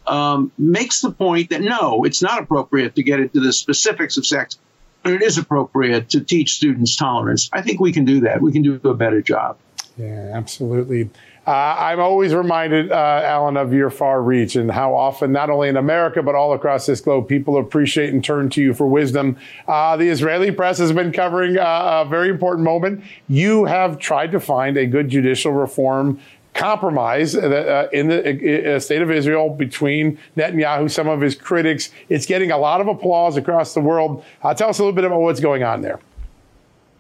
um, 0.08 0.52
makes 0.58 1.02
the 1.02 1.12
point 1.12 1.52
that 1.52 1.62
no, 1.62 2.04
it's 2.04 2.22
not 2.22 2.42
appropriate 2.42 2.96
to 2.96 3.04
get 3.04 3.20
into 3.20 3.40
the 3.40 3.54
specifics 3.54 4.18
of 4.18 4.26
sex, 4.26 4.58
but 5.04 5.14
it 5.14 5.22
is 5.22 5.38
appropriate 5.38 6.10
to 6.10 6.22
teach 6.22 6.54
students 6.54 6.96
tolerance. 6.96 7.50
I 7.54 7.62
think 7.62 7.80
we 7.80 7.92
can 7.92 8.06
do 8.06 8.22
that. 8.22 8.42
We 8.42 8.52
can 8.52 8.64
do 8.64 8.82
a 8.84 8.94
better 8.96 9.22
job. 9.22 9.58
Yeah, 9.98 10.32
absolutely. 10.34 11.10
Uh, 11.50 11.76
I'm 11.80 12.00
always 12.00 12.36
reminded, 12.36 12.92
uh, 12.92 13.22
Alan, 13.24 13.58
of 13.58 13.74
your 13.74 13.90
far 13.90 14.22
reach 14.22 14.56
and 14.56 14.70
how 14.70 14.94
often, 14.94 15.32
not 15.32 15.50
only 15.50 15.68
in 15.68 15.78
America, 15.78 16.22
but 16.22 16.36
all 16.36 16.54
across 16.54 16.86
this 16.86 17.02
globe, 17.02 17.28
people 17.28 17.58
appreciate 17.58 18.14
and 18.14 18.24
turn 18.24 18.52
to 18.52 18.62
you 18.62 18.72
for 18.72 18.86
wisdom. 18.86 19.36
Uh, 19.68 19.98
the 19.98 20.10
Israeli 20.10 20.52
press 20.52 20.78
has 20.78 20.92
been 20.92 21.12
covering 21.12 21.58
uh, 21.58 22.04
a 22.06 22.08
very 22.08 22.30
important 22.30 22.66
moment. 22.66 23.04
You 23.28 23.66
have 23.66 23.98
tried 23.98 24.32
to 24.34 24.40
find 24.40 24.78
a 24.78 24.86
good 24.86 25.10
judicial 25.10 25.52
reform 25.52 26.22
compromise 26.54 27.36
uh, 27.36 27.88
in 27.92 28.10
the 28.10 28.76
uh, 28.76 28.80
state 28.80 29.02
of 29.02 29.10
Israel 29.10 29.50
between 29.50 30.20
Netanyahu, 30.38 30.82
and 30.82 30.92
some 30.92 31.08
of 31.08 31.20
his 31.20 31.34
critics. 31.34 31.90
It's 32.10 32.28
getting 32.28 32.52
a 32.52 32.60
lot 32.60 32.80
of 32.80 32.88
applause 32.88 33.38
across 33.38 33.74
the 33.74 33.82
world. 33.82 34.24
tell 34.56 34.70
us 34.70 34.78
a 34.78 34.84
little 34.84 34.94
bit 34.94 35.04
about 35.04 35.22
what's 35.22 35.40
going 35.40 35.64
on 35.64 35.82
there. 35.82 36.00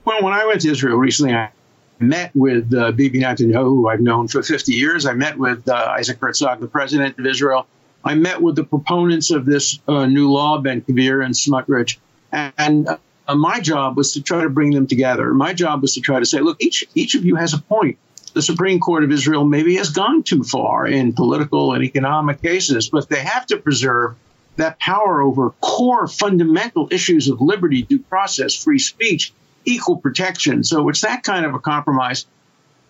Well, 0.06 0.24
when 0.24 0.34
I 0.34 0.48
went 0.48 0.62
to 0.62 0.72
Israel 0.72 0.98
recently, 0.98 1.36
I 1.36 1.52
met 2.00 2.32
with 2.36 2.74
uh, 2.74 2.92
Bibi 2.92 3.22
Netanyahu, 3.22 3.64
who 3.64 3.90
I've 3.90 4.02
known 4.02 4.28
for 4.28 4.42
50 4.42 4.74
years. 4.74 5.06
I 5.06 5.14
met 5.14 5.38
with 5.38 5.68
uh, 5.68 5.74
Isaac 5.98 6.20
Herzog, 6.20 6.60
the 6.60 6.68
president 6.68 7.20
of 7.20 7.26
Israel. 7.26 7.68
I 8.04 8.16
met 8.16 8.42
with 8.42 8.56
the 8.56 8.64
proponents 8.64 9.32
of 9.32 9.46
this 9.46 9.80
uh, 9.88 10.06
new 10.06 10.32
law, 10.32 10.60
Ben 10.60 10.82
Gvir 10.82 11.24
and 11.24 11.34
Smotrich. 11.34 11.98
And 12.32 12.88
uh, 12.88 13.36
my 13.36 13.60
job 13.60 13.98
was 13.98 14.14
to 14.14 14.24
try 14.24 14.44
to 14.44 14.50
bring 14.50 14.72
them 14.72 14.88
together. 14.88 15.34
My 15.34 15.54
job 15.54 15.82
was 15.82 15.96
to 15.96 16.02
try 16.02 16.20
to 16.20 16.26
say, 16.26 16.40
look, 16.40 16.62
each, 16.62 16.86
each 16.96 17.16
of 17.16 17.26
you 17.26 17.36
has 17.36 17.54
a 17.54 17.62
point. 17.62 17.98
The 18.34 18.42
Supreme 18.42 18.80
Court 18.80 19.04
of 19.04 19.12
Israel 19.12 19.44
maybe 19.44 19.76
has 19.78 19.90
gone 19.90 20.24
too 20.24 20.44
far 20.44 20.88
in 20.88 21.14
political 21.14 21.74
and 21.74 21.84
economic 21.84 22.42
cases, 22.42 22.90
but 22.90 23.10
they 23.10 23.22
have 23.22 23.46
to 23.48 23.58
preserve 23.58 24.16
that 24.56 24.78
power 24.80 25.22
over 25.22 25.50
core 25.62 26.08
fundamental 26.08 26.88
issues 26.92 27.28
of 27.28 27.42
liberty, 27.42 27.82
due 27.82 28.00
process, 28.00 28.56
free 28.56 28.80
speech, 28.80 29.34
equal 29.66 29.98
protection. 29.98 30.64
So 30.64 30.90
it's 30.90 31.02
that 31.02 31.24
kind 31.24 31.46
of 31.46 31.54
a 31.54 31.60
compromise 31.60 32.26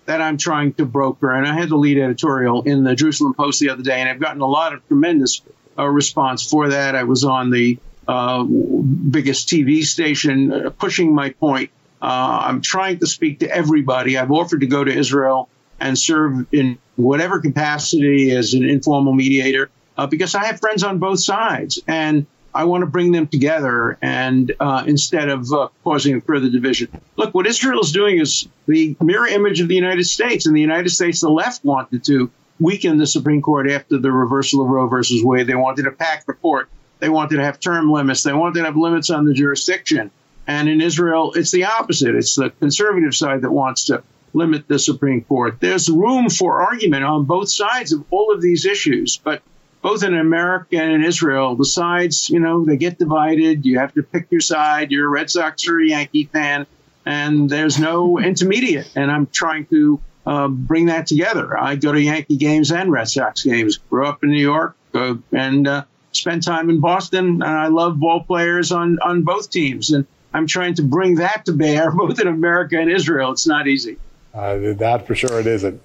that 0.06 0.22
I'm 0.22 0.38
trying 0.38 0.74
to 0.74 0.86
broker. 0.86 1.32
And 1.32 1.48
I 1.48 1.54
had 1.54 1.70
the 1.70 1.78
lead 1.78 2.00
editorial 2.00 2.64
in 2.64 2.84
the 2.84 2.96
Jerusalem 2.96 3.34
Post 3.34 3.60
the 3.60 3.70
other 3.70 3.84
day, 3.84 4.00
and 4.00 4.10
I've 4.10 4.20
gotten 4.20 4.42
a 4.42 4.48
lot 4.48 4.74
of 4.74 4.88
tremendous 4.88 5.42
uh, 5.78 5.86
response 5.86 6.50
for 6.50 6.70
that. 6.70 6.96
I 6.96 7.04
was 7.04 7.24
on 7.24 7.52
the 7.52 7.78
uh, 8.08 8.44
biggest 8.44 9.48
TV 9.50 9.84
station 9.84 10.52
uh, 10.52 10.70
pushing 10.72 11.14
my 11.14 11.30
point. 11.30 11.70
Uh, 12.02 12.42
I'm 12.44 12.62
trying 12.62 13.00
to 13.00 13.08
speak 13.08 13.40
to 13.42 13.50
everybody. 13.50 14.18
I've 14.18 14.32
offered 14.32 14.62
to 14.62 14.68
go 14.68 14.84
to 14.84 14.92
Israel 14.92 15.48
and 15.80 15.98
serve 15.98 16.48
in 16.52 16.80
whatever 16.96 17.40
capacity 17.40 18.32
as 18.32 18.54
an 18.54 18.68
informal 18.68 19.14
mediator 19.14 19.70
uh, 19.98 20.08
because 20.08 20.34
I 20.34 20.46
have 20.46 20.60
friends 20.60 20.84
on 20.84 21.00
both 21.00 21.20
sides. 21.20 21.82
And 21.88 22.26
I 22.54 22.66
want 22.66 22.82
to 22.82 22.88
bring 22.88 23.12
them 23.12 23.28
together 23.28 23.98
and 24.02 24.54
uh, 24.60 24.84
instead 24.88 25.30
of 25.30 25.52
uh, 25.52 25.70
causing 25.84 26.22
further 26.22 26.50
division. 26.50 26.90
Look, 27.16 27.34
what 27.34 27.48
Israel 27.48 27.82
is 27.82 27.92
doing 27.92 28.20
is 28.20 28.48
the 28.68 28.96
mirror 29.02 29.28
image 29.28 29.62
of 29.62 29.68
the 29.68 29.76
United 29.76 30.06
States. 30.06 30.48
In 30.48 30.54
the 30.54 30.62
United 30.62 30.90
States, 30.90 31.22
the 31.22 31.30
left 31.30 31.64
wanted 31.64 32.04
to 32.06 32.32
weaken 32.60 32.98
the 32.98 33.08
Supreme 33.08 33.42
Court 33.42 33.70
after 33.70 33.98
the 33.98 34.12
reversal 34.12 34.64
of 34.64 34.70
Roe 34.70 34.88
versus 34.88 35.24
Wade. 35.24 35.48
They 35.48 35.56
wanted 35.56 35.84
to 35.84 35.92
pack 35.92 36.26
the 36.26 36.34
court. 36.34 36.70
They 37.00 37.10
wanted 37.10 37.38
to 37.38 37.44
have 37.44 37.60
term 37.60 37.92
limits. 37.92 38.24
They 38.24 38.34
wanted 38.34 38.60
to 38.60 38.66
have 38.66 38.76
limits 38.76 39.10
on 39.10 39.26
the 39.26 39.34
jurisdiction. 39.34 40.12
And 40.48 40.68
in 40.68 40.82
Israel, 40.82 41.34
it's 41.36 41.52
the 41.52 41.66
opposite. 41.66 42.16
It's 42.16 42.36
the 42.36 42.50
conservative 42.50 43.16
side 43.16 43.42
that 43.42 43.52
wants 43.52 43.86
to 43.86 44.04
limit 44.34 44.68
the 44.68 44.80
Supreme 44.80 45.22
Court. 45.24 45.58
There's 45.60 45.90
room 45.90 46.30
for 46.30 46.62
argument 46.62 47.04
on 47.04 47.26
both 47.26 47.50
sides 47.50 47.94
of 47.94 48.04
all 48.10 48.34
of 48.34 48.42
these 48.42 48.66
issues, 48.66 49.18
but 49.18 49.42
both 49.82 50.04
in 50.04 50.18
America 50.18 50.78
and 50.78 50.92
in 50.92 51.04
Israel, 51.04 51.56
the 51.56 51.66
sides, 51.66 52.30
you 52.30 52.40
know, 52.40 52.66
they 52.66 52.78
get 52.78 52.98
divided. 52.98 53.66
You 53.66 53.80
have 53.80 53.94
to 53.94 54.04
pick 54.04 54.28
your 54.32 54.42
side. 54.42 54.92
You're 54.92 55.06
a 55.06 55.10
Red 55.10 55.30
Sox 55.30 55.68
or 55.68 55.80
a 55.80 55.86
Yankee 55.86 56.26
fan, 56.26 56.68
and 57.06 57.50
there's 57.50 57.80
no 57.80 58.20
intermediate. 58.32 58.92
And 58.96 59.10
I'm 59.10 59.28
trying 59.28 59.66
to 59.68 60.00
uh, 60.26 60.48
bring 60.48 60.88
that 60.88 61.08
together. 61.08 61.58
I 61.58 61.76
go 61.76 61.92
to 61.92 62.02
Yankee 62.02 62.38
games 62.38 62.72
and 62.72 62.92
Red 62.92 63.10
Sox 63.10 63.44
games. 63.44 63.78
Grew 63.78 64.06
up 64.06 64.24
in 64.24 64.30
New 64.30 64.42
York 64.42 64.76
uh, 64.94 65.16
and 65.32 65.68
uh, 65.68 65.86
spent 66.12 66.44
time 66.44 66.70
in 66.70 66.80
Boston, 66.82 67.42
and 67.42 67.44
I 67.44 67.68
love 67.68 68.00
ball 68.00 68.24
players 68.24 68.72
on 68.72 69.00
on 69.00 69.24
both 69.24 69.50
teams. 69.50 69.92
And 69.92 70.06
I'm 70.34 70.48
trying 70.48 70.76
to 70.76 70.84
bring 70.84 71.16
that 71.16 71.46
to 71.46 71.54
bear 71.54 71.92
both 71.96 72.20
in 72.20 72.28
America 72.28 72.78
and 72.78 72.92
Israel. 72.92 73.32
It's 73.32 73.48
not 73.48 73.68
easy. 73.68 73.98
Uh, 74.34 74.74
that 74.74 75.08
for 75.08 75.16
sure 75.16 75.40
it 75.40 75.48
isn't. 75.48 75.82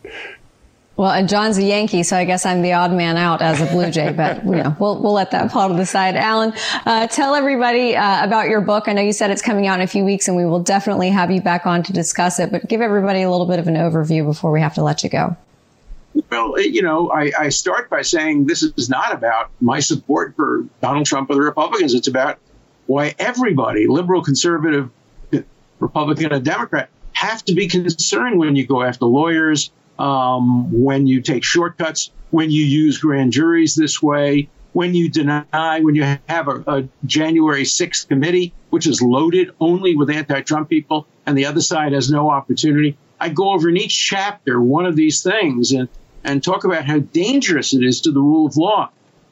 Well, 0.97 1.11
and 1.11 1.28
John's 1.28 1.59
a 1.59 1.64
Yankee, 1.64 2.05
so 2.05 2.16
I 2.16 2.24
guess 2.24 2.47
I'm 2.47 2.62
the 2.62 2.74
odd 2.74 2.92
man 2.92 3.16
out 3.16 3.42
as 3.42 3.61
a 3.61 3.66
Blue 3.66 3.90
Jay, 3.90 4.12
but 4.12 4.45
you 4.45 4.53
know, 4.53 4.76
we'll, 4.78 5.03
we'll 5.03 5.12
let 5.12 5.32
that 5.32 5.51
fall 5.51 5.68
to 5.68 5.74
the 5.74 5.86
side. 5.86 6.14
Alan, 6.14 6.53
uh, 6.86 7.09
tell 7.09 7.34
everybody 7.34 7.97
uh, 7.97 8.24
about 8.24 8.49
your 8.49 8.61
book. 8.61 8.86
I 8.86 8.92
know 8.92 9.03
you 9.03 9.12
said 9.12 9.32
it's 9.32 9.42
coming 9.42 9.66
out 9.66 9.80
in 9.80 9.84
a 9.84 9.88
few 9.88 10.05
weeks 10.05 10.28
and 10.28 10.36
we 10.36 10.45
will 10.45 10.62
definitely 10.62 11.11
have 11.11 11.32
you 11.32 11.40
back 11.40 11.66
on 11.66 11.82
to 11.84 11.92
discuss 11.92 12.38
it, 12.38 12.53
but 12.53 12.68
give 12.68 12.80
everybody 12.80 13.22
a 13.22 13.30
little 13.30 13.47
bit 13.47 13.59
of 13.59 13.66
an 13.66 13.74
overview 13.74 14.24
before 14.24 14.53
we 14.53 14.61
have 14.61 14.74
to 14.74 14.84
let 14.84 15.03
you 15.03 15.11
go. 15.11 15.36
Well, 16.30 16.61
you 16.61 16.82
know, 16.82 17.11
I, 17.11 17.32
I 17.36 17.49
start 17.49 17.90
by 17.90 18.03
saying 18.03 18.47
this 18.47 18.62
is 18.62 18.88
not 18.88 19.12
about 19.12 19.51
my 19.61 19.80
support 19.80 20.36
for 20.36 20.64
Donald 20.80 21.07
Trump 21.07 21.28
or 21.28 21.34
the 21.34 21.40
Republicans. 21.40 21.95
It's 21.95 22.07
about 22.07 22.38
why 22.86 23.16
everybody, 23.18 23.88
liberal, 23.88 24.22
conservative, 24.22 24.90
Republican, 25.80 26.32
and 26.32 26.45
Democrat, 26.45 26.88
have 27.14 27.45
to 27.47 27.55
be 27.55 27.66
concerned 27.66 28.38
when 28.38 28.55
you 28.55 28.64
go 28.64 28.82
after 28.82 29.07
lawyers, 29.07 29.72
um, 29.99 30.82
when 30.82 31.07
you 31.07 31.20
take 31.20 31.45
shortcuts, 31.45 32.11
when 32.30 32.51
you 32.51 32.64
use 32.64 32.99
grand 32.99 33.32
juries 33.32 33.74
this 33.74 34.03
way, 34.03 34.49
when 34.72 34.92
you 34.92 35.09
deny, 35.09 35.80
when 35.80 35.95
you 35.95 36.03
have 36.28 36.49
a, 36.49 36.64
a 36.66 36.88
January 37.07 37.62
6th 37.62 38.09
committee, 38.09 38.53
which 38.70 38.86
is 38.86 39.01
loaded 39.01 39.53
only 39.61 39.95
with 39.95 40.11
anti 40.11 40.40
Trump 40.42 40.68
people, 40.68 41.07
and 41.26 41.38
the 41.38 41.47
other 41.47 41.61
side 41.61 41.92
has 41.92 42.11
no 42.11 42.28
opportunity. 42.28 42.97
I 43.20 43.28
go 43.28 43.53
over 43.53 43.68
in 43.68 43.76
each 43.76 43.97
chapter 43.97 44.61
one 44.61 44.84
of 44.84 44.97
these 44.97 45.22
things 45.22 45.72
and, 45.72 45.88
and 46.24 46.42
talk 46.42 46.64
about 46.64 46.84
how 46.84 46.99
dangerous 46.99 47.72
it 47.72 47.84
is 47.84 48.03
to 48.03 48.11
the 48.11 48.20
rule 48.20 48.47
of 48.47 48.57
law 48.57 48.90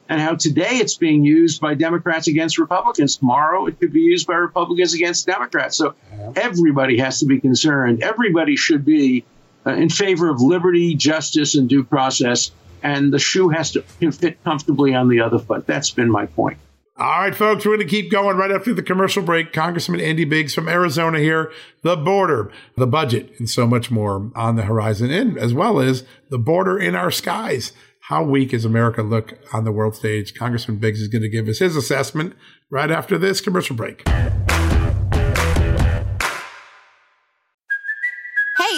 and 0.09 0.21
how 0.21 0.35
today 0.35 0.77
it's 0.77 0.95
being 0.95 1.23
used 1.23 1.61
by 1.61 1.73
Democrats 1.73 2.27
against 2.27 2.57
Republicans. 2.57 3.17
Tomorrow 3.17 3.67
it 3.67 3.79
could 3.79 3.91
be 3.91 4.01
used 4.01 4.27
by 4.27 4.35
Republicans 4.35 4.93
against 4.93 5.25
Democrats. 5.25 5.77
So 5.77 5.95
everybody 6.35 6.99
has 6.99 7.19
to 7.19 7.25
be 7.25 7.39
concerned. 7.39 8.01
Everybody 8.01 8.55
should 8.55 8.85
be 8.85 9.25
Uh, 9.65 9.71
in 9.71 9.89
favor 9.89 10.29
of 10.29 10.41
liberty, 10.41 10.95
justice, 10.95 11.55
and 11.55 11.69
due 11.69 11.83
process. 11.83 12.51
And 12.81 13.13
the 13.13 13.19
shoe 13.19 13.49
has 13.49 13.71
to 13.71 13.81
fit 13.81 14.43
comfortably 14.43 14.93
on 14.93 15.07
the 15.07 15.21
other 15.21 15.39
foot. 15.39 15.65
That's 15.65 15.91
been 15.91 16.11
my 16.11 16.25
point. 16.25 16.57
All 16.95 17.21
right, 17.21 17.33
folks, 17.33 17.65
we're 17.65 17.77
going 17.77 17.87
to 17.87 17.91
keep 17.91 18.11
going 18.11 18.37
right 18.37 18.51
after 18.51 18.71
the 18.71 18.83
commercial 18.83 19.23
break. 19.23 19.51
Congressman 19.51 19.99
Andy 19.99 20.25
Biggs 20.25 20.53
from 20.53 20.67
Arizona 20.67 21.17
here, 21.17 21.51
the 21.81 21.95
border, 21.95 22.51
the 22.77 22.85
budget, 22.85 23.33
and 23.39 23.49
so 23.49 23.65
much 23.65 23.89
more 23.89 24.29
on 24.35 24.57
the 24.57 24.63
horizon, 24.63 25.09
and 25.09 25.35
as 25.35 25.55
well 25.55 25.79
as 25.79 26.03
the 26.29 26.37
border 26.37 26.77
in 26.77 26.93
our 26.93 27.09
skies. 27.09 27.71
How 28.09 28.23
weak 28.23 28.51
does 28.51 28.63
America 28.63 29.01
look 29.01 29.39
on 29.53 29.63
the 29.63 29.71
world 29.71 29.95
stage? 29.95 30.35
Congressman 30.35 30.77
Biggs 30.77 31.01
is 31.01 31.07
going 31.07 31.23
to 31.23 31.29
give 31.29 31.47
us 31.47 31.59
his 31.59 31.75
assessment 31.75 32.35
right 32.69 32.91
after 32.91 33.17
this 33.17 33.41
commercial 33.41 33.75
break. 33.75 34.03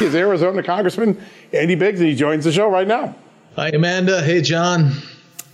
Is 0.00 0.14
Arizona 0.14 0.62
Congressman 0.62 1.20
Andy 1.52 1.74
Biggs, 1.74 1.98
and 1.98 2.08
he 2.08 2.14
joins 2.14 2.44
the 2.44 2.52
show 2.52 2.68
right 2.68 2.86
now. 2.86 3.16
Hi, 3.56 3.70
Amanda. 3.70 4.22
Hey, 4.22 4.40
John. 4.40 4.92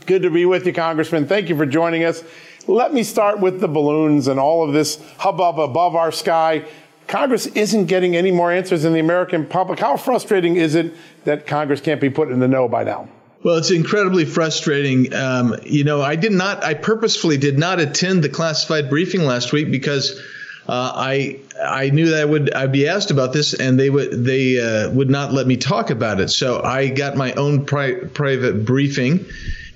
Good 0.05 0.21
to 0.21 0.31
be 0.31 0.45
with 0.45 0.67
you, 0.67 0.73
Congressman. 0.75 1.27
Thank 1.27 1.49
you 1.49 1.57
for 1.57 1.65
joining 1.65 2.05
us. 2.05 2.23
Let 2.67 2.93
me 2.93 3.05
start 3.05 3.41
with 3.41 3.61
the 3.61 3.69
balloons 3.69 4.29
and 4.29 4.39
all 4.39 4.63
of 4.63 4.75
this 4.75 5.01
hubbub 5.17 5.59
above 5.59 5.97
our 5.97 6.13
sky. 6.13 6.67
Congress 7.07 7.47
isn't 7.47 7.87
getting 7.87 8.17
any 8.17 8.31
more 8.31 8.53
answers 8.53 8.85
in 8.85 8.93
the 8.93 9.01
American 9.01 9.47
public. 9.47 9.79
How 9.79 9.97
frustrating 9.97 10.57
is 10.57 10.75
it 10.75 10.93
that 11.25 11.47
Congress 11.47 11.81
can't 11.81 12.01
be 12.01 12.11
put 12.11 12.31
in 12.31 12.39
the 12.39 12.49
know 12.49 12.69
by 12.69 12.85
now? 12.85 13.09
Well, 13.45 13.57
it's 13.57 13.71
incredibly 13.71 14.27
frustrating. 14.27 15.15
Um, 15.15 15.57
you 15.65 15.85
know, 15.85 16.03
I 16.03 16.17
did 16.17 16.33
not, 16.33 16.63
I 16.63 16.75
purposefully 16.75 17.39
did 17.39 17.59
not 17.59 17.81
attend 17.81 18.23
the 18.23 18.29
classified 18.29 18.91
briefing 18.91 19.23
last 19.23 19.53
week 19.53 19.71
because 19.71 20.21
uh, 20.69 20.93
I 20.95 21.41
I 21.65 21.91
knew 21.91 22.11
that 22.11 22.21
I 22.21 22.25
would 22.25 22.53
I'd 22.53 22.73
be 22.73 22.89
asked 22.89 23.11
about 23.11 23.33
this, 23.33 23.55
and 23.55 23.79
they 23.79 23.91
would 23.91 24.25
they 24.25 24.61
uh, 24.61 24.91
would 24.91 25.11
not 25.11 25.33
let 25.33 25.47
me 25.47 25.57
talk 25.57 25.91
about 25.91 26.21
it. 26.21 26.31
So 26.31 26.63
I 26.63 26.89
got 26.89 27.17
my 27.17 27.33
own 27.33 27.65
pri- 27.65 28.05
private 28.07 28.65
briefing, 28.65 29.27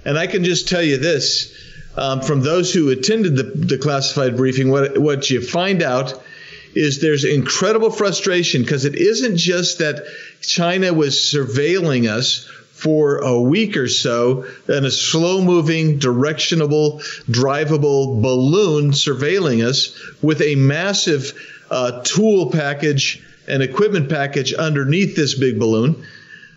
and 0.05 0.19
I 0.19 0.27
can 0.27 0.45
just 0.45 0.69
tell 0.69 0.83
you 0.83 0.99
this: 0.99 1.55
um, 1.97 2.21
from 2.21 2.41
those 2.41 2.73
who 2.73 2.91
attended 2.91 3.37
the, 3.37 3.43
the 3.43 3.79
classified 3.79 4.37
briefing, 4.37 4.71
what 4.71 4.99
what 4.99 5.31
you 5.31 5.41
find 5.41 5.83
out 5.83 6.23
is 6.75 7.01
there's 7.01 7.25
incredible 7.25 7.91
frustration 7.91 8.63
because 8.63 8.85
it 8.85 8.95
isn't 8.95 9.37
just 9.37 9.79
that 9.79 10.05
China 10.41 10.93
was 10.93 11.15
surveilling 11.15 12.09
us 12.09 12.49
for 12.73 13.19
a 13.19 13.41
week 13.41 13.77
or 13.77 13.89
so 13.89 14.47
in 14.69 14.85
a 14.85 14.91
slow 14.91 15.43
moving, 15.43 15.99
directionable, 15.99 17.01
drivable 17.27 18.23
balloon 18.23 18.93
surveilling 18.93 19.67
us 19.67 19.99
with 20.23 20.41
a 20.41 20.55
massive 20.55 21.33
uh, 21.71 22.03
tool 22.03 22.51
package 22.51 23.23
and 23.47 23.63
equipment 23.63 24.09
package 24.09 24.53
underneath 24.53 25.17
this 25.17 25.35
big 25.35 25.59
balloon. 25.59 26.05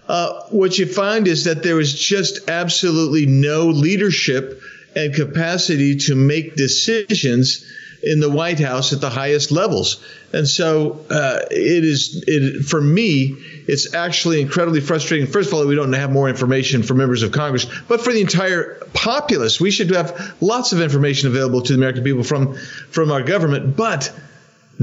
Uh, 0.07 0.43
what 0.49 0.77
you 0.77 0.85
find 0.85 1.27
is 1.27 1.45
that 1.45 1.63
there 1.63 1.79
is 1.79 1.93
just 1.93 2.49
absolutely 2.49 3.25
no 3.25 3.67
leadership 3.67 4.61
and 4.95 5.13
capacity 5.13 5.95
to 5.95 6.15
make 6.15 6.55
decisions 6.55 7.65
in 8.03 8.19
the 8.19 8.29
White 8.29 8.59
House 8.59 8.93
at 8.93 8.99
the 8.99 9.09
highest 9.09 9.51
levels. 9.51 10.03
And 10.33 10.47
so 10.47 11.05
uh, 11.09 11.39
it 11.51 11.83
is, 11.83 12.23
it, 12.27 12.65
for 12.65 12.81
me, 12.81 13.35
it's 13.67 13.93
actually 13.93 14.41
incredibly 14.41 14.81
frustrating. 14.81 15.27
First 15.27 15.49
of 15.49 15.53
all, 15.53 15.67
we 15.67 15.75
don't 15.75 15.93
have 15.93 16.11
more 16.11 16.27
information 16.27 16.83
for 16.83 16.93
members 16.93 17.21
of 17.23 17.31
Congress, 17.31 17.65
but 17.87 18.01
for 18.01 18.11
the 18.11 18.21
entire 18.21 18.81
populace, 18.93 19.61
we 19.61 19.71
should 19.71 19.91
have 19.91 20.35
lots 20.41 20.73
of 20.73 20.81
information 20.81 21.29
available 21.29 21.61
to 21.61 21.73
the 21.73 21.77
American 21.77 22.03
people 22.03 22.23
from, 22.23 22.55
from 22.89 23.11
our 23.11 23.21
government. 23.21 23.77
But 23.77 24.11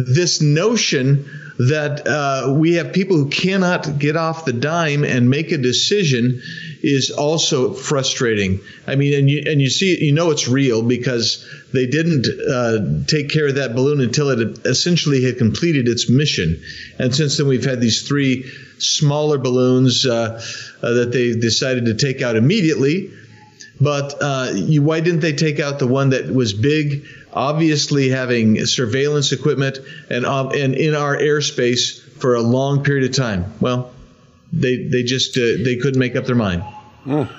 this 0.07 0.40
notion 0.40 1.28
that 1.59 2.07
uh, 2.07 2.55
we 2.55 2.74
have 2.74 2.92
people 2.92 3.16
who 3.16 3.28
cannot 3.28 3.99
get 3.99 4.16
off 4.16 4.44
the 4.44 4.53
dime 4.53 5.03
and 5.03 5.28
make 5.28 5.51
a 5.51 5.59
decision 5.59 6.40
is 6.82 7.11
also 7.11 7.72
frustrating. 7.72 8.61
I 8.86 8.94
mean, 8.94 9.18
and 9.18 9.28
you 9.28 9.42
and 9.44 9.61
you 9.61 9.68
see, 9.68 10.05
you 10.05 10.12
know, 10.12 10.30
it's 10.30 10.46
real 10.46 10.82
because 10.82 11.44
they 11.72 11.86
didn't 11.86 12.26
uh, 12.28 13.05
take 13.09 13.30
care 13.30 13.49
of 13.49 13.57
that 13.57 13.74
balloon 13.74 14.01
until 14.01 14.30
it 14.30 14.64
essentially 14.66 15.24
had 15.24 15.38
completed 15.38 15.88
its 15.88 16.09
mission. 16.09 16.62
And 17.01 17.12
since 17.12 17.36
then, 17.36 17.49
we've 17.49 17.64
had 17.64 17.80
these 17.80 18.07
three 18.07 18.49
smaller 18.78 19.38
balloons 19.38 20.07
uh, 20.07 20.40
uh 20.80 20.92
that 20.92 21.11
they 21.11 21.32
decided 21.32 21.86
to 21.86 21.94
take 21.94 22.22
out 22.22 22.36
immediately. 22.36 23.11
But 23.80 24.14
uh, 24.20 24.53
you, 24.55 24.82
why 24.82 25.01
didn't 25.01 25.20
they 25.20 25.32
take 25.32 25.59
out 25.59 25.78
the 25.78 25.86
one 25.86 26.11
that 26.11 26.32
was 26.32 26.53
big, 26.53 27.05
obviously 27.39 28.09
having 28.09 28.66
surveillance 28.66 29.30
equipment 29.32 29.78
and 30.11 30.26
um, 30.26 30.51
and 30.51 30.74
in 30.74 30.95
our 30.95 31.16
airspace 31.16 32.01
for 32.01 32.34
a 32.34 32.43
long 32.43 32.82
period 32.82 33.09
of 33.09 33.16
time? 33.16 33.55
Well, 33.61 33.93
they 34.53 34.89
they 34.89 35.05
just 35.05 35.36
uh, 35.39 35.62
they 35.64 35.76
couldn't 35.76 36.01
make 36.01 36.16
up 36.16 36.26
their 36.26 36.36
mind. 36.36 36.64
Mm. 37.07 37.30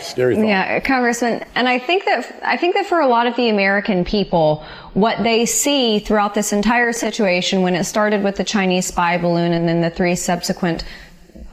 Scary 0.00 0.36
thought. 0.36 0.46
Yeah, 0.46 0.80
Congressman, 0.80 1.44
and 1.54 1.68
I 1.68 1.78
think 1.78 2.06
that 2.06 2.40
I 2.42 2.56
think 2.56 2.74
that 2.74 2.86
for 2.86 3.00
a 3.00 3.06
lot 3.06 3.26
of 3.26 3.36
the 3.36 3.50
American 3.50 4.04
people, 4.04 4.64
what 4.94 5.22
they 5.22 5.44
see 5.44 5.98
throughout 5.98 6.34
this 6.34 6.52
entire 6.52 6.92
situation, 6.92 7.60
when 7.60 7.74
it 7.74 7.84
started 7.84 8.24
with 8.24 8.36
the 8.36 8.44
Chinese 8.44 8.86
spy 8.86 9.18
balloon 9.18 9.52
and 9.52 9.68
then 9.68 9.82
the 9.82 9.90
three 9.90 10.14
subsequent 10.14 10.82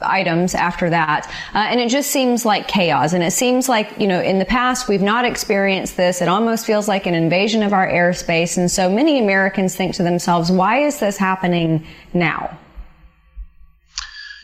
items 0.00 0.54
after 0.54 0.90
that. 0.90 1.26
Uh, 1.54 1.58
and 1.58 1.80
it 1.80 1.88
just 1.88 2.10
seems 2.10 2.44
like 2.44 2.68
chaos. 2.68 3.12
And 3.12 3.22
it 3.22 3.32
seems 3.32 3.68
like, 3.68 3.98
you 3.98 4.06
know, 4.06 4.20
in 4.20 4.38
the 4.38 4.44
past, 4.44 4.88
we've 4.88 5.02
not 5.02 5.24
experienced 5.24 5.96
this. 5.96 6.20
It 6.20 6.28
almost 6.28 6.66
feels 6.66 6.88
like 6.88 7.06
an 7.06 7.14
invasion 7.14 7.62
of 7.62 7.72
our 7.72 7.88
airspace. 7.88 8.56
And 8.56 8.70
so 8.70 8.90
many 8.90 9.18
Americans 9.18 9.76
think 9.76 9.94
to 9.96 10.02
themselves, 10.02 10.50
why 10.50 10.78
is 10.78 10.98
this 10.98 11.16
happening 11.16 11.86
now? 12.12 12.58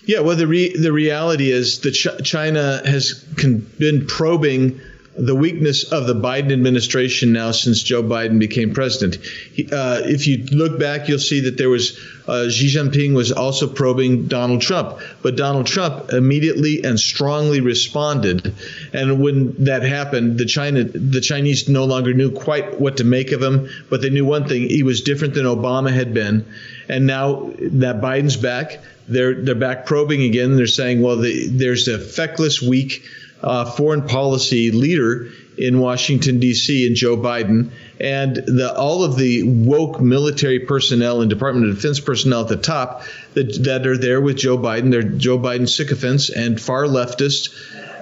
Yeah, 0.07 0.21
well, 0.21 0.35
the 0.35 0.47
re- 0.47 0.77
the 0.77 0.93
reality 0.93 1.51
is 1.51 1.81
that 1.81 1.93
Ch- 1.93 2.25
China 2.25 2.81
has 2.85 3.25
con- 3.37 3.67
been 3.79 4.07
probing 4.07 4.81
the 5.21 5.35
weakness 5.35 5.93
of 5.93 6.07
the 6.07 6.15
Biden 6.15 6.53
administration 6.53 7.33
now 7.33 7.51
since 7.51 7.83
Joe 7.83 8.03
Biden 8.03 8.39
became 8.39 8.73
president. 8.73 9.17
He, 9.53 9.69
uh, 9.71 10.01
if 10.05 10.27
you 10.27 10.47
look 10.47 10.79
back, 10.79 11.09
you'll 11.09 11.19
see 11.19 11.41
that 11.41 11.59
there 11.59 11.69
was 11.69 11.99
uh, 12.27 12.49
Xi 12.49 12.69
Jinping 12.69 13.15
was 13.15 13.33
also 13.33 13.67
probing 13.67 14.27
Donald 14.27 14.63
Trump, 14.63 14.99
but 15.23 15.37
Donald 15.37 15.67
Trump 15.67 16.13
immediately 16.13 16.85
and 16.85 16.99
strongly 16.99 17.61
responded. 17.61 18.55
And 18.93 19.21
when 19.21 19.65
that 19.65 19.83
happened, 19.83 20.39
the 20.39 20.47
China 20.47 20.85
the 20.85 21.21
Chinese 21.21 21.69
no 21.69 21.85
longer 21.85 22.15
knew 22.15 22.31
quite 22.31 22.81
what 22.81 22.99
to 22.99 23.05
make 23.05 23.33
of 23.33 23.43
him, 23.43 23.69
but 23.89 24.01
they 24.01 24.11
knew 24.11 24.25
one 24.25 24.49
thing: 24.49 24.69
he 24.69 24.83
was 24.83 25.03
different 25.03 25.35
than 25.35 25.45
Obama 25.45 25.93
had 25.93 26.15
been. 26.15 26.47
And 26.89 27.07
now 27.07 27.53
that 27.59 28.01
Biden's 28.01 28.37
back, 28.37 28.79
they're 29.09 29.35
they're 29.35 29.55
back 29.55 29.87
probing 29.87 30.23
again. 30.23 30.57
They're 30.57 30.67
saying, 30.67 31.03
well, 31.03 31.17
the, 31.17 31.49
there's 31.49 31.89
a 31.89 31.99
feckless, 31.99 32.63
weak 32.63 33.03
uh, 33.43 33.65
foreign 33.65 34.07
policy 34.07 34.71
leader 34.71 35.29
in 35.57 35.79
Washington 35.79 36.41
D.C. 36.41 36.87
in 36.87 36.95
Joe 36.95 37.17
Biden, 37.17 37.71
and 37.99 38.37
the, 38.37 38.75
all 38.77 39.05
of 39.05 39.17
the 39.17 39.43
woke 39.43 40.01
military 40.01 40.61
personnel 40.61 41.21
and 41.21 41.29
Department 41.29 41.69
of 41.69 41.77
Defense 41.77 42.01
personnel 42.01 42.43
at 42.43 42.49
the 42.49 42.57
top 42.57 43.03
that, 43.35 43.63
that 43.65 43.87
are 43.87 43.97
there 43.97 44.21
with 44.21 44.37
Joe 44.37 44.57
Biden. 44.57 44.91
They're 44.91 45.03
Joe 45.03 45.39
Biden 45.39 45.69
sycophants 45.69 46.31
and 46.31 46.61
far 46.61 46.85
leftists, 46.85 47.55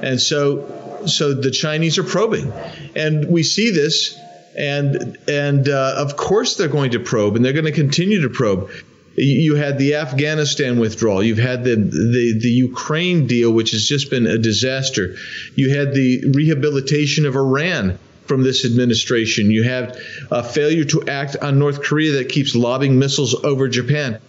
and 0.03 0.21
so 0.21 1.03
so 1.07 1.35
the 1.35 1.51
Chinese 1.51 1.99
are 1.99 2.05
probing, 2.05 2.53
and 2.95 3.29
we 3.29 3.43
see 3.43 3.71
this. 3.71 4.19
And 4.57 5.19
and 5.29 5.69
uh, 5.69 5.95
of 5.99 6.17
course 6.17 6.57
they're 6.57 6.67
going 6.67 6.91
to 6.93 6.99
probe, 6.99 7.37
and 7.37 7.45
they're 7.45 7.53
going 7.53 7.65
to 7.67 7.71
continue 7.71 8.23
to 8.23 8.29
probe 8.29 8.71
you 9.19 9.57
had 9.57 9.79
the 9.79 9.97
Afghanistan 9.97 10.79
withdrawal. 10.79 11.23
You've 11.23 11.39
had 11.39 11.65
the, 11.65 11.77
the, 11.77 12.39
the 12.41 12.51
Ukraine 12.51 13.27
deal, 13.27 13.53
which 13.53 13.73
has 13.73 13.87
just 13.87 14.11
been 14.11 14.27
a 14.27 14.39
disaster. 14.39 15.17
You 15.55 15.77
had 15.77 15.95
the 15.95 16.33
rehabilitation 16.35 17.27
of 17.27 17.35
Iran 17.35 17.99
from 18.27 18.43
this 18.43 18.65
administration. 18.65 19.51
You 19.51 19.65
have 19.65 19.99
a 20.31 20.43
failure 20.43 20.85
to 20.85 21.09
act 21.09 21.37
on 21.37 21.59
North 21.59 21.83
Korea 21.83 22.13
that 22.19 22.29
keeps 22.29 22.55
lobbing 22.55 22.99
missiles 22.99 23.35
over 23.45 23.69
Japan. 23.69 24.21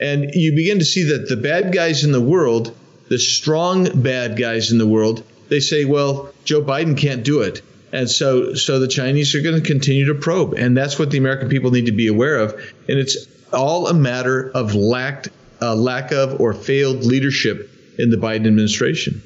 And 0.00 0.30
you 0.34 0.54
begin 0.54 0.78
to 0.78 0.84
see 0.84 1.10
that 1.10 1.28
the 1.28 1.36
bad 1.36 1.72
guys 1.72 2.04
in 2.04 2.12
the 2.12 2.20
world, 2.20 2.74
the 3.08 3.18
strong 3.18 4.02
bad 4.02 4.38
guys 4.38 4.72
in 4.72 4.78
the 4.78 4.86
world, 4.86 5.22
they 5.48 5.60
say, 5.60 5.84
well, 5.84 6.32
Joe 6.44 6.62
Biden 6.62 6.96
can't 6.96 7.24
do 7.24 7.42
it. 7.42 7.60
And 7.92 8.08
so, 8.08 8.54
so 8.54 8.78
the 8.78 8.88
Chinese 8.88 9.34
are 9.34 9.42
going 9.42 9.60
to 9.60 9.66
continue 9.66 10.06
to 10.06 10.14
probe, 10.14 10.54
and 10.54 10.76
that's 10.76 10.96
what 10.96 11.10
the 11.10 11.18
American 11.18 11.48
people 11.48 11.72
need 11.72 11.86
to 11.86 11.92
be 11.92 12.06
aware 12.06 12.36
of. 12.36 12.52
And 12.88 13.00
it's 13.00 13.26
all 13.52 13.88
a 13.88 13.94
matter 13.94 14.50
of 14.54 14.74
lacked, 14.74 15.28
uh, 15.60 15.74
lack 15.74 16.12
of 16.12 16.40
or 16.40 16.52
failed 16.52 17.04
leadership 17.04 17.70
in 17.98 18.10
the 18.10 18.16
Biden 18.16 18.46
administration. 18.46 19.22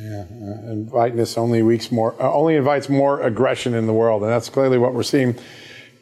Yeah, 0.00 0.24
inviting 0.70 1.16
this 1.16 1.36
only 1.36 1.62
weeks 1.62 1.90
more, 1.90 2.14
uh, 2.20 2.32
only 2.32 2.56
invites 2.56 2.88
more 2.88 3.22
aggression 3.22 3.74
in 3.74 3.86
the 3.86 3.92
world, 3.92 4.22
and 4.22 4.30
that's 4.30 4.48
clearly 4.48 4.78
what 4.78 4.94
we're 4.94 5.02
seeing. 5.02 5.36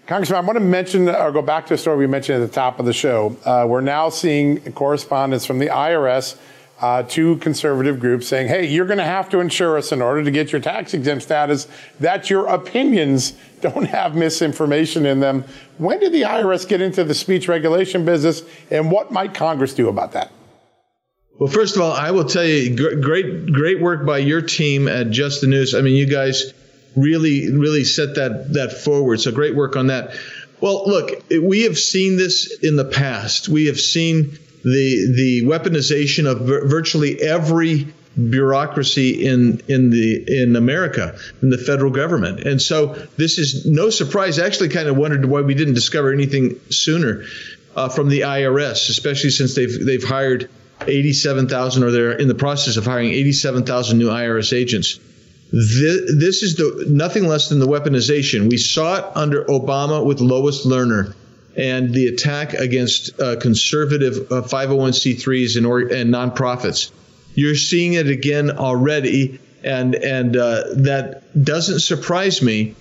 Congressman, 0.06 0.36
I 0.36 0.46
want 0.46 0.58
to 0.58 0.64
mention 0.64 1.08
or 1.08 1.32
go 1.32 1.40
back 1.40 1.66
to 1.66 1.74
a 1.74 1.78
story 1.78 1.96
we 1.96 2.06
mentioned 2.06 2.42
at 2.42 2.46
the 2.46 2.54
top 2.54 2.78
of 2.78 2.84
the 2.84 2.92
show. 2.92 3.36
Uh, 3.44 3.64
we're 3.66 3.80
now 3.80 4.10
seeing 4.10 4.60
correspondence 4.72 5.46
from 5.46 5.58
the 5.58 5.68
IRS 5.68 6.36
uh, 6.80 7.02
to 7.04 7.36
conservative 7.36 8.00
groups 8.00 8.26
saying, 8.26 8.48
hey, 8.48 8.66
you're 8.66 8.86
going 8.86 8.98
to 8.98 9.04
have 9.04 9.28
to 9.30 9.40
insure 9.40 9.78
us 9.78 9.92
in 9.92 10.02
order 10.02 10.24
to 10.24 10.30
get 10.30 10.52
your 10.52 10.60
tax 10.60 10.92
exempt 10.92 11.22
status 11.22 11.68
that 12.00 12.28
your 12.28 12.46
opinions 12.46 13.32
don't 13.60 13.84
have 13.84 14.14
misinformation 14.14 15.06
in 15.06 15.20
them. 15.20 15.44
When 15.78 16.00
did 16.00 16.12
the 16.12 16.22
IRS 16.22 16.68
get 16.68 16.80
into 16.80 17.04
the 17.04 17.14
speech 17.14 17.48
regulation 17.48 18.04
business, 18.04 18.42
and 18.70 18.90
what 18.90 19.12
might 19.12 19.34
Congress 19.34 19.74
do 19.74 19.88
about 19.88 20.12
that? 20.12 20.30
Well, 21.38 21.50
first 21.50 21.74
of 21.74 21.82
all, 21.82 21.92
I 21.92 22.10
will 22.12 22.26
tell 22.26 22.44
you, 22.44 22.76
great, 22.76 23.52
great 23.52 23.80
work 23.80 24.06
by 24.06 24.18
your 24.18 24.42
team 24.42 24.86
at 24.86 25.10
Just 25.10 25.40
the 25.40 25.48
News. 25.48 25.74
I 25.74 25.80
mean, 25.80 25.96
you 25.96 26.06
guys 26.06 26.52
really, 26.96 27.50
really 27.50 27.84
set 27.84 28.14
that 28.14 28.52
that 28.52 28.72
forward. 28.72 29.20
So 29.20 29.32
great 29.32 29.56
work 29.56 29.74
on 29.74 29.88
that. 29.88 30.14
Well, 30.60 30.84
look, 30.86 31.24
we 31.30 31.62
have 31.62 31.78
seen 31.78 32.16
this 32.16 32.56
in 32.62 32.76
the 32.76 32.84
past. 32.84 33.48
We 33.48 33.66
have 33.66 33.80
seen 33.80 34.38
the 34.64 35.12
the 35.14 35.42
weaponization 35.44 36.26
of 36.26 36.40
virtually 36.68 37.20
every 37.20 37.86
bureaucracy 38.16 39.26
in 39.26 39.60
in 39.68 39.90
the 39.90 40.42
in 40.42 40.56
America 40.56 41.16
in 41.42 41.50
the 41.50 41.58
federal 41.58 41.90
government. 41.90 42.40
And 42.40 42.60
so 42.60 42.94
this 43.16 43.38
is 43.38 43.66
no 43.66 43.90
surprise. 43.90 44.38
I 44.38 44.46
actually 44.46 44.70
kind 44.70 44.88
of 44.88 44.96
wondered 44.96 45.24
why 45.26 45.42
we 45.42 45.54
didn't 45.54 45.74
discover 45.74 46.12
anything 46.12 46.60
sooner 46.70 47.24
uh, 47.76 47.88
from 47.88 48.08
the 48.08 48.20
IRS, 48.20 48.88
especially 48.88 49.30
since 49.30 49.54
they've 49.54 49.84
they've 49.84 50.04
hired 50.04 50.48
87,000 50.86 51.82
or 51.82 51.90
they're 51.90 52.12
in 52.12 52.28
the 52.28 52.34
process 52.34 52.76
of 52.76 52.84
hiring 52.84 53.10
87,000 53.10 53.98
new 53.98 54.08
IRS 54.08 54.56
agents. 54.56 54.98
This, 55.52 56.12
this 56.18 56.42
is 56.42 56.56
the 56.56 56.86
nothing 56.88 57.28
less 57.28 57.48
than 57.48 57.58
the 57.60 57.66
weaponization. 57.66 58.50
We 58.50 58.56
saw 58.56 58.96
it 58.96 59.04
under 59.14 59.44
Obama 59.44 60.04
with 60.04 60.20
Lois 60.20 60.66
Lerner 60.66 61.14
and 61.57 61.92
the 61.92 62.09
attack 62.09 62.55
against 62.55 63.20
uh, 63.20 63.36
conservative 63.36 64.32
uh, 64.32 64.42
501c3s 64.42 65.57
and, 65.57 65.66
or, 65.66 65.80
and 65.80 66.12
nonprofits. 66.12 66.90
You're 67.34 67.55
seeing 67.55 67.94
it 67.94 68.09
again 68.09 68.50
already, 68.50 69.40
and 69.62 69.94
and 69.94 70.36
uh, 70.36 70.64
that 70.76 71.22
doesn't 71.42 71.80
surprise 71.80 72.42
me. 72.42 72.74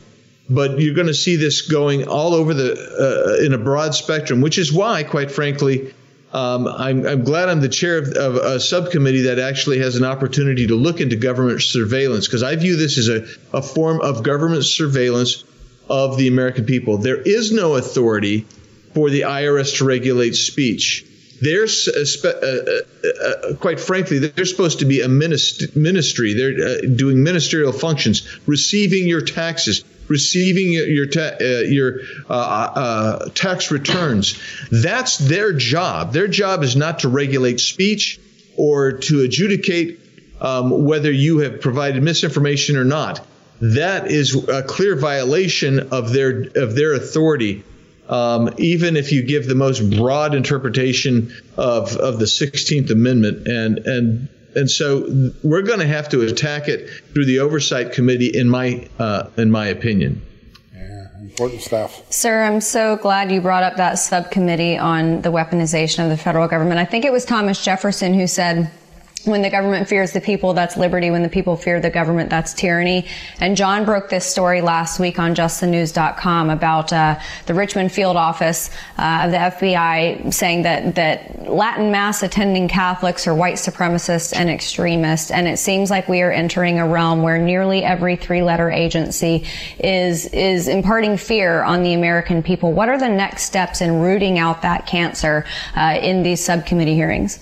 But 0.50 0.80
you're 0.80 0.94
going 0.94 1.08
to 1.08 1.14
see 1.14 1.38
this 1.38 1.62
going 1.62 2.08
all 2.08 2.34
over 2.34 2.54
the 2.54 2.74
uh, 2.74 3.46
in 3.46 3.54
a 3.54 3.58
broad 3.58 3.96
spectrum, 3.96 4.42
which 4.42 4.58
is 4.58 4.74
why, 4.74 5.04
quite 5.04 5.32
frankly, 5.32 5.94
um, 6.34 6.68
I'm, 6.68 7.06
I'm, 7.06 7.24
glad 7.24 7.48
I'm 7.48 7.62
the 7.62 7.70
chair 7.70 8.00
of, 8.00 8.10
of, 8.10 8.36
a 8.36 8.60
subcommittee 8.60 9.22
that 9.24 9.38
actually 9.38 9.80
has 9.80 9.96
an 9.96 10.04
opportunity 10.04 10.68
to 10.68 10.76
look 10.76 11.00
into 11.00 11.16
government 11.16 11.62
surveillance 11.62 12.28
because 12.28 12.42
I 12.42 12.56
view 12.56 12.76
this 12.76 12.98
as 12.98 13.08
a, 13.08 13.28
a 13.56 13.62
form 13.62 14.02
of 14.02 14.24
government 14.24 14.66
surveillance 14.66 15.44
of 15.88 16.18
the 16.18 16.28
American 16.28 16.66
people. 16.66 16.98
There 16.98 17.22
is 17.22 17.52
no 17.52 17.76
authority 17.76 18.48
for 18.94 19.10
the 19.10 19.22
IRS 19.22 19.78
to 19.78 19.86
regulate 19.86 20.36
speech. 20.36 21.06
They're, 21.42 21.66
uh, 21.66 22.30
uh, 22.30 23.10
uh, 23.22 23.56
quite 23.56 23.80
frankly, 23.80 24.20
they're 24.20 24.46
supposed 24.46 24.80
to 24.80 24.86
be 24.86 25.02
a 25.02 25.10
ministry. 25.10 26.34
They're 26.34 26.82
doing 26.88 27.22
ministerial 27.22 27.74
functions, 27.74 28.26
receiving 28.48 29.10
your 29.10 29.20
taxes, 29.20 29.84
receiving 30.08 30.72
your 30.72 31.06
ta- 31.08 31.36
your 31.42 32.00
tax 33.34 33.72
returns. 33.72 34.40
That's 34.72 35.18
their 35.18 35.52
job. 35.52 36.14
Their 36.14 36.30
job 36.30 36.64
is 36.64 36.78
not 36.78 37.00
to 37.00 37.10
regulate 37.10 37.60
speech 37.60 38.22
or 38.56 38.94
to 38.94 39.22
adjudicate 39.22 40.00
um, 40.40 40.86
whether 40.86 41.12
you 41.12 41.40
have 41.40 41.60
provided 41.60 42.02
misinformation 42.04 42.78
or 42.78 42.86
not. 42.86 43.26
That 43.60 44.10
is 44.10 44.48
a 44.48 44.64
clear 44.64 44.96
violation 44.96 45.80
of 45.92 46.14
their 46.14 46.44
of 46.56 46.76
their 46.76 46.94
authority 46.94 47.64
um, 48.10 48.54
even 48.58 48.98
if 48.98 49.12
you 49.12 49.24
give 49.24 49.48
the 49.48 49.56
most 49.56 49.98
broad 49.98 50.36
interpretation 50.36 51.34
of, 51.58 51.96
of 51.98 52.20
the 52.20 52.26
16th 52.26 52.92
Amendment. 52.92 53.48
And, 53.48 53.80
and, 53.80 54.30
and 54.56 54.70
so 54.70 55.32
we're 55.44 55.62
going 55.62 55.80
to 55.80 55.88
have 55.88 56.10
to 56.10 56.22
attack 56.22 56.68
it 56.68 56.90
through 57.14 57.26
the 57.26 57.40
Oversight 57.40 57.94
Committee, 57.94 58.38
in 58.38 58.50
my, 58.50 58.88
uh, 59.00 59.30
in 59.38 59.52
my 59.52 59.68
opinion. 59.68 60.22
Yeah, 60.74 61.08
important 61.22 61.62
stuff. 61.62 62.12
Sir, 62.12 62.44
I'm 62.44 62.62
so 62.62 62.98
glad 62.98 63.32
you 63.32 63.42
brought 63.42 63.64
up 63.64 63.78
that 63.78 63.96
subcommittee 63.96 64.78
on 64.78 65.22
the 65.22 65.30
weaponization 65.30 66.04
of 66.04 66.10
the 66.10 66.18
federal 66.18 66.48
government. 66.48 66.80
I 66.80 66.86
think 66.86 67.06
it 67.06 67.12
was 67.12 67.26
Thomas 67.26 67.64
Jefferson 67.64 68.14
who 68.14 68.28
said, 68.28 68.70
when 69.26 69.42
the 69.42 69.50
government 69.50 69.88
fears 69.88 70.12
the 70.12 70.20
people, 70.20 70.54
that's 70.54 70.76
liberty. 70.76 71.10
When 71.10 71.24
the 71.24 71.30
people 71.30 71.56
fear 71.56 71.80
the 71.80 71.90
government, 71.90 72.30
that's 72.30 72.54
tyranny. 72.54 73.08
And 73.40 73.56
John 73.56 73.86
broke 73.86 74.10
this 74.10 74.26
story 74.26 74.62
last 74.62 75.00
week 75.00 75.18
on 75.18 75.34
justthenews.com 75.34 76.50
about 76.50 76.92
uh, 76.92 77.20
the 77.46 77.54
Richmond 77.54 77.92
field 77.92 78.18
office 78.18 78.70
uh, 78.98 79.22
of 79.24 79.32
the 79.32 79.38
FBI 79.38 80.34
saying 80.34 80.64
that 80.64 80.96
that 80.96 81.50
Latin 81.50 81.92
mass 81.92 82.22
attending 82.24 82.68
Catholics 82.68 83.26
are 83.26 83.34
white 83.34 83.56
supremacists 83.56 84.36
and 84.36 84.50
extremists. 84.50 85.32
And 85.32 85.48
it 85.48 85.58
seems 85.58 85.90
like 85.90 86.10
we 86.10 86.22
are 86.22 86.32
entering 86.32 86.80
a 86.80 86.88
realm 86.88 87.22
where 87.22 87.38
nearly 87.38 87.84
every 87.84 88.16
three-letter 88.16 88.72
agency 88.72 89.46
is 89.80 90.26
is 90.28 90.68
imparting 90.68 91.18
fear 91.18 91.64
on 91.64 91.84
the 91.84 91.94
American 91.94 92.44
people. 92.44 92.74
What 92.74 92.90
are 92.90 92.98
the 92.98 93.10
next 93.10 93.44
steps 93.44 93.80
in 93.80 94.02
rooting 94.02 94.38
out 94.38 94.64
that 94.64 94.86
cancer 94.86 95.46
uh, 95.76 95.98
in 96.02 96.24
these 96.24 96.44
subcommittee 96.44 96.96
hearings? 96.96 97.40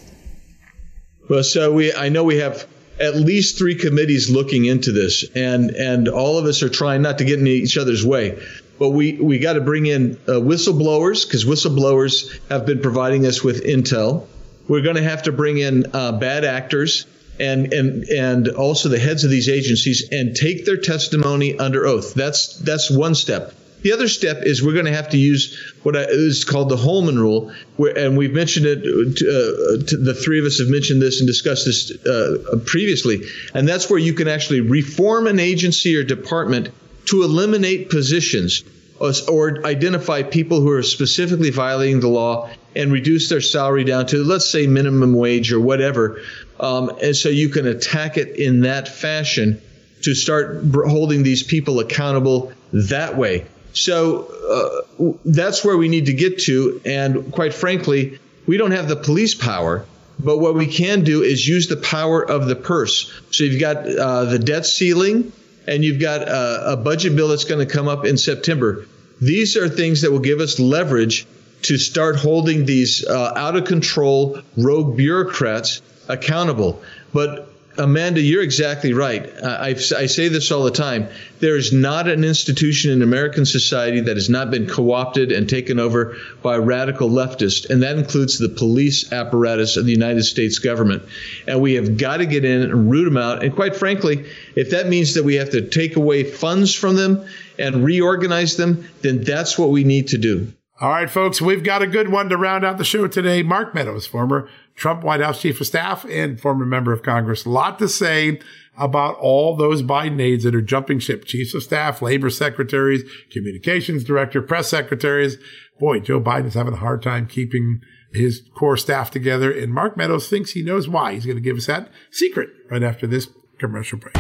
Well, 1.32 1.44
so 1.44 1.72
we 1.72 1.94
I 1.94 2.10
know 2.10 2.26
we 2.26 2.40
have 2.40 2.68
at 3.00 3.16
least 3.16 3.58
three 3.58 3.76
committees 3.76 4.30
looking 4.30 4.66
into 4.66 4.92
this, 4.92 5.24
and 5.34 5.70
and 5.70 6.10
all 6.10 6.38
of 6.38 6.44
us 6.44 6.62
are 6.62 6.68
trying 6.68 7.04
not 7.04 7.20
to 7.20 7.24
get 7.24 7.40
in 7.40 7.48
each 7.48 7.78
other's 7.78 8.06
way. 8.06 8.38
But 8.78 8.90
we 8.90 9.14
we 9.14 9.40
got 9.40 9.54
to 9.54 9.62
bring 9.62 9.86
in 9.86 10.20
uh, 10.28 10.32
whistleblowers 10.32 11.26
because 11.26 11.46
whistleblowers 11.46 12.38
have 12.50 12.66
been 12.66 12.82
providing 12.82 13.26
us 13.26 13.42
with 13.42 13.64
intel. 13.64 14.28
We're 14.68 14.82
going 14.82 14.98
to 14.98 15.04
have 15.04 15.24
to 15.24 15.32
bring 15.32 15.58
in 15.58 15.86
uh, 15.94 16.20
bad 16.20 16.44
actors 16.44 17.06
and 17.40 17.72
and 17.72 18.04
and 18.10 18.50
also 18.50 18.90
the 18.90 19.00
heads 19.00 19.24
of 19.24 19.32
these 19.32 19.48
agencies 19.48 20.10
and 20.12 20.36
take 20.36 20.66
their 20.66 20.82
testimony 20.82 21.58
under 21.58 21.86
oath. 21.86 22.14
That's 22.14 22.58
that's 22.58 22.92
one 22.92 23.16
step. 23.16 23.54
The 23.82 23.94
other 23.94 24.08
step 24.08 24.44
is 24.44 24.62
we're 24.62 24.74
going 24.74 24.86
to 24.86 24.94
have 24.94 25.10
to 25.10 25.18
use 25.18 25.74
what 25.84 25.96
is 25.96 26.44
called 26.44 26.70
the 26.70 26.78
Holman 26.78 27.18
Rule, 27.18 27.52
where, 27.78 27.98
and 27.98 28.18
we've 28.18 28.34
mentioned 28.34 28.66
it. 28.66 28.84
To, 28.84 29.80
uh, 29.82 29.86
to 29.88 29.98
the 29.98 30.14
three 30.14 30.40
of 30.40 30.46
us 30.46 30.60
have 30.60 30.68
mentioned 30.68 31.02
this 31.02 31.20
and 31.20 31.28
discussed 31.28 31.66
this 31.66 31.92
uh, 32.06 32.60
previously, 32.66 33.24
and 33.54 33.68
that's 33.68 33.90
where 33.90 34.00
you 34.00 34.14
can 34.14 34.28
actually 34.28 34.62
reform 34.62 35.28
an 35.28 35.40
agency 35.40 35.96
or 35.96 36.04
department 36.04 36.70
to 37.06 37.24
eliminate 37.24 37.90
positions 37.90 38.64
or, 39.00 39.12
or 39.28 39.66
identify 39.66 40.22
people 40.22 40.62
who 40.62 40.70
are 40.70 40.84
specifically 40.84 41.50
violating 41.50 42.00
the 42.00 42.08
law 42.08 42.50
and 42.76 42.92
reduce 42.92 43.30
their 43.30 43.42
salary 43.42 43.84
down 43.84 44.06
to, 44.08 44.24
let's 44.24 44.50
say, 44.50 44.68
minimum 44.68 45.14
wage 45.14 45.52
or 45.52 45.60
whatever. 45.60 46.22
Um, 46.60 46.92
and 47.02 47.16
so 47.16 47.30
you 47.30 47.50
can 47.50 47.66
attack 47.66 48.18
it 48.18 48.38
in 48.38 48.62
that 48.62 48.88
fashion 48.88 49.62
to 50.04 50.14
start 50.14 50.64
holding 50.74 51.24
these 51.24 51.44
people 51.44 51.80
accountable 51.80 52.54
that 52.72 53.18
way. 53.18 53.46
So 53.74 54.86
uh, 55.00 55.14
that's 55.26 55.64
where 55.64 55.78
we 55.78 55.88
need 55.88 56.08
to 56.08 56.14
get 56.14 56.40
to. 56.42 56.82
And 56.86 57.32
quite 57.32 57.54
frankly, 57.54 58.20
we 58.46 58.58
don't 58.58 58.72
have 58.72 58.88
the 58.88 58.96
police 58.96 59.36
power. 59.36 59.86
But 60.20 60.38
what 60.38 60.54
we 60.54 60.68
can 60.68 61.04
do 61.04 61.24
is 61.24 61.48
use 61.48 61.68
the 61.68 61.78
power 61.78 62.22
of 62.22 62.46
the 62.46 62.56
purse. 62.56 63.12
So 63.32 63.44
you've 63.44 63.60
got 63.60 63.78
uh, 63.78 64.26
the 64.26 64.38
debt 64.38 64.66
ceiling, 64.66 65.32
and 65.68 65.84
you've 65.84 66.00
got 66.00 66.22
a, 66.22 66.74
a 66.74 66.78
budget 66.78 67.16
bill 67.16 67.30
that's 67.30 67.46
going 67.46 67.66
to 67.66 67.72
come 67.72 67.88
up 67.88 68.06
in 68.06 68.18
September. 68.18 68.86
These 69.20 69.58
are 69.58 69.68
things 69.68 70.02
that 70.02 70.12
will 70.12 70.20
give 70.20 70.40
us 70.40 70.60
leverage 70.60 71.26
to 71.64 71.78
start 71.78 72.16
holding 72.16 72.66
these 72.66 73.06
uh, 73.06 73.34
out 73.36 73.56
of 73.56 73.66
control 73.66 74.40
rogue 74.58 74.98
bureaucrats 74.98 75.82
accountable. 76.08 76.82
But 77.14 77.51
Amanda, 77.78 78.22
you're 78.22 78.44
exactly 78.44 78.94
right. 78.94 79.32
I, 79.44 79.70
I, 79.70 79.74
say 79.76 80.28
this 80.28 80.52
all 80.52 80.64
the 80.64 80.72
time. 80.72 81.08
There 81.40 81.56
is 81.56 81.72
not 81.72 82.08
an 82.08 82.24
institution 82.24 82.92
in 82.92 83.02
American 83.02 83.46
society 83.46 84.02
that 84.02 84.18
has 84.18 84.30
not 84.30 84.52
been 84.52 84.68
co 84.68 84.92
opted 84.92 85.32
and 85.32 85.48
taken 85.48 85.80
over 85.80 86.18
by 86.42 86.58
radical 86.58 87.10
leftists, 87.10 87.70
and 87.70 87.84
that 87.84 87.98
includes 87.98 88.38
the 88.38 88.50
police 88.50 89.14
apparatus 89.14 89.78
of 89.78 89.86
the 89.86 89.92
United 89.92 90.24
States 90.24 90.60
government. 90.60 91.04
And 91.48 91.62
we 91.62 91.76
have 91.76 91.98
got 91.98 92.18
to 92.18 92.26
get 92.26 92.44
in 92.44 92.62
and 92.62 92.92
root 92.92 93.06
them 93.06 93.18
out. 93.18 93.44
And 93.44 93.56
quite 93.56 93.76
frankly, 93.76 94.26
if 94.56 94.72
that 94.72 94.88
means 94.88 95.14
that 95.14 95.24
we 95.24 95.36
have 95.36 95.52
to 95.52 95.68
take 95.68 95.96
away 95.96 96.24
funds 96.24 96.76
from 96.76 96.98
them 96.98 97.26
and 97.58 97.86
reorganize 97.86 98.58
them, 98.58 98.88
then 99.02 99.24
that's 99.24 99.58
what 99.58 99.70
we 99.70 99.86
need 99.86 100.10
to 100.10 100.18
do. 100.18 100.52
All 100.82 100.90
right, 100.90 101.10
folks, 101.10 101.40
we've 101.40 101.64
got 101.64 101.84
a 101.84 101.88
good 101.88 102.10
one 102.10 102.30
to 102.30 102.38
round 102.38 102.66
out 102.66 102.80
the 102.80 102.84
show 102.84 103.08
today. 103.08 103.44
Mark 103.44 103.76
Meadows, 103.76 104.08
former 104.08 104.50
Trump 104.76 105.04
White 105.04 105.22
House 105.22 105.42
Chief 105.42 105.60
of 105.62 105.68
Staff 105.68 106.06
and 106.06 106.40
former 106.40 106.66
member 106.66 106.92
of 106.92 107.04
Congress. 107.04 107.46
A 107.46 107.50
lot 107.50 107.80
to 107.80 107.88
say 107.88 108.40
about 108.78 109.16
all 109.18 109.56
those 109.56 109.84
Biden 109.84 110.22
aides 110.22 110.44
that 110.44 110.56
are 110.56 110.62
jumping 110.62 111.00
ship, 111.00 111.26
chiefs 111.26 111.54
of 111.54 111.64
staff, 111.64 112.02
labor 112.02 112.30
secretaries, 112.30 113.04
communications 113.32 114.04
director, 114.04 114.42
press 114.42 114.70
secretaries. 114.70 115.38
Boy, 115.80 116.00
Joe 116.00 116.22
Biden 116.22 116.48
is 116.48 116.54
having 116.54 116.74
a 116.74 116.78
hard 116.78 117.02
time 117.02 117.28
keeping 117.28 117.82
his 118.14 118.42
core 118.58 118.78
staff 118.78 119.12
together. 119.12 119.52
And 119.52 119.74
Mark 119.74 119.98
Meadows 119.98 120.28
thinks 120.28 120.52
he 120.52 120.64
knows 120.64 120.88
why. 120.88 121.14
He's 121.14 121.26
going 121.26 121.38
to 121.38 121.42
give 121.42 121.58
us 121.58 121.66
that 121.68 121.90
secret 122.12 122.50
right 122.70 122.84
after 122.84 123.08
this 123.08 123.28
commercial 123.60 124.00
break. 124.00 124.16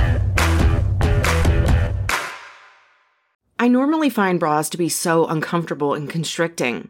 I 3.60 3.68
normally 3.68 4.10
find 4.10 4.39
bras 4.39 4.70
to 4.70 4.78
be 4.78 4.89
so 4.89 5.28
uncomfortable 5.28 5.93
and 5.93 6.10
constricting. 6.10 6.89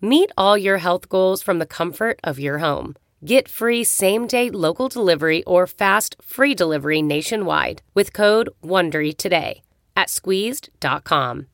Meet 0.00 0.30
all 0.38 0.56
your 0.56 0.78
health 0.78 1.08
goals 1.08 1.42
from 1.42 1.58
the 1.58 1.66
comfort 1.66 2.20
of 2.22 2.38
your 2.38 2.58
home. 2.58 2.94
Get 3.24 3.48
free 3.48 3.82
same 3.82 4.28
day 4.28 4.48
local 4.48 4.88
delivery 4.88 5.42
or 5.42 5.66
fast 5.66 6.14
free 6.22 6.54
delivery 6.54 7.02
nationwide 7.02 7.82
with 7.94 8.12
code 8.12 8.48
WONDERY 8.62 9.16
today 9.16 9.62
at 9.96 10.08
squeezed.com. 10.08 11.46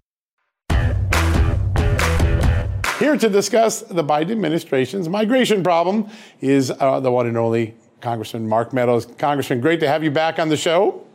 Here 2.99 3.16
to 3.16 3.28
discuss 3.30 3.80
the 3.80 4.05
Biden 4.05 4.32
administration's 4.32 5.09
migration 5.09 5.62
problem 5.62 6.11
is 6.42 6.70
uh, 6.70 7.01
the 7.01 7.11
one 7.11 7.26
and 7.26 7.38
only 7.38 7.74
Congressman 8.03 8.47
Mark 8.47 8.74
Meadows. 8.74 9.07
Congressman, 9.07 9.62
great 9.62 9.80
to 9.80 9.88
have 9.88 10.05
you 10.05 10.11
back 10.11 10.38
on 10.38 10.51
the 10.51 10.57
show. 10.59 11.07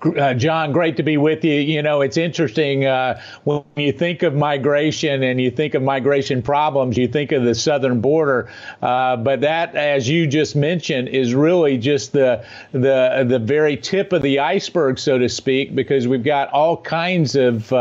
Uh, 0.00 0.32
John, 0.34 0.72
great 0.72 0.96
to 0.98 1.02
be 1.02 1.16
with 1.16 1.44
you. 1.44 1.54
You 1.54 1.82
know, 1.82 2.02
it's 2.02 2.16
interesting 2.16 2.84
uh, 2.86 3.20
when 3.42 3.64
you 3.74 3.90
think 3.90 4.22
of 4.22 4.32
migration 4.32 5.24
and 5.24 5.40
you 5.40 5.50
think 5.50 5.74
of 5.74 5.82
migration 5.82 6.40
problems, 6.40 6.96
you 6.96 7.08
think 7.08 7.32
of 7.32 7.42
the 7.42 7.54
southern 7.54 8.00
border. 8.00 8.48
Uh, 8.80 9.16
but 9.16 9.40
that, 9.40 9.74
as 9.74 10.08
you 10.08 10.28
just 10.28 10.54
mentioned, 10.54 11.08
is 11.08 11.34
really 11.34 11.78
just 11.78 12.12
the 12.12 12.44
the 12.70 13.24
the 13.28 13.40
very 13.40 13.76
tip 13.76 14.12
of 14.12 14.22
the 14.22 14.38
iceberg, 14.38 15.00
so 15.00 15.18
to 15.18 15.28
speak, 15.28 15.74
because 15.74 16.06
we've 16.06 16.22
got 16.22 16.48
all 16.52 16.76
kinds 16.76 17.34
of 17.34 17.72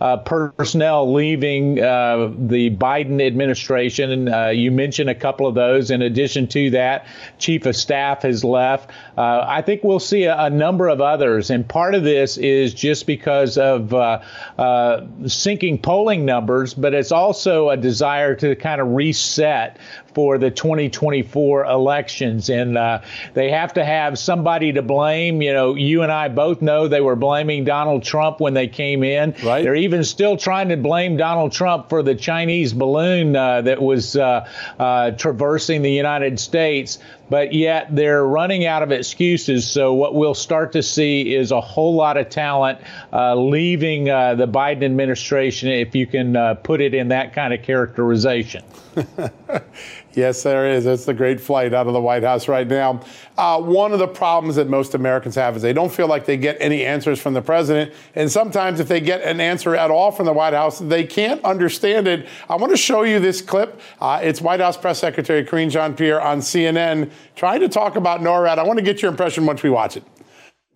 uh, 0.00 0.08
uh, 0.08 0.16
personnel 0.16 1.12
leaving 1.12 1.80
uh, 1.80 2.30
the 2.38 2.70
Biden 2.70 3.24
administration. 3.24 4.28
And 4.28 4.58
you 4.58 4.70
mentioned 4.70 5.10
a 5.10 5.14
couple 5.14 5.46
of 5.46 5.54
those. 5.54 5.90
In 5.90 6.02
addition 6.02 6.46
to 6.48 6.70
that, 6.70 7.06
chief 7.38 7.66
of 7.66 7.76
staff 7.76 8.22
has 8.22 8.42
left. 8.42 8.90
I 9.16 9.62
think 9.62 9.84
we'll 9.84 10.00
see 10.00 10.24
a, 10.24 10.38
a 10.44 10.50
number 10.50 10.88
of 10.88 11.00
others. 11.00 11.50
And 11.50 11.68
part 11.68 11.94
of 11.94 12.04
this 12.04 12.36
is 12.38 12.74
just 12.74 13.06
because 13.06 13.58
of 13.58 13.92
uh, 13.92 14.20
uh, 14.56 15.06
sinking 15.26 15.78
polling 15.78 16.24
numbers, 16.24 16.74
but 16.74 16.94
it's 16.94 17.12
also 17.12 17.70
a 17.70 17.76
desire 17.76 18.34
to 18.36 18.54
kind 18.56 18.80
of 18.80 18.88
reset 18.88 19.78
for 20.14 20.38
the 20.38 20.50
2024 20.50 21.64
elections. 21.64 22.48
And 22.50 22.76
uh, 22.76 23.02
they 23.34 23.50
have 23.50 23.74
to 23.74 23.84
have 23.84 24.18
somebody 24.18 24.72
to 24.72 24.82
blame. 24.82 25.42
You 25.42 25.52
know, 25.52 25.74
you 25.74 26.02
and 26.02 26.12
I 26.12 26.28
both 26.28 26.62
know 26.62 26.88
they 26.88 27.00
were 27.00 27.16
blaming 27.16 27.64
Donald 27.64 28.02
Trump 28.02 28.40
when 28.40 28.54
they 28.54 28.68
came 28.68 29.02
in. 29.04 29.34
Right. 29.44 29.62
They're 29.62 29.74
even 29.74 30.04
still 30.04 30.36
trying 30.36 30.70
to 30.70 30.76
blame 30.76 31.16
Donald 31.16 31.52
Trump 31.52 31.88
for 31.88 32.02
the 32.02 32.14
Chinese 32.14 32.72
balloon 32.72 33.36
uh, 33.36 33.62
that 33.62 33.80
was 33.80 34.16
uh, 34.16 34.48
uh 34.78 35.10
traversing 35.12 35.82
the 35.82 35.92
United 35.92 36.40
States. 36.40 36.98
But 37.30 37.52
yet 37.52 37.94
they're 37.94 38.24
running 38.24 38.66
out 38.66 38.82
of 38.82 38.90
excuses. 38.90 39.68
So 39.68 39.92
what 39.92 40.14
we'll 40.14 40.34
start 40.34 40.72
to 40.72 40.82
see 40.82 41.34
is 41.34 41.50
a 41.50 41.60
whole 41.60 41.94
lot 41.94 42.16
of 42.16 42.30
talent 42.30 42.80
uh, 43.12 43.34
leaving 43.34 44.08
uh, 44.08 44.34
the 44.34 44.48
Biden 44.48 44.84
administration, 44.84 45.68
if 45.68 45.94
you 45.94 46.06
can 46.06 46.56
put 46.62 46.80
it 46.80 46.94
in 46.94 47.08
that 47.08 47.34
kind 47.34 47.52
of 47.52 47.62
characterization. 47.62 48.64
Yes, 50.18 50.42
there 50.42 50.68
is. 50.68 50.84
It's 50.84 51.04
the 51.04 51.14
great 51.14 51.40
flight 51.40 51.72
out 51.72 51.86
of 51.86 51.92
the 51.92 52.00
White 52.00 52.24
House 52.24 52.48
right 52.48 52.66
now. 52.66 53.00
Uh, 53.36 53.60
one 53.60 53.92
of 53.92 54.00
the 54.00 54.08
problems 54.08 54.56
that 54.56 54.68
most 54.68 54.96
Americans 54.96 55.36
have 55.36 55.54
is 55.54 55.62
they 55.62 55.72
don't 55.72 55.92
feel 55.92 56.08
like 56.08 56.26
they 56.26 56.36
get 56.36 56.56
any 56.58 56.84
answers 56.84 57.20
from 57.20 57.34
the 57.34 57.40
president. 57.40 57.94
And 58.16 58.28
sometimes, 58.28 58.80
if 58.80 58.88
they 58.88 59.00
get 59.00 59.22
an 59.22 59.40
answer 59.40 59.76
at 59.76 59.92
all 59.92 60.10
from 60.10 60.26
the 60.26 60.32
White 60.32 60.54
House, 60.54 60.80
they 60.80 61.04
can't 61.04 61.40
understand 61.44 62.08
it. 62.08 62.26
I 62.48 62.56
want 62.56 62.72
to 62.72 62.76
show 62.76 63.02
you 63.02 63.20
this 63.20 63.40
clip. 63.40 63.80
Uh, 64.00 64.18
it's 64.20 64.40
White 64.40 64.58
House 64.58 64.76
Press 64.76 64.98
Secretary 64.98 65.44
Karine 65.44 65.70
Jean 65.70 65.94
Pierre 65.94 66.20
on 66.20 66.40
CNN 66.40 67.12
trying 67.36 67.60
to 67.60 67.68
talk 67.68 67.94
about 67.94 68.20
NORAD. 68.20 68.58
I 68.58 68.64
want 68.64 68.80
to 68.80 68.84
get 68.84 69.00
your 69.00 69.12
impression 69.12 69.46
once 69.46 69.62
we 69.62 69.70
watch 69.70 69.96
it. 69.96 70.02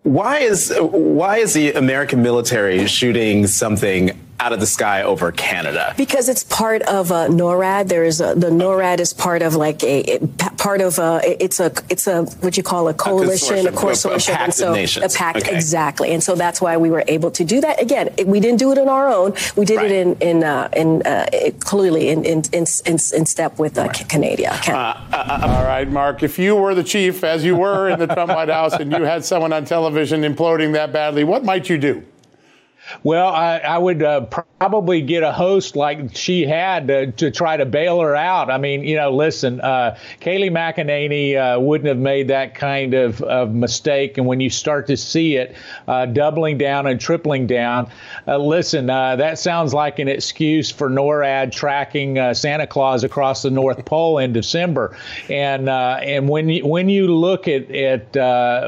Why 0.04 0.38
is 0.38 0.72
why 0.80 1.38
is 1.38 1.54
the 1.54 1.72
American 1.72 2.22
military 2.22 2.86
shooting 2.86 3.48
something 3.48 4.16
out 4.42 4.52
of 4.52 4.58
the 4.58 4.66
sky 4.66 5.02
over 5.02 5.30
Canada? 5.30 5.94
Because 5.96 6.28
it's 6.28 6.42
part 6.42 6.82
of 6.82 7.12
uh, 7.12 7.28
NORAD. 7.28 7.88
There 7.88 8.04
is 8.04 8.20
a, 8.20 8.34
the 8.34 8.50
NORAD 8.50 8.98
is 8.98 9.12
part 9.12 9.40
of 9.40 9.54
like 9.54 9.82
a 9.84 10.18
part 10.58 10.80
of 10.80 10.98
a 10.98 11.20
it's 11.24 11.60
a 11.60 11.72
it's 11.88 12.06
a 12.08 12.24
what 12.40 12.56
you 12.56 12.62
call 12.62 12.88
a 12.88 12.94
coalition, 12.94 13.66
a 13.68 13.70
consortium, 13.70 14.40
a, 14.40 14.44
a, 14.44 14.48
a 14.48 14.52
so 14.52 14.72
nations. 14.72 15.14
a 15.14 15.16
pact 15.16 15.38
okay. 15.38 15.54
exactly. 15.54 16.10
And 16.12 16.22
so 16.22 16.34
that's 16.34 16.60
why 16.60 16.76
we 16.76 16.90
were 16.90 17.04
able 17.06 17.30
to 17.30 17.44
do 17.44 17.60
that. 17.60 17.80
Again, 17.80 18.10
we 18.26 18.40
didn't 18.40 18.58
do 18.58 18.72
it 18.72 18.78
on 18.78 18.88
our 18.88 19.08
own. 19.08 19.34
We 19.56 19.64
did 19.64 19.76
right. 19.76 19.90
it 19.90 19.92
in 19.92 20.16
in 20.20 20.44
uh, 20.44 20.68
in 20.76 21.02
uh, 21.02 21.26
clearly 21.60 22.08
in 22.08 22.24
in, 22.24 22.42
in 22.52 22.66
in 22.84 23.26
step 23.26 23.58
with 23.58 23.78
uh, 23.78 23.82
right. 23.82 24.08
Canada. 24.08 24.50
Uh, 24.66 24.72
uh, 25.12 25.56
All 25.56 25.64
right, 25.64 25.88
Mark. 25.88 26.22
If 26.22 26.38
you 26.38 26.56
were 26.56 26.74
the 26.74 26.84
chief, 26.84 27.22
as 27.22 27.44
you 27.44 27.54
were 27.56 27.88
in 27.88 27.98
the 28.00 28.06
Trump 28.06 28.30
White 28.30 28.48
House, 28.48 28.72
and 28.74 28.90
you 28.90 29.04
had 29.04 29.24
someone 29.24 29.52
on 29.52 29.64
television 29.64 30.22
imploding 30.22 30.72
that 30.72 30.92
badly, 30.92 31.22
what 31.22 31.44
might 31.44 31.68
you 31.68 31.78
do? 31.78 32.02
Well, 33.02 33.28
I, 33.28 33.58
I 33.58 33.78
would 33.78 34.02
uh, 34.02 34.26
probably 34.58 35.02
get 35.02 35.22
a 35.22 35.32
host 35.32 35.76
like 35.76 36.14
she 36.14 36.46
had 36.46 36.88
to, 36.88 37.12
to, 37.12 37.30
try 37.30 37.56
to 37.56 37.66
bail 37.66 38.00
her 38.00 38.14
out. 38.14 38.50
I 38.50 38.58
mean, 38.58 38.84
you 38.84 38.96
know, 38.96 39.10
listen, 39.10 39.60
uh, 39.60 39.96
Kayleigh 40.20 40.50
McEnany 40.50 41.36
uh, 41.36 41.60
wouldn't 41.60 41.88
have 41.88 41.98
made 41.98 42.28
that 42.28 42.54
kind 42.54 42.94
of, 42.94 43.20
of, 43.22 43.52
mistake. 43.52 44.18
And 44.18 44.26
when 44.26 44.40
you 44.40 44.50
start 44.50 44.86
to 44.86 44.96
see 44.96 45.36
it 45.36 45.56
uh, 45.88 46.06
doubling 46.06 46.58
down 46.58 46.86
and 46.86 47.00
tripling 47.00 47.46
down, 47.46 47.90
uh, 48.26 48.36
listen, 48.36 48.88
uh, 48.88 49.16
that 49.16 49.38
sounds 49.38 49.74
like 49.74 49.98
an 49.98 50.08
excuse 50.08 50.70
for 50.70 50.88
NORAD 50.88 51.52
tracking 51.52 52.34
Santa 52.34 52.66
Claus 52.66 53.04
across 53.04 53.42
the 53.42 53.50
North 53.50 53.84
Pole 53.84 54.18
in 54.18 54.32
December. 54.32 54.96
And 55.28 55.68
and 55.68 56.28
when 56.28 56.48
you, 56.48 56.66
when 56.66 56.88
you 56.88 57.14
look 57.14 57.48
at 57.48 57.70
at 57.70 58.14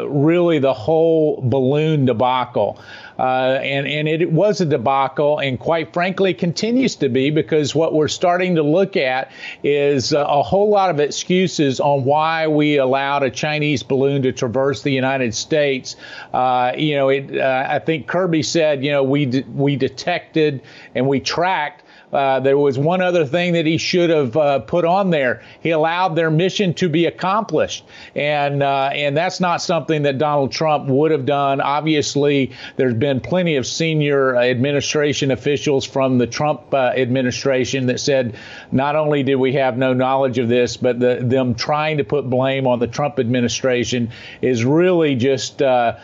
really 0.09 0.59
the 0.59 0.75
whole 0.75 1.41
balloon 1.43 2.05
debacle. 2.07 2.81
Uh, 3.19 3.59
and 3.62 3.87
and 3.87 4.09
it 4.09 4.33
was 4.33 4.61
a 4.61 4.65
debacle, 4.65 5.39
and 5.39 5.59
quite 5.59 5.93
frankly, 5.93 6.35
continues 6.35 6.97
to 6.97 7.09
be 7.09 7.31
because 7.31 7.75
what 7.75 7.95
we're 7.95 8.09
starting 8.09 8.57
to 8.57 8.62
look 8.62 8.97
at 8.97 9.31
is 9.62 10.12
uh, 10.12 10.25
a 10.27 10.43
whole 10.43 10.69
lot 10.69 10.91
of 10.91 10.99
excuses 10.99 11.79
on 11.79 12.05
why 12.05 12.49
we 12.49 12.77
allowed 12.77 13.23
a 13.23 13.31
Chinese 13.31 13.83
balloon 13.83 14.23
to 14.23 14.33
traverse 14.33 14.83
the 14.83 14.91
United 14.91 15.35
States. 15.35 15.95
Uh, 16.33 16.73
you 16.77 16.97
know, 16.97 17.09
it, 17.09 17.39
uh, 17.39 17.67
I 17.69 17.79
think 17.79 18.09
Kirby 18.09 18.43
said, 18.43 18.85
you 18.85 18.91
know, 18.91 19.05
we 19.05 19.45
we 19.55 19.77
detected 19.77 20.62
and 20.95 21.07
we 21.07 21.21
tracked 21.21 21.84
uh, 22.15 22.39
there 22.41 22.57
was 22.57 22.79
one 22.79 23.03
other 23.03 23.27
thing 23.27 23.55
that 23.55 23.67
he 23.67 23.77
should 23.77 24.09
have 24.09 24.37
uh, 24.37 24.61
put 24.61 24.85
on 24.85 25.11
there. 25.11 25.43
He 25.61 25.71
allowed 25.71 26.15
their 26.15 26.31
mission 26.31 26.73
to 26.75 26.89
be 26.89 27.07
accomplished, 27.07 27.85
and 28.15 28.62
uh, 28.62 28.91
and 28.93 29.17
that's 29.17 29.41
not 29.41 29.61
something 29.61 30.03
that 30.03 30.19
Donald 30.19 30.53
Trump 30.53 30.89
would 30.89 31.11
have 31.11 31.27
done. 31.27 31.61
Obviously, 31.61 32.53
there's 32.77 32.95
been 32.95 33.21
plenty 33.21 33.57
of 33.57 33.67
senior 33.67 34.37
administration 34.37 35.33
officials 35.33 35.85
from 35.85 36.19
the 36.19 36.27
Trump 36.29 36.73
uh, 36.73 36.93
administration 36.97 37.87
that 37.87 37.99
said 37.99 38.37
not 38.71 38.95
only 38.95 39.25
did 39.25 39.35
we 39.35 39.55
have 39.55 39.77
no 39.77 39.93
knowledge 39.93 40.39
of 40.39 40.49
this, 40.49 40.77
but 40.77 41.01
the, 41.01 41.19
them 41.21 41.57
trying 41.57 41.99
to 41.99 42.05
put 42.05 42.31
blame 42.31 42.69
on 42.69 42.79
the 42.79 42.87
Trump 42.87 43.19
administration 43.19 44.12
is 44.41 44.65
really 44.65 45.17
just 45.17 45.61
uh, 45.62 45.95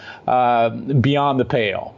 beyond 1.01 1.39
the 1.39 1.45
pale. 1.45 1.95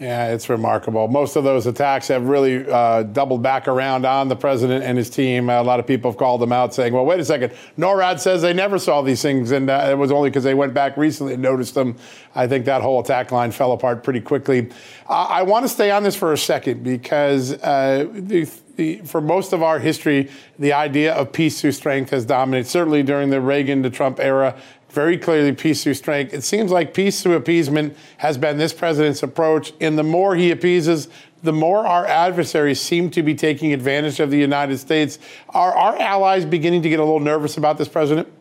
Yeah, 0.00 0.32
it's 0.32 0.48
remarkable. 0.48 1.06
Most 1.06 1.36
of 1.36 1.44
those 1.44 1.68
attacks 1.68 2.08
have 2.08 2.26
really 2.26 2.68
uh, 2.68 3.04
doubled 3.04 3.44
back 3.44 3.68
around 3.68 4.04
on 4.04 4.26
the 4.26 4.34
president 4.34 4.82
and 4.82 4.98
his 4.98 5.08
team. 5.08 5.48
a 5.48 5.62
lot 5.62 5.78
of 5.78 5.86
people 5.86 6.10
have 6.10 6.18
called 6.18 6.40
them 6.40 6.50
out 6.50 6.74
saying, 6.74 6.92
well, 6.92 7.04
wait 7.04 7.20
a 7.20 7.24
second. 7.24 7.52
NORAD 7.78 8.18
says 8.18 8.42
they 8.42 8.52
never 8.52 8.80
saw 8.80 9.02
these 9.02 9.22
things, 9.22 9.52
and 9.52 9.70
uh, 9.70 9.86
it 9.88 9.96
was 9.96 10.10
only 10.10 10.30
because 10.30 10.42
they 10.42 10.54
went 10.54 10.74
back 10.74 10.96
recently 10.96 11.34
and 11.34 11.42
noticed 11.42 11.74
them. 11.74 11.96
I 12.34 12.48
think 12.48 12.64
that 12.64 12.82
whole 12.82 13.00
attack 13.00 13.30
line 13.30 13.52
fell 13.52 13.70
apart 13.70 14.02
pretty 14.02 14.20
quickly. 14.20 14.68
Uh, 15.08 15.26
I 15.30 15.42
want 15.42 15.64
to 15.64 15.68
stay 15.68 15.92
on 15.92 16.02
this 16.02 16.16
for 16.16 16.32
a 16.32 16.38
second 16.38 16.82
because 16.82 17.52
uh, 17.62 18.08
the, 18.12 18.50
the, 18.74 18.96
for 19.02 19.20
most 19.20 19.52
of 19.52 19.62
our 19.62 19.78
history, 19.78 20.28
the 20.58 20.72
idea 20.72 21.14
of 21.14 21.32
peace 21.32 21.60
through 21.60 21.72
strength 21.72 22.10
has 22.10 22.24
dominated, 22.24 22.68
certainly 22.68 23.04
during 23.04 23.30
the 23.30 23.40
Reagan 23.40 23.84
to 23.84 23.90
Trump 23.90 24.18
era 24.18 24.60
very 24.94 25.18
clearly 25.18 25.52
peace 25.52 25.82
through 25.82 25.94
strength. 25.94 26.32
It 26.32 26.42
seems 26.42 26.70
like 26.70 26.94
peace 26.94 27.22
through 27.22 27.34
appeasement 27.34 27.96
has 28.18 28.38
been 28.38 28.56
this 28.56 28.72
president's 28.72 29.22
approach. 29.22 29.72
And 29.80 29.98
the 29.98 30.04
more 30.04 30.36
he 30.36 30.50
appeases, 30.50 31.08
the 31.42 31.52
more 31.52 31.86
our 31.86 32.06
adversaries 32.06 32.80
seem 32.80 33.10
to 33.10 33.22
be 33.22 33.34
taking 33.34 33.72
advantage 33.72 34.20
of 34.20 34.30
the 34.30 34.38
United 34.38 34.78
States. 34.78 35.18
Are 35.50 35.74
our 35.74 35.98
allies 35.98 36.44
beginning 36.44 36.82
to 36.82 36.88
get 36.88 37.00
a 37.00 37.04
little 37.04 37.20
nervous 37.20 37.56
about 37.56 37.76
this 37.76 37.88
president? 37.88 38.32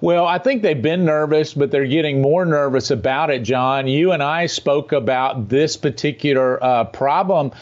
Well, 0.00 0.26
I 0.26 0.38
think 0.38 0.62
they've 0.62 0.82
been 0.82 1.04
nervous, 1.04 1.54
but 1.54 1.70
they're 1.70 1.86
getting 1.86 2.20
more 2.20 2.44
nervous 2.44 2.90
about 2.90 3.30
it, 3.30 3.40
John. 3.44 3.86
You 3.86 4.10
and 4.10 4.22
I 4.22 4.46
spoke 4.46 4.90
about 4.90 5.48
this 5.48 5.76
particular 5.76 6.62
uh, 6.62 6.84
problem 6.84 7.52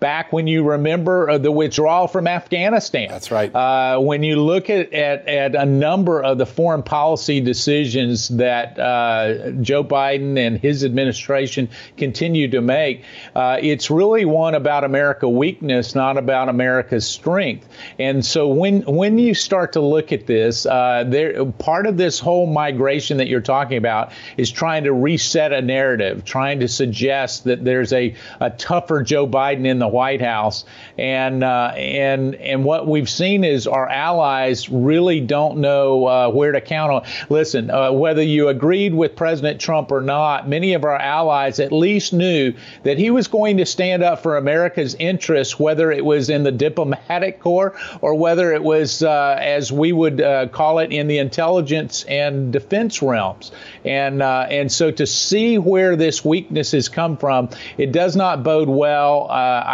back 0.00 0.32
when 0.32 0.46
you 0.46 0.62
remember 0.62 1.30
uh, 1.30 1.38
the 1.38 1.50
withdrawal 1.50 2.08
from 2.08 2.26
Afghanistan. 2.26 3.08
That's 3.08 3.30
right. 3.30 3.54
Uh, 3.54 3.98
when 3.98 4.22
you 4.22 4.42
look 4.42 4.70
at, 4.70 4.92
at, 4.92 5.26
at, 5.26 5.54
a 5.54 5.64
number 5.64 6.22
of 6.22 6.38
the 6.38 6.46
foreign 6.46 6.82
policy 6.82 7.40
decisions 7.40 8.28
that 8.28 8.78
uh, 8.78 9.50
Joe 9.62 9.82
Biden 9.82 10.38
and 10.38 10.58
his 10.58 10.84
administration 10.84 11.68
continue 11.96 12.48
to 12.48 12.60
make, 12.60 13.04
uh, 13.34 13.58
it's 13.60 13.90
really 13.90 14.24
one 14.24 14.54
about 14.54 14.84
America 14.84 15.28
weakness, 15.28 15.94
not 15.94 16.16
about 16.16 16.48
America's 16.48 17.06
strength. 17.06 17.68
And 17.98 18.24
so 18.24 18.48
when 18.48 18.82
when 18.82 19.18
you 19.18 19.34
start 19.34 19.72
to 19.72 19.80
look 19.80 20.12
at 20.12 20.26
this, 20.26 20.66
uh, 20.66 21.04
there 21.06 21.44
part 21.44 21.86
of 21.86 21.96
this 21.96 22.18
whole 22.18 22.46
migration 22.46 23.16
that 23.16 23.28
you're 23.28 23.40
talking 23.40 23.76
about 23.76 24.12
is 24.36 24.50
trying 24.50 24.84
to 24.84 24.92
reset 24.92 25.52
a 25.52 25.62
narrative, 25.62 26.24
trying 26.24 26.60
to 26.60 26.68
suggest 26.68 27.44
that 27.44 27.64
there's 27.64 27.92
a, 27.92 28.14
a 28.40 28.50
tougher 28.50 29.02
Joe 29.02 29.26
Biden 29.26 29.66
in 29.66 29.78
the 29.78 29.87
White 29.88 30.20
House, 30.20 30.64
and 30.96 31.42
uh, 31.42 31.72
and 31.76 32.34
and 32.34 32.64
what 32.64 32.86
we've 32.86 33.08
seen 33.08 33.44
is 33.44 33.66
our 33.66 33.88
allies 33.88 34.68
really 34.68 35.20
don't 35.20 35.58
know 35.58 36.06
uh, 36.06 36.30
where 36.30 36.52
to 36.52 36.60
count 36.60 36.92
on. 36.92 37.04
Listen, 37.28 37.70
uh, 37.70 37.92
whether 37.92 38.22
you 38.22 38.48
agreed 38.48 38.94
with 38.94 39.16
President 39.16 39.60
Trump 39.60 39.90
or 39.90 40.00
not, 40.00 40.48
many 40.48 40.74
of 40.74 40.84
our 40.84 40.96
allies 40.96 41.60
at 41.60 41.72
least 41.72 42.12
knew 42.12 42.54
that 42.82 42.98
he 42.98 43.10
was 43.10 43.28
going 43.28 43.56
to 43.58 43.66
stand 43.66 44.02
up 44.02 44.22
for 44.22 44.36
America's 44.36 44.94
interests, 44.94 45.58
whether 45.58 45.90
it 45.90 46.04
was 46.04 46.30
in 46.30 46.42
the 46.42 46.52
diplomatic 46.52 47.40
corps 47.40 47.76
or 48.00 48.14
whether 48.14 48.52
it 48.52 48.62
was, 48.62 49.02
uh, 49.02 49.36
as 49.40 49.72
we 49.72 49.92
would 49.92 50.20
uh, 50.20 50.48
call 50.48 50.78
it, 50.78 50.92
in 50.92 51.08
the 51.08 51.18
intelligence 51.18 52.04
and 52.04 52.52
defense 52.52 53.02
realms. 53.02 53.52
And 53.84 54.22
uh, 54.22 54.46
and 54.50 54.70
so 54.70 54.90
to 54.90 55.06
see 55.06 55.58
where 55.58 55.96
this 55.96 56.24
weakness 56.24 56.72
has 56.72 56.88
come 56.88 57.16
from, 57.16 57.48
it 57.76 57.92
does 57.92 58.16
not 58.16 58.42
bode 58.42 58.68
well. 58.68 59.28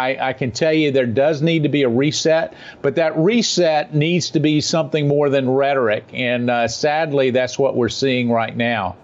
I, 0.05 0.29
I, 0.29 0.33
can 0.33 0.51
tell 0.51 0.73
you 0.73 0.91
there 0.91 1.05
does 1.05 1.41
need 1.41 1.63
to 1.63 1.69
be 1.69 1.83
a 1.83 1.89
reset, 1.89 2.53
but 2.81 2.95
that 2.95 3.17
reset 3.17 3.93
needs 3.93 4.29
to 4.31 4.39
be 4.39 4.61
something 4.61 5.07
more 5.07 5.29
than 5.29 5.49
rhetoric. 5.49 6.05
And 6.13 6.49
uh, 6.49 6.67
sadly, 6.67 7.31
that's 7.31 7.57
what 7.57 7.75
we're 7.75 7.89
seeing 7.89 8.29
right 8.29 8.55
now. 8.55 8.95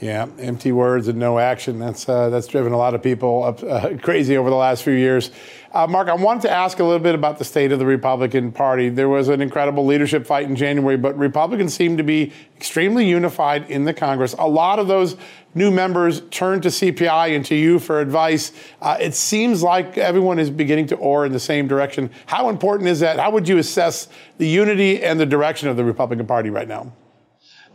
Yeah, 0.00 0.26
empty 0.38 0.72
words 0.72 1.08
and 1.08 1.18
no 1.18 1.38
action. 1.38 1.78
That's 1.78 2.08
uh, 2.08 2.28
that's 2.28 2.46
driven 2.46 2.72
a 2.72 2.76
lot 2.76 2.94
of 2.94 3.02
people 3.02 3.44
up 3.44 3.62
uh, 3.62 3.96
crazy 4.02 4.36
over 4.36 4.50
the 4.50 4.56
last 4.56 4.82
few 4.82 4.92
years. 4.92 5.30
Uh, 5.74 5.88
Mark, 5.88 6.06
I 6.06 6.14
wanted 6.14 6.42
to 6.42 6.50
ask 6.52 6.78
a 6.78 6.84
little 6.84 7.00
bit 7.00 7.16
about 7.16 7.36
the 7.36 7.44
state 7.44 7.72
of 7.72 7.80
the 7.80 7.84
Republican 7.84 8.52
Party. 8.52 8.90
There 8.90 9.08
was 9.08 9.26
an 9.26 9.42
incredible 9.42 9.84
leadership 9.84 10.24
fight 10.24 10.46
in 10.46 10.54
January, 10.54 10.96
but 10.96 11.18
Republicans 11.18 11.74
seem 11.74 11.96
to 11.96 12.04
be 12.04 12.32
extremely 12.56 13.08
unified 13.08 13.68
in 13.68 13.84
the 13.84 13.92
Congress. 13.92 14.36
A 14.38 14.46
lot 14.46 14.78
of 14.78 14.86
those 14.86 15.16
new 15.52 15.72
members 15.72 16.20
turned 16.30 16.62
to 16.62 16.68
CPI 16.68 17.34
and 17.34 17.44
to 17.46 17.56
you 17.56 17.80
for 17.80 18.00
advice. 18.00 18.52
Uh, 18.80 18.96
it 19.00 19.16
seems 19.16 19.64
like 19.64 19.98
everyone 19.98 20.38
is 20.38 20.48
beginning 20.48 20.86
to 20.86 20.94
oar 20.94 21.26
in 21.26 21.32
the 21.32 21.40
same 21.40 21.66
direction. 21.66 22.08
How 22.26 22.50
important 22.50 22.88
is 22.88 23.00
that? 23.00 23.18
How 23.18 23.32
would 23.32 23.48
you 23.48 23.58
assess 23.58 24.06
the 24.38 24.46
unity 24.46 25.02
and 25.02 25.18
the 25.18 25.26
direction 25.26 25.68
of 25.68 25.76
the 25.76 25.84
Republican 25.84 26.28
Party 26.28 26.50
right 26.50 26.68
now? 26.68 26.92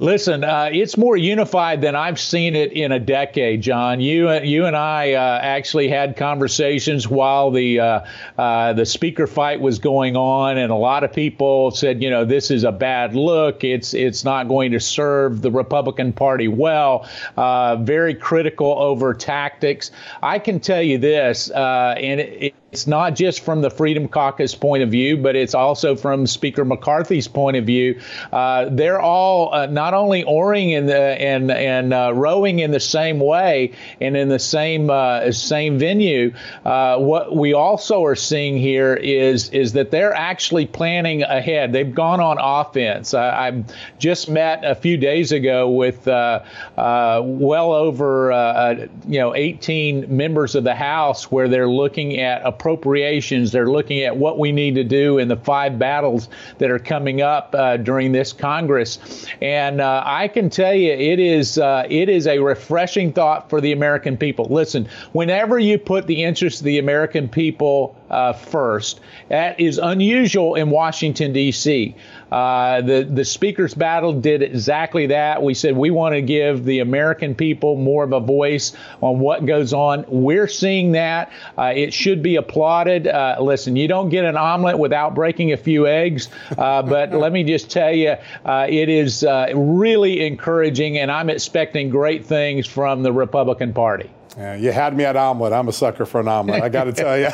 Listen, 0.02 0.46
uh, 0.46 0.70
it's 0.72 0.96
more 0.96 1.18
unified 1.18 1.82
than 1.82 1.94
I've 1.94 2.22
seen 2.22 2.56
it 2.56 2.72
in 2.72 2.94
a 2.94 3.00
decade, 3.00 3.62
John. 3.62 4.00
You, 4.00 4.32
you 4.32 4.66
and 4.66 4.74
I 4.74 5.12
uh, 5.12 5.40
actually 5.42 5.90
had 5.90 6.16
conversations 6.16 7.10
while 7.10 7.52
the 7.52 7.82
uh, 7.82 8.06
uh, 8.38 8.72
the 8.72 8.86
speaker 8.86 9.28
fight 9.28 9.60
was 9.60 9.78
going 9.78 10.16
on, 10.16 10.58
and 10.58 10.72
a 10.72 10.76
lot 10.76 11.04
of 11.04 11.12
people 11.12 11.72
said, 11.72 12.02
you 12.02 12.10
know, 12.10 12.24
this 12.24 12.50
is 12.50 12.64
a 12.64 12.72
bad 12.72 13.14
look. 13.14 13.66
It's 13.66 13.94
it's 13.94 14.24
not 14.24 14.48
going 14.48 14.72
to 14.72 14.80
serve 14.80 15.42
the 15.42 15.52
Republican 15.52 16.14
Party 16.14 16.48
well. 16.48 17.06
Uh, 17.36 17.76
very 17.76 18.16
critical 18.16 18.72
over 18.80 19.14
tactics. 19.14 19.92
I 20.24 20.40
can 20.40 20.62
tell 20.62 20.82
you 20.82 20.98
this, 20.98 21.52
uh, 21.52 21.96
and 21.98 22.22
it, 22.22 22.56
it's 22.72 22.86
not 22.86 23.16
just 23.16 23.42
from 23.42 23.62
the 23.62 23.70
Freedom 23.72 24.08
Caucus 24.08 24.54
point 24.54 24.84
of 24.84 24.92
view, 24.92 25.18
but 25.18 25.36
it's 25.36 25.56
also 25.56 25.96
from 25.96 26.28
Speaker 26.28 26.64
McCarthy's 26.64 27.28
point 27.28 27.58
of 27.58 27.66
view. 27.66 28.00
Uh, 28.32 28.68
they're 28.70 29.02
all 29.02 29.54
uh, 29.54 29.66
not 29.66 29.96
only 29.96 30.24
oaring 30.24 30.70
in 30.70 30.86
the, 30.86 30.96
and 30.96 31.50
and 31.50 31.94
uh, 31.94 32.12
rowing 32.14 32.60
in 32.60 32.70
the 32.70 32.80
same 32.80 33.20
way 33.20 33.74
and 34.00 34.16
in 34.16 34.30
the 34.30 34.38
same 34.38 34.92
uh, 34.92 35.32
same 35.32 35.80
venue. 35.80 36.32
Uh, 36.64 36.98
what 37.00 37.36
we 37.36 37.54
also 37.54 38.04
are 38.06 38.16
seeing 38.16 38.58
here 38.58 38.94
is 38.94 39.50
is 39.50 39.74
that 39.74 39.90
they're 39.90 40.14
actually 40.14 40.68
planning 40.68 41.24
ahead. 41.24 41.74
They've 41.74 41.94
gone 41.94 42.20
on 42.20 42.38
offense. 42.40 43.16
I, 43.16 43.48
I 43.48 43.64
just 43.98 44.30
met 44.30 44.64
a 44.64 44.76
few 44.76 44.98
days 44.98 45.32
ago 45.32 45.70
with 45.72 46.08
uh, 46.08 46.42
well 46.78 47.74
over 47.74 48.88
you 49.08 49.20
know 49.20 49.34
18 49.34 50.16
members 50.16 50.54
of 50.54 50.64
the 50.64 50.76
House 50.76 51.32
where 51.32 51.48
they're 51.48 51.68
looking 51.70 52.20
at 52.20 52.46
a 52.46 52.59
appropriations. 52.60 53.52
They're 53.52 53.70
looking 53.70 54.02
at 54.02 54.18
what 54.18 54.38
we 54.38 54.52
need 54.52 54.76
to 54.76 54.84
do 54.84 55.18
in 55.18 55.30
the 55.30 55.38
five 55.38 55.80
battles 55.80 56.28
that 56.58 56.70
are 56.70 56.80
coming 56.80 57.22
up 57.22 57.56
uh, 57.58 57.78
during 57.78 58.12
this 58.12 58.34
Congress. 58.34 59.00
And 59.42 59.80
uh, 59.80 60.04
I 60.06 60.28
can 60.28 60.50
tell 60.50 60.74
you, 60.74 60.92
it 60.92 61.20
is 61.20 61.58
uh, 61.58 61.88
it 61.90 62.10
is 62.10 62.28
a 62.28 62.40
refreshing 62.40 63.14
thought 63.14 63.50
for 63.50 63.62
the 63.62 63.72
American 63.72 64.18
people. 64.18 64.46
Listen, 64.46 64.90
whenever 65.14 65.58
you 65.58 65.78
put 65.78 66.08
the 66.08 66.24
interests 66.24 66.60
of 66.60 66.66
the 66.66 66.80
American 66.80 67.30
people 67.30 67.96
uh, 68.10 68.34
first, 68.34 69.00
that 69.30 69.58
is 69.60 69.78
unusual 69.78 70.56
in 70.56 70.70
Washington 70.70 71.32
D.C. 71.32 71.96
Uh, 72.32 72.82
the 72.82 73.04
the 73.04 73.26
speakers 73.26 73.74
battle 73.74 74.14
did 74.14 74.42
exactly 74.42 75.08
that. 75.08 75.42
We 75.42 75.54
said 75.54 75.76
we 75.76 75.92
want 75.92 76.16
to 76.16 76.22
give 76.22 76.64
the 76.64 76.80
American 76.80 77.36
people 77.36 77.76
more 77.76 78.04
of 78.04 78.14
a 78.14 78.20
voice 78.20 78.74
on 79.02 79.20
what 79.20 79.46
goes 79.46 79.74
on. 79.74 80.06
We're 80.08 80.48
seeing 80.48 80.94
that. 80.94 81.32
Uh, 81.58 81.74
it 81.76 81.94
should 81.94 82.22
be 82.22 82.36
applauded. 82.36 83.08
Uh, 83.08 83.38
listen, 83.40 83.76
you 83.76 83.88
don't 83.88 84.10
get 84.10 84.26
an 84.26 84.38
omelet 84.38 84.78
without 84.78 85.16
breaking 85.16 85.54
a 85.54 85.58
few 85.58 85.88
eggs. 85.88 86.30
Uh, 86.58 86.82
but 86.84 87.14
let 87.14 87.32
me 87.32 87.44
just 87.44 87.70
tell 87.72 87.92
you, 87.92 88.16
uh, 88.46 88.68
it 88.70 88.90
is 88.90 89.26
really 89.56 90.26
encouraging, 90.26 90.98
and 90.98 91.12
I'm 91.12 91.30
expecting 91.30 91.90
great 91.90 92.26
things 92.26 92.68
from 92.68 93.04
the 93.04 93.12
Republican 93.12 93.74
Party. 93.74 94.10
Yeah, 94.38 94.56
you 94.56 94.72
had 94.72 94.96
me 94.96 95.04
at 95.06 95.16
omelet. 95.16 95.54
I'm 95.54 95.68
a 95.68 95.74
sucker 95.74 96.06
for 96.06 96.20
an 96.20 96.28
omelet. 96.28 96.62
I 96.62 96.70
got 96.70 96.86
to 96.86 96.94
tell 96.94 97.18
you. 97.18 97.30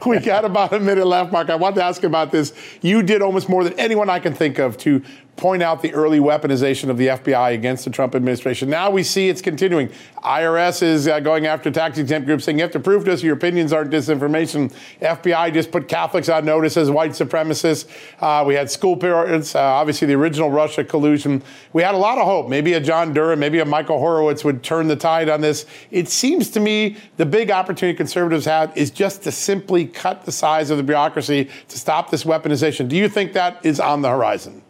we 0.06 0.18
got 0.18 0.44
about 0.44 0.72
a 0.72 0.80
minute 0.80 1.06
left, 1.06 1.32
Mark. 1.32 1.50
I 1.50 1.56
want 1.56 1.74
to 1.76 1.84
ask 1.84 2.02
about 2.04 2.30
this. 2.30 2.52
You 2.82 3.02
did 3.02 3.22
almost 3.22 3.48
more 3.48 3.64
than 3.64 3.72
anyone 3.78 4.10
I 4.10 4.18
can 4.18 4.34
think 4.34 4.58
of 4.58 4.76
to 4.78 5.02
point 5.40 5.62
out 5.62 5.80
the 5.80 5.92
early 5.94 6.20
weaponization 6.20 6.90
of 6.90 6.98
the 6.98 7.08
FBI 7.08 7.54
against 7.54 7.86
the 7.86 7.90
Trump 7.90 8.14
administration. 8.14 8.68
Now 8.68 8.90
we 8.90 9.02
see 9.02 9.30
it's 9.30 9.40
continuing. 9.40 9.88
IRS 10.22 10.82
is 10.82 11.08
uh, 11.08 11.18
going 11.20 11.46
after 11.46 11.70
tax 11.70 11.96
exempt 11.96 12.26
groups 12.26 12.44
saying 12.44 12.58
you 12.58 12.62
have 12.62 12.70
to 12.72 12.78
prove 12.78 13.06
to 13.06 13.12
us 13.12 13.22
your 13.22 13.34
opinions 13.34 13.72
aren't 13.72 13.90
disinformation. 13.90 14.70
FBI 15.00 15.52
just 15.54 15.72
put 15.72 15.88
Catholics 15.88 16.28
on 16.28 16.44
notice 16.44 16.76
as 16.76 16.90
white 16.90 17.12
supremacists. 17.12 17.88
Uh, 18.20 18.44
we 18.44 18.54
had 18.54 18.70
school 18.70 18.94
parents, 18.94 19.54
uh, 19.54 19.60
obviously 19.60 20.06
the 20.06 20.14
original 20.14 20.50
Russia 20.50 20.84
collusion. 20.84 21.42
We 21.72 21.82
had 21.82 21.94
a 21.94 21.98
lot 21.98 22.18
of 22.18 22.26
hope. 22.26 22.50
Maybe 22.50 22.74
a 22.74 22.80
John 22.80 23.14
Durham, 23.14 23.40
maybe 23.40 23.60
a 23.60 23.64
Michael 23.64 23.98
Horowitz 23.98 24.44
would 24.44 24.62
turn 24.62 24.88
the 24.88 24.96
tide 24.96 25.30
on 25.30 25.40
this. 25.40 25.64
It 25.90 26.10
seems 26.10 26.50
to 26.50 26.60
me 26.60 26.98
the 27.16 27.24
big 27.24 27.50
opportunity 27.50 27.96
conservatives 27.96 28.44
have 28.44 28.76
is 28.76 28.90
just 28.90 29.22
to 29.22 29.32
simply 29.32 29.86
cut 29.86 30.26
the 30.26 30.32
size 30.32 30.68
of 30.68 30.76
the 30.76 30.82
bureaucracy 30.82 31.48
to 31.68 31.78
stop 31.78 32.10
this 32.10 32.24
weaponization. 32.24 32.88
Do 32.88 32.96
you 32.96 33.08
think 33.08 33.32
that 33.32 33.64
is 33.64 33.80
on 33.80 34.02
the 34.02 34.10
horizon? 34.10 34.62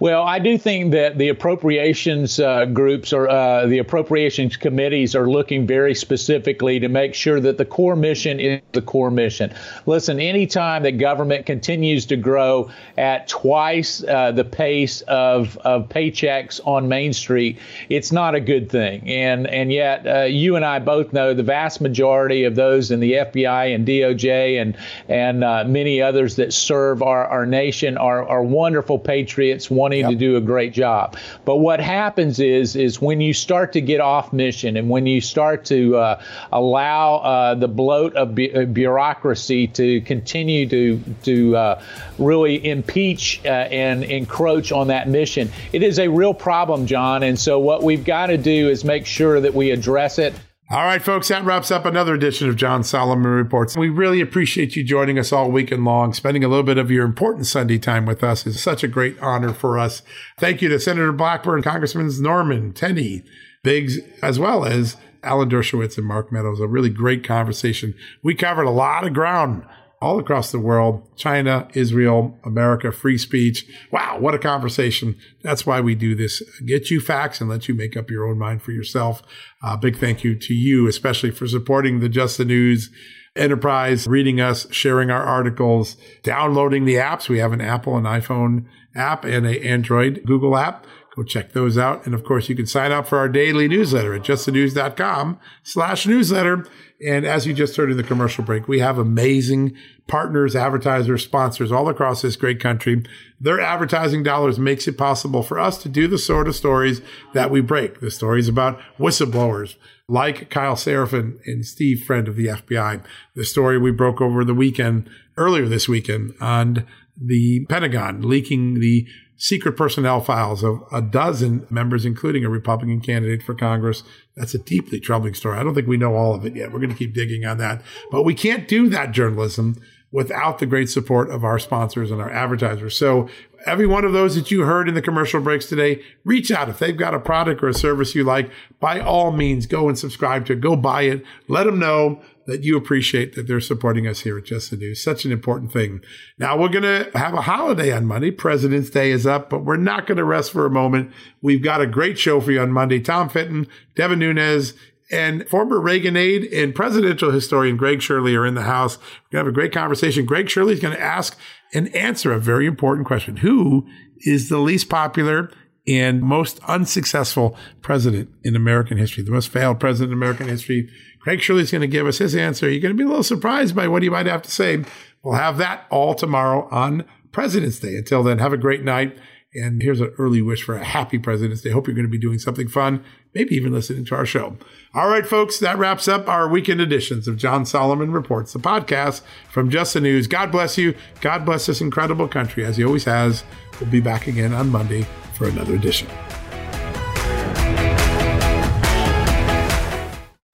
Well, 0.00 0.22
I 0.22 0.38
do 0.38 0.56
think 0.56 0.92
that 0.92 1.18
the 1.18 1.28
appropriations 1.28 2.40
uh, 2.40 2.64
groups 2.64 3.12
or 3.12 3.28
uh, 3.28 3.66
the 3.66 3.76
appropriations 3.76 4.56
committees 4.56 5.14
are 5.14 5.28
looking 5.28 5.66
very 5.66 5.94
specifically 5.94 6.80
to 6.80 6.88
make 6.88 7.12
sure 7.12 7.38
that 7.38 7.58
the 7.58 7.66
core 7.66 7.96
mission 7.96 8.40
is 8.40 8.62
the 8.72 8.80
core 8.80 9.10
mission. 9.10 9.52
Listen, 9.84 10.18
anytime 10.18 10.84
that 10.84 10.92
government 10.92 11.44
continues 11.44 12.06
to 12.06 12.16
grow 12.16 12.70
at 12.96 13.28
twice 13.28 14.02
uh, 14.02 14.32
the 14.32 14.44
pace 14.44 15.02
of, 15.02 15.58
of 15.58 15.90
paychecks 15.90 16.60
on 16.66 16.88
Main 16.88 17.12
Street, 17.12 17.58
it's 17.90 18.10
not 18.10 18.34
a 18.34 18.40
good 18.40 18.70
thing. 18.70 19.06
And 19.06 19.46
and 19.48 19.70
yet, 19.70 20.06
uh, 20.06 20.22
you 20.22 20.56
and 20.56 20.64
I 20.64 20.78
both 20.78 21.12
know 21.12 21.34
the 21.34 21.42
vast 21.42 21.82
majority 21.82 22.44
of 22.44 22.54
those 22.54 22.90
in 22.90 23.00
the 23.00 23.12
FBI 23.12 23.74
and 23.74 23.86
DOJ 23.86 24.62
and 24.62 24.78
and 25.10 25.44
uh, 25.44 25.64
many 25.66 26.00
others 26.00 26.36
that 26.36 26.54
serve 26.54 27.02
our, 27.02 27.26
our 27.26 27.44
nation 27.44 27.98
are, 27.98 28.26
are 28.26 28.42
wonderful 28.42 28.98
patriots 28.98 29.70
wanting 29.90 30.10
yep. 30.10 30.10
to 30.10 30.16
do 30.16 30.36
a 30.36 30.40
great 30.40 30.72
job. 30.72 31.16
But 31.44 31.56
what 31.56 31.80
happens 31.80 32.38
is 32.38 32.76
is 32.76 33.00
when 33.00 33.20
you 33.20 33.32
start 33.32 33.72
to 33.72 33.80
get 33.80 34.00
off 34.00 34.32
mission 34.32 34.76
and 34.76 34.88
when 34.88 35.06
you 35.06 35.20
start 35.20 35.64
to 35.66 35.96
uh, 35.96 36.22
allow 36.52 37.16
uh, 37.16 37.54
the 37.56 37.68
bloat 37.68 38.14
of 38.14 38.34
bu- 38.34 38.52
uh, 38.54 38.64
bureaucracy 38.66 39.66
to 39.68 40.00
continue 40.02 40.68
to 40.68 41.02
to 41.24 41.56
uh, 41.56 41.82
really 42.18 42.64
impeach 42.64 43.40
uh, 43.44 43.48
and 43.48 44.04
encroach 44.04 44.72
on 44.72 44.88
that 44.88 45.08
mission, 45.08 45.50
it 45.72 45.82
is 45.82 45.98
a 45.98 46.08
real 46.08 46.34
problem, 46.34 46.86
John. 46.86 47.22
And 47.22 47.38
so 47.38 47.58
what 47.58 47.82
we've 47.82 48.04
got 48.04 48.26
to 48.26 48.38
do 48.38 48.68
is 48.68 48.84
make 48.84 49.06
sure 49.06 49.40
that 49.40 49.54
we 49.54 49.70
address 49.70 50.18
it. 50.18 50.34
All 50.72 50.84
right, 50.84 51.02
folks, 51.02 51.26
that 51.26 51.44
wraps 51.44 51.72
up 51.72 51.84
another 51.84 52.14
edition 52.14 52.48
of 52.48 52.54
John 52.54 52.84
Solomon 52.84 53.26
Reports. 53.26 53.76
We 53.76 53.88
really 53.88 54.20
appreciate 54.20 54.76
you 54.76 54.84
joining 54.84 55.18
us 55.18 55.32
all 55.32 55.50
weekend 55.50 55.84
long, 55.84 56.12
spending 56.12 56.44
a 56.44 56.48
little 56.48 56.62
bit 56.62 56.78
of 56.78 56.92
your 56.92 57.04
important 57.04 57.48
Sunday 57.48 57.76
time 57.76 58.06
with 58.06 58.22
us. 58.22 58.46
It's 58.46 58.60
such 58.60 58.84
a 58.84 58.88
great 58.88 59.18
honor 59.18 59.52
for 59.52 59.80
us. 59.80 60.02
Thank 60.38 60.62
you 60.62 60.68
to 60.68 60.78
Senator 60.78 61.10
Blackburn, 61.10 61.62
Congressman 61.62 62.08
Norman, 62.22 62.72
Tenney, 62.72 63.24
Biggs, 63.64 63.98
as 64.22 64.38
well 64.38 64.64
as 64.64 64.96
Alan 65.24 65.50
Dershowitz 65.50 65.98
and 65.98 66.06
Mark 66.06 66.30
Meadows. 66.30 66.60
A 66.60 66.68
really 66.68 66.88
great 66.88 67.24
conversation. 67.24 67.92
We 68.22 68.36
covered 68.36 68.62
a 68.62 68.70
lot 68.70 69.04
of 69.04 69.12
ground 69.12 69.64
all 70.00 70.18
across 70.18 70.50
the 70.50 70.58
world 70.58 71.06
China, 71.16 71.68
Israel, 71.74 72.38
America, 72.44 72.90
free 72.90 73.18
speech. 73.18 73.66
Wow, 73.90 74.18
what 74.18 74.34
a 74.34 74.38
conversation. 74.38 75.16
That's 75.42 75.66
why 75.66 75.80
we 75.80 75.94
do 75.94 76.14
this. 76.14 76.42
Get 76.64 76.90
you 76.90 77.00
facts 77.00 77.40
and 77.40 77.50
let 77.50 77.68
you 77.68 77.74
make 77.74 77.96
up 77.96 78.10
your 78.10 78.26
own 78.26 78.38
mind 78.38 78.62
for 78.62 78.72
yourself. 78.72 79.22
Uh, 79.62 79.76
big 79.76 79.98
thank 79.98 80.24
you 80.24 80.34
to 80.36 80.54
you, 80.54 80.88
especially 80.88 81.30
for 81.30 81.46
supporting 81.46 82.00
the 82.00 82.08
Just 82.08 82.38
the 82.38 82.44
News 82.44 82.90
enterprise, 83.36 84.06
reading 84.06 84.40
us, 84.40 84.66
sharing 84.72 85.10
our 85.10 85.22
articles, 85.22 85.96
downloading 86.22 86.84
the 86.84 86.96
apps. 86.96 87.28
We 87.28 87.38
have 87.38 87.52
an 87.52 87.60
Apple 87.60 87.96
and 87.96 88.06
iPhone 88.06 88.66
app 88.94 89.24
and 89.24 89.46
a 89.46 89.64
Android 89.64 90.22
Google 90.26 90.56
app. 90.56 90.86
Check 91.24 91.52
those 91.52 91.78
out. 91.78 92.04
And 92.06 92.14
of 92.14 92.24
course, 92.24 92.48
you 92.48 92.54
can 92.54 92.66
sign 92.66 92.92
up 92.92 93.06
for 93.06 93.18
our 93.18 93.28
daily 93.28 93.68
newsletter 93.68 94.14
at 94.14 94.22
justthenews.com 94.22 95.38
slash 95.62 96.06
newsletter. 96.06 96.66
And 97.06 97.24
as 97.24 97.46
you 97.46 97.54
just 97.54 97.76
heard 97.76 97.90
in 97.90 97.96
the 97.96 98.02
commercial 98.02 98.44
break, 98.44 98.68
we 98.68 98.80
have 98.80 98.98
amazing 98.98 99.74
partners, 100.06 100.54
advertisers, 100.54 101.24
sponsors 101.24 101.72
all 101.72 101.88
across 101.88 102.22
this 102.22 102.36
great 102.36 102.60
country. 102.60 103.02
Their 103.40 103.60
advertising 103.60 104.22
dollars 104.22 104.58
makes 104.58 104.86
it 104.86 104.98
possible 104.98 105.42
for 105.42 105.58
us 105.58 105.78
to 105.82 105.88
do 105.88 106.06
the 106.06 106.18
sort 106.18 106.48
of 106.48 106.56
stories 106.56 107.00
that 107.32 107.50
we 107.50 107.60
break. 107.60 108.00
The 108.00 108.10
stories 108.10 108.48
about 108.48 108.80
whistleblowers 108.98 109.76
like 110.08 110.50
Kyle 110.50 110.74
Seraphin 110.74 111.38
and 111.46 111.64
Steve 111.64 112.02
Friend 112.04 112.26
of 112.26 112.36
the 112.36 112.46
FBI. 112.46 113.02
The 113.34 113.44
story 113.44 113.78
we 113.78 113.92
broke 113.92 114.20
over 114.20 114.44
the 114.44 114.54
weekend, 114.54 115.08
earlier 115.36 115.66
this 115.66 115.88
weekend 115.88 116.34
on 116.40 116.86
the 117.16 117.64
Pentagon 117.66 118.22
leaking 118.22 118.80
the 118.80 119.06
secret 119.40 119.74
personnel 119.74 120.20
files 120.20 120.62
of 120.62 120.82
a 120.92 121.00
dozen 121.00 121.66
members, 121.70 122.04
including 122.04 122.44
a 122.44 122.50
Republican 122.50 123.00
candidate 123.00 123.42
for 123.42 123.54
Congress. 123.54 124.02
That's 124.36 124.52
a 124.52 124.58
deeply 124.58 125.00
troubling 125.00 125.32
story. 125.32 125.56
I 125.56 125.62
don't 125.62 125.74
think 125.74 125.88
we 125.88 125.96
know 125.96 126.14
all 126.14 126.34
of 126.34 126.44
it 126.44 126.54
yet. 126.54 126.70
We're 126.70 126.78
going 126.78 126.90
to 126.90 126.96
keep 126.96 127.14
digging 127.14 127.46
on 127.46 127.56
that. 127.56 127.80
But 128.10 128.24
we 128.24 128.34
can't 128.34 128.68
do 128.68 128.90
that 128.90 129.12
journalism 129.12 129.80
without 130.12 130.58
the 130.58 130.66
great 130.66 130.90
support 130.90 131.30
of 131.30 131.42
our 131.42 131.58
sponsors 131.58 132.10
and 132.10 132.20
our 132.20 132.30
advertisers. 132.30 132.96
So 132.96 133.30
every 133.64 133.86
one 133.86 134.04
of 134.04 134.12
those 134.12 134.34
that 134.34 134.50
you 134.50 134.62
heard 134.62 134.88
in 134.88 134.94
the 134.94 135.00
commercial 135.00 135.40
breaks 135.40 135.66
today, 135.66 136.02
reach 136.24 136.50
out. 136.50 136.68
If 136.68 136.78
they've 136.78 136.96
got 136.96 137.14
a 137.14 137.20
product 137.20 137.62
or 137.62 137.68
a 137.68 137.74
service 137.74 138.14
you 138.14 138.24
like, 138.24 138.50
by 138.78 139.00
all 139.00 139.32
means, 139.32 139.64
go 139.64 139.88
and 139.88 139.98
subscribe 139.98 140.44
to 140.46 140.52
it. 140.52 140.60
Go 140.60 140.76
buy 140.76 141.02
it. 141.02 141.24
Let 141.48 141.64
them 141.64 141.78
know 141.78 142.20
that 142.50 142.64
you 142.64 142.76
appreciate 142.76 143.34
that 143.34 143.46
they're 143.46 143.60
supporting 143.60 144.06
us 144.06 144.20
here 144.20 144.36
at 144.36 144.44
Just 144.44 144.70
the 144.70 144.76
News. 144.76 145.02
Such 145.02 145.24
an 145.24 145.30
important 145.30 145.72
thing. 145.72 146.00
Now 146.36 146.58
we're 146.58 146.68
going 146.68 146.82
to 146.82 147.10
have 147.16 147.32
a 147.32 147.42
holiday 147.42 147.92
on 147.92 148.06
Monday. 148.06 148.32
President's 148.32 148.90
Day 148.90 149.12
is 149.12 149.24
up, 149.24 149.48
but 149.48 149.64
we're 149.64 149.76
not 149.76 150.06
going 150.06 150.18
to 150.18 150.24
rest 150.24 150.50
for 150.50 150.66
a 150.66 150.70
moment. 150.70 151.12
We've 151.40 151.62
got 151.62 151.80
a 151.80 151.86
great 151.86 152.18
show 152.18 152.40
for 152.40 152.50
you 152.50 152.60
on 152.60 152.72
Monday. 152.72 152.98
Tom 152.98 153.28
Fitton, 153.28 153.68
Devin 153.94 154.18
Nunes, 154.18 154.74
and 155.12 155.48
former 155.48 155.80
Reagan 155.80 156.16
aide 156.16 156.44
and 156.52 156.74
presidential 156.74 157.30
historian 157.30 157.78
Craig 157.78 158.02
Shirley 158.02 158.34
are 158.34 158.46
in 158.46 158.54
the 158.54 158.62
house. 158.62 158.98
We're 158.98 159.02
going 159.02 159.30
to 159.30 159.38
have 159.38 159.46
a 159.48 159.52
great 159.52 159.72
conversation. 159.72 160.26
Craig 160.26 160.48
Shirley 160.48 160.74
is 160.74 160.80
going 160.80 160.94
to 160.94 161.02
ask 161.02 161.38
and 161.72 161.94
answer 161.94 162.32
a 162.32 162.40
very 162.40 162.66
important 162.66 163.06
question. 163.06 163.38
Who 163.38 163.88
is 164.20 164.48
the 164.48 164.58
least 164.58 164.88
popular 164.88 165.50
and 165.86 166.20
most 166.20 166.60
unsuccessful 166.68 167.56
president 167.80 168.28
in 168.44 168.54
American 168.54 168.98
history, 168.98 169.24
the 169.24 169.30
most 169.30 169.48
failed 169.48 169.80
president 169.80 170.12
in 170.12 170.18
American 170.18 170.48
history? 170.48 170.88
Craig 171.20 171.40
Shirley's 171.40 171.70
going 171.70 171.82
to 171.82 171.86
give 171.86 172.06
us 172.06 172.18
his 172.18 172.34
answer. 172.34 172.68
You're 172.68 172.80
going 172.80 172.96
to 172.96 172.98
be 172.98 173.04
a 173.04 173.08
little 173.08 173.22
surprised 173.22 173.76
by 173.76 173.88
what 173.88 174.02
he 174.02 174.08
might 174.08 174.26
have 174.26 174.42
to 174.42 174.50
say. 174.50 174.84
We'll 175.22 175.34
have 175.34 175.58
that 175.58 175.86
all 175.90 176.14
tomorrow 176.14 176.66
on 176.70 177.04
President's 177.30 177.78
Day. 177.78 177.96
Until 177.96 178.22
then, 178.22 178.38
have 178.38 178.52
a 178.52 178.58
great 178.58 178.82
night. 178.82 179.16
And 179.52 179.82
here's 179.82 180.00
an 180.00 180.14
early 180.16 180.40
wish 180.40 180.62
for 180.62 180.76
a 180.76 180.84
happy 180.84 181.18
President's 181.18 181.62
Day. 181.62 181.70
Hope 181.70 181.88
you're 181.88 181.96
going 181.96 182.06
to 182.06 182.10
be 182.10 182.18
doing 182.18 182.38
something 182.38 182.68
fun, 182.68 183.04
maybe 183.34 183.56
even 183.56 183.72
listening 183.72 184.04
to 184.06 184.14
our 184.14 184.24
show. 184.24 184.56
All 184.94 185.08
right, 185.08 185.26
folks, 185.26 185.58
that 185.58 185.76
wraps 185.76 186.06
up 186.06 186.28
our 186.28 186.48
weekend 186.48 186.80
editions 186.80 187.26
of 187.26 187.36
John 187.36 187.66
Solomon 187.66 188.12
Reports, 188.12 188.52
the 188.52 188.60
podcast 188.60 189.22
from 189.50 189.68
Just 189.68 189.94
the 189.94 190.00
News. 190.00 190.28
God 190.28 190.52
bless 190.52 190.78
you. 190.78 190.94
God 191.20 191.44
bless 191.44 191.66
this 191.66 191.80
incredible 191.80 192.28
country, 192.28 192.64
as 192.64 192.76
he 192.76 192.84
always 192.84 193.04
has. 193.04 193.42
We'll 193.80 193.90
be 193.90 194.00
back 194.00 194.28
again 194.28 194.54
on 194.54 194.68
Monday 194.68 195.04
for 195.34 195.48
another 195.48 195.74
edition. 195.74 196.06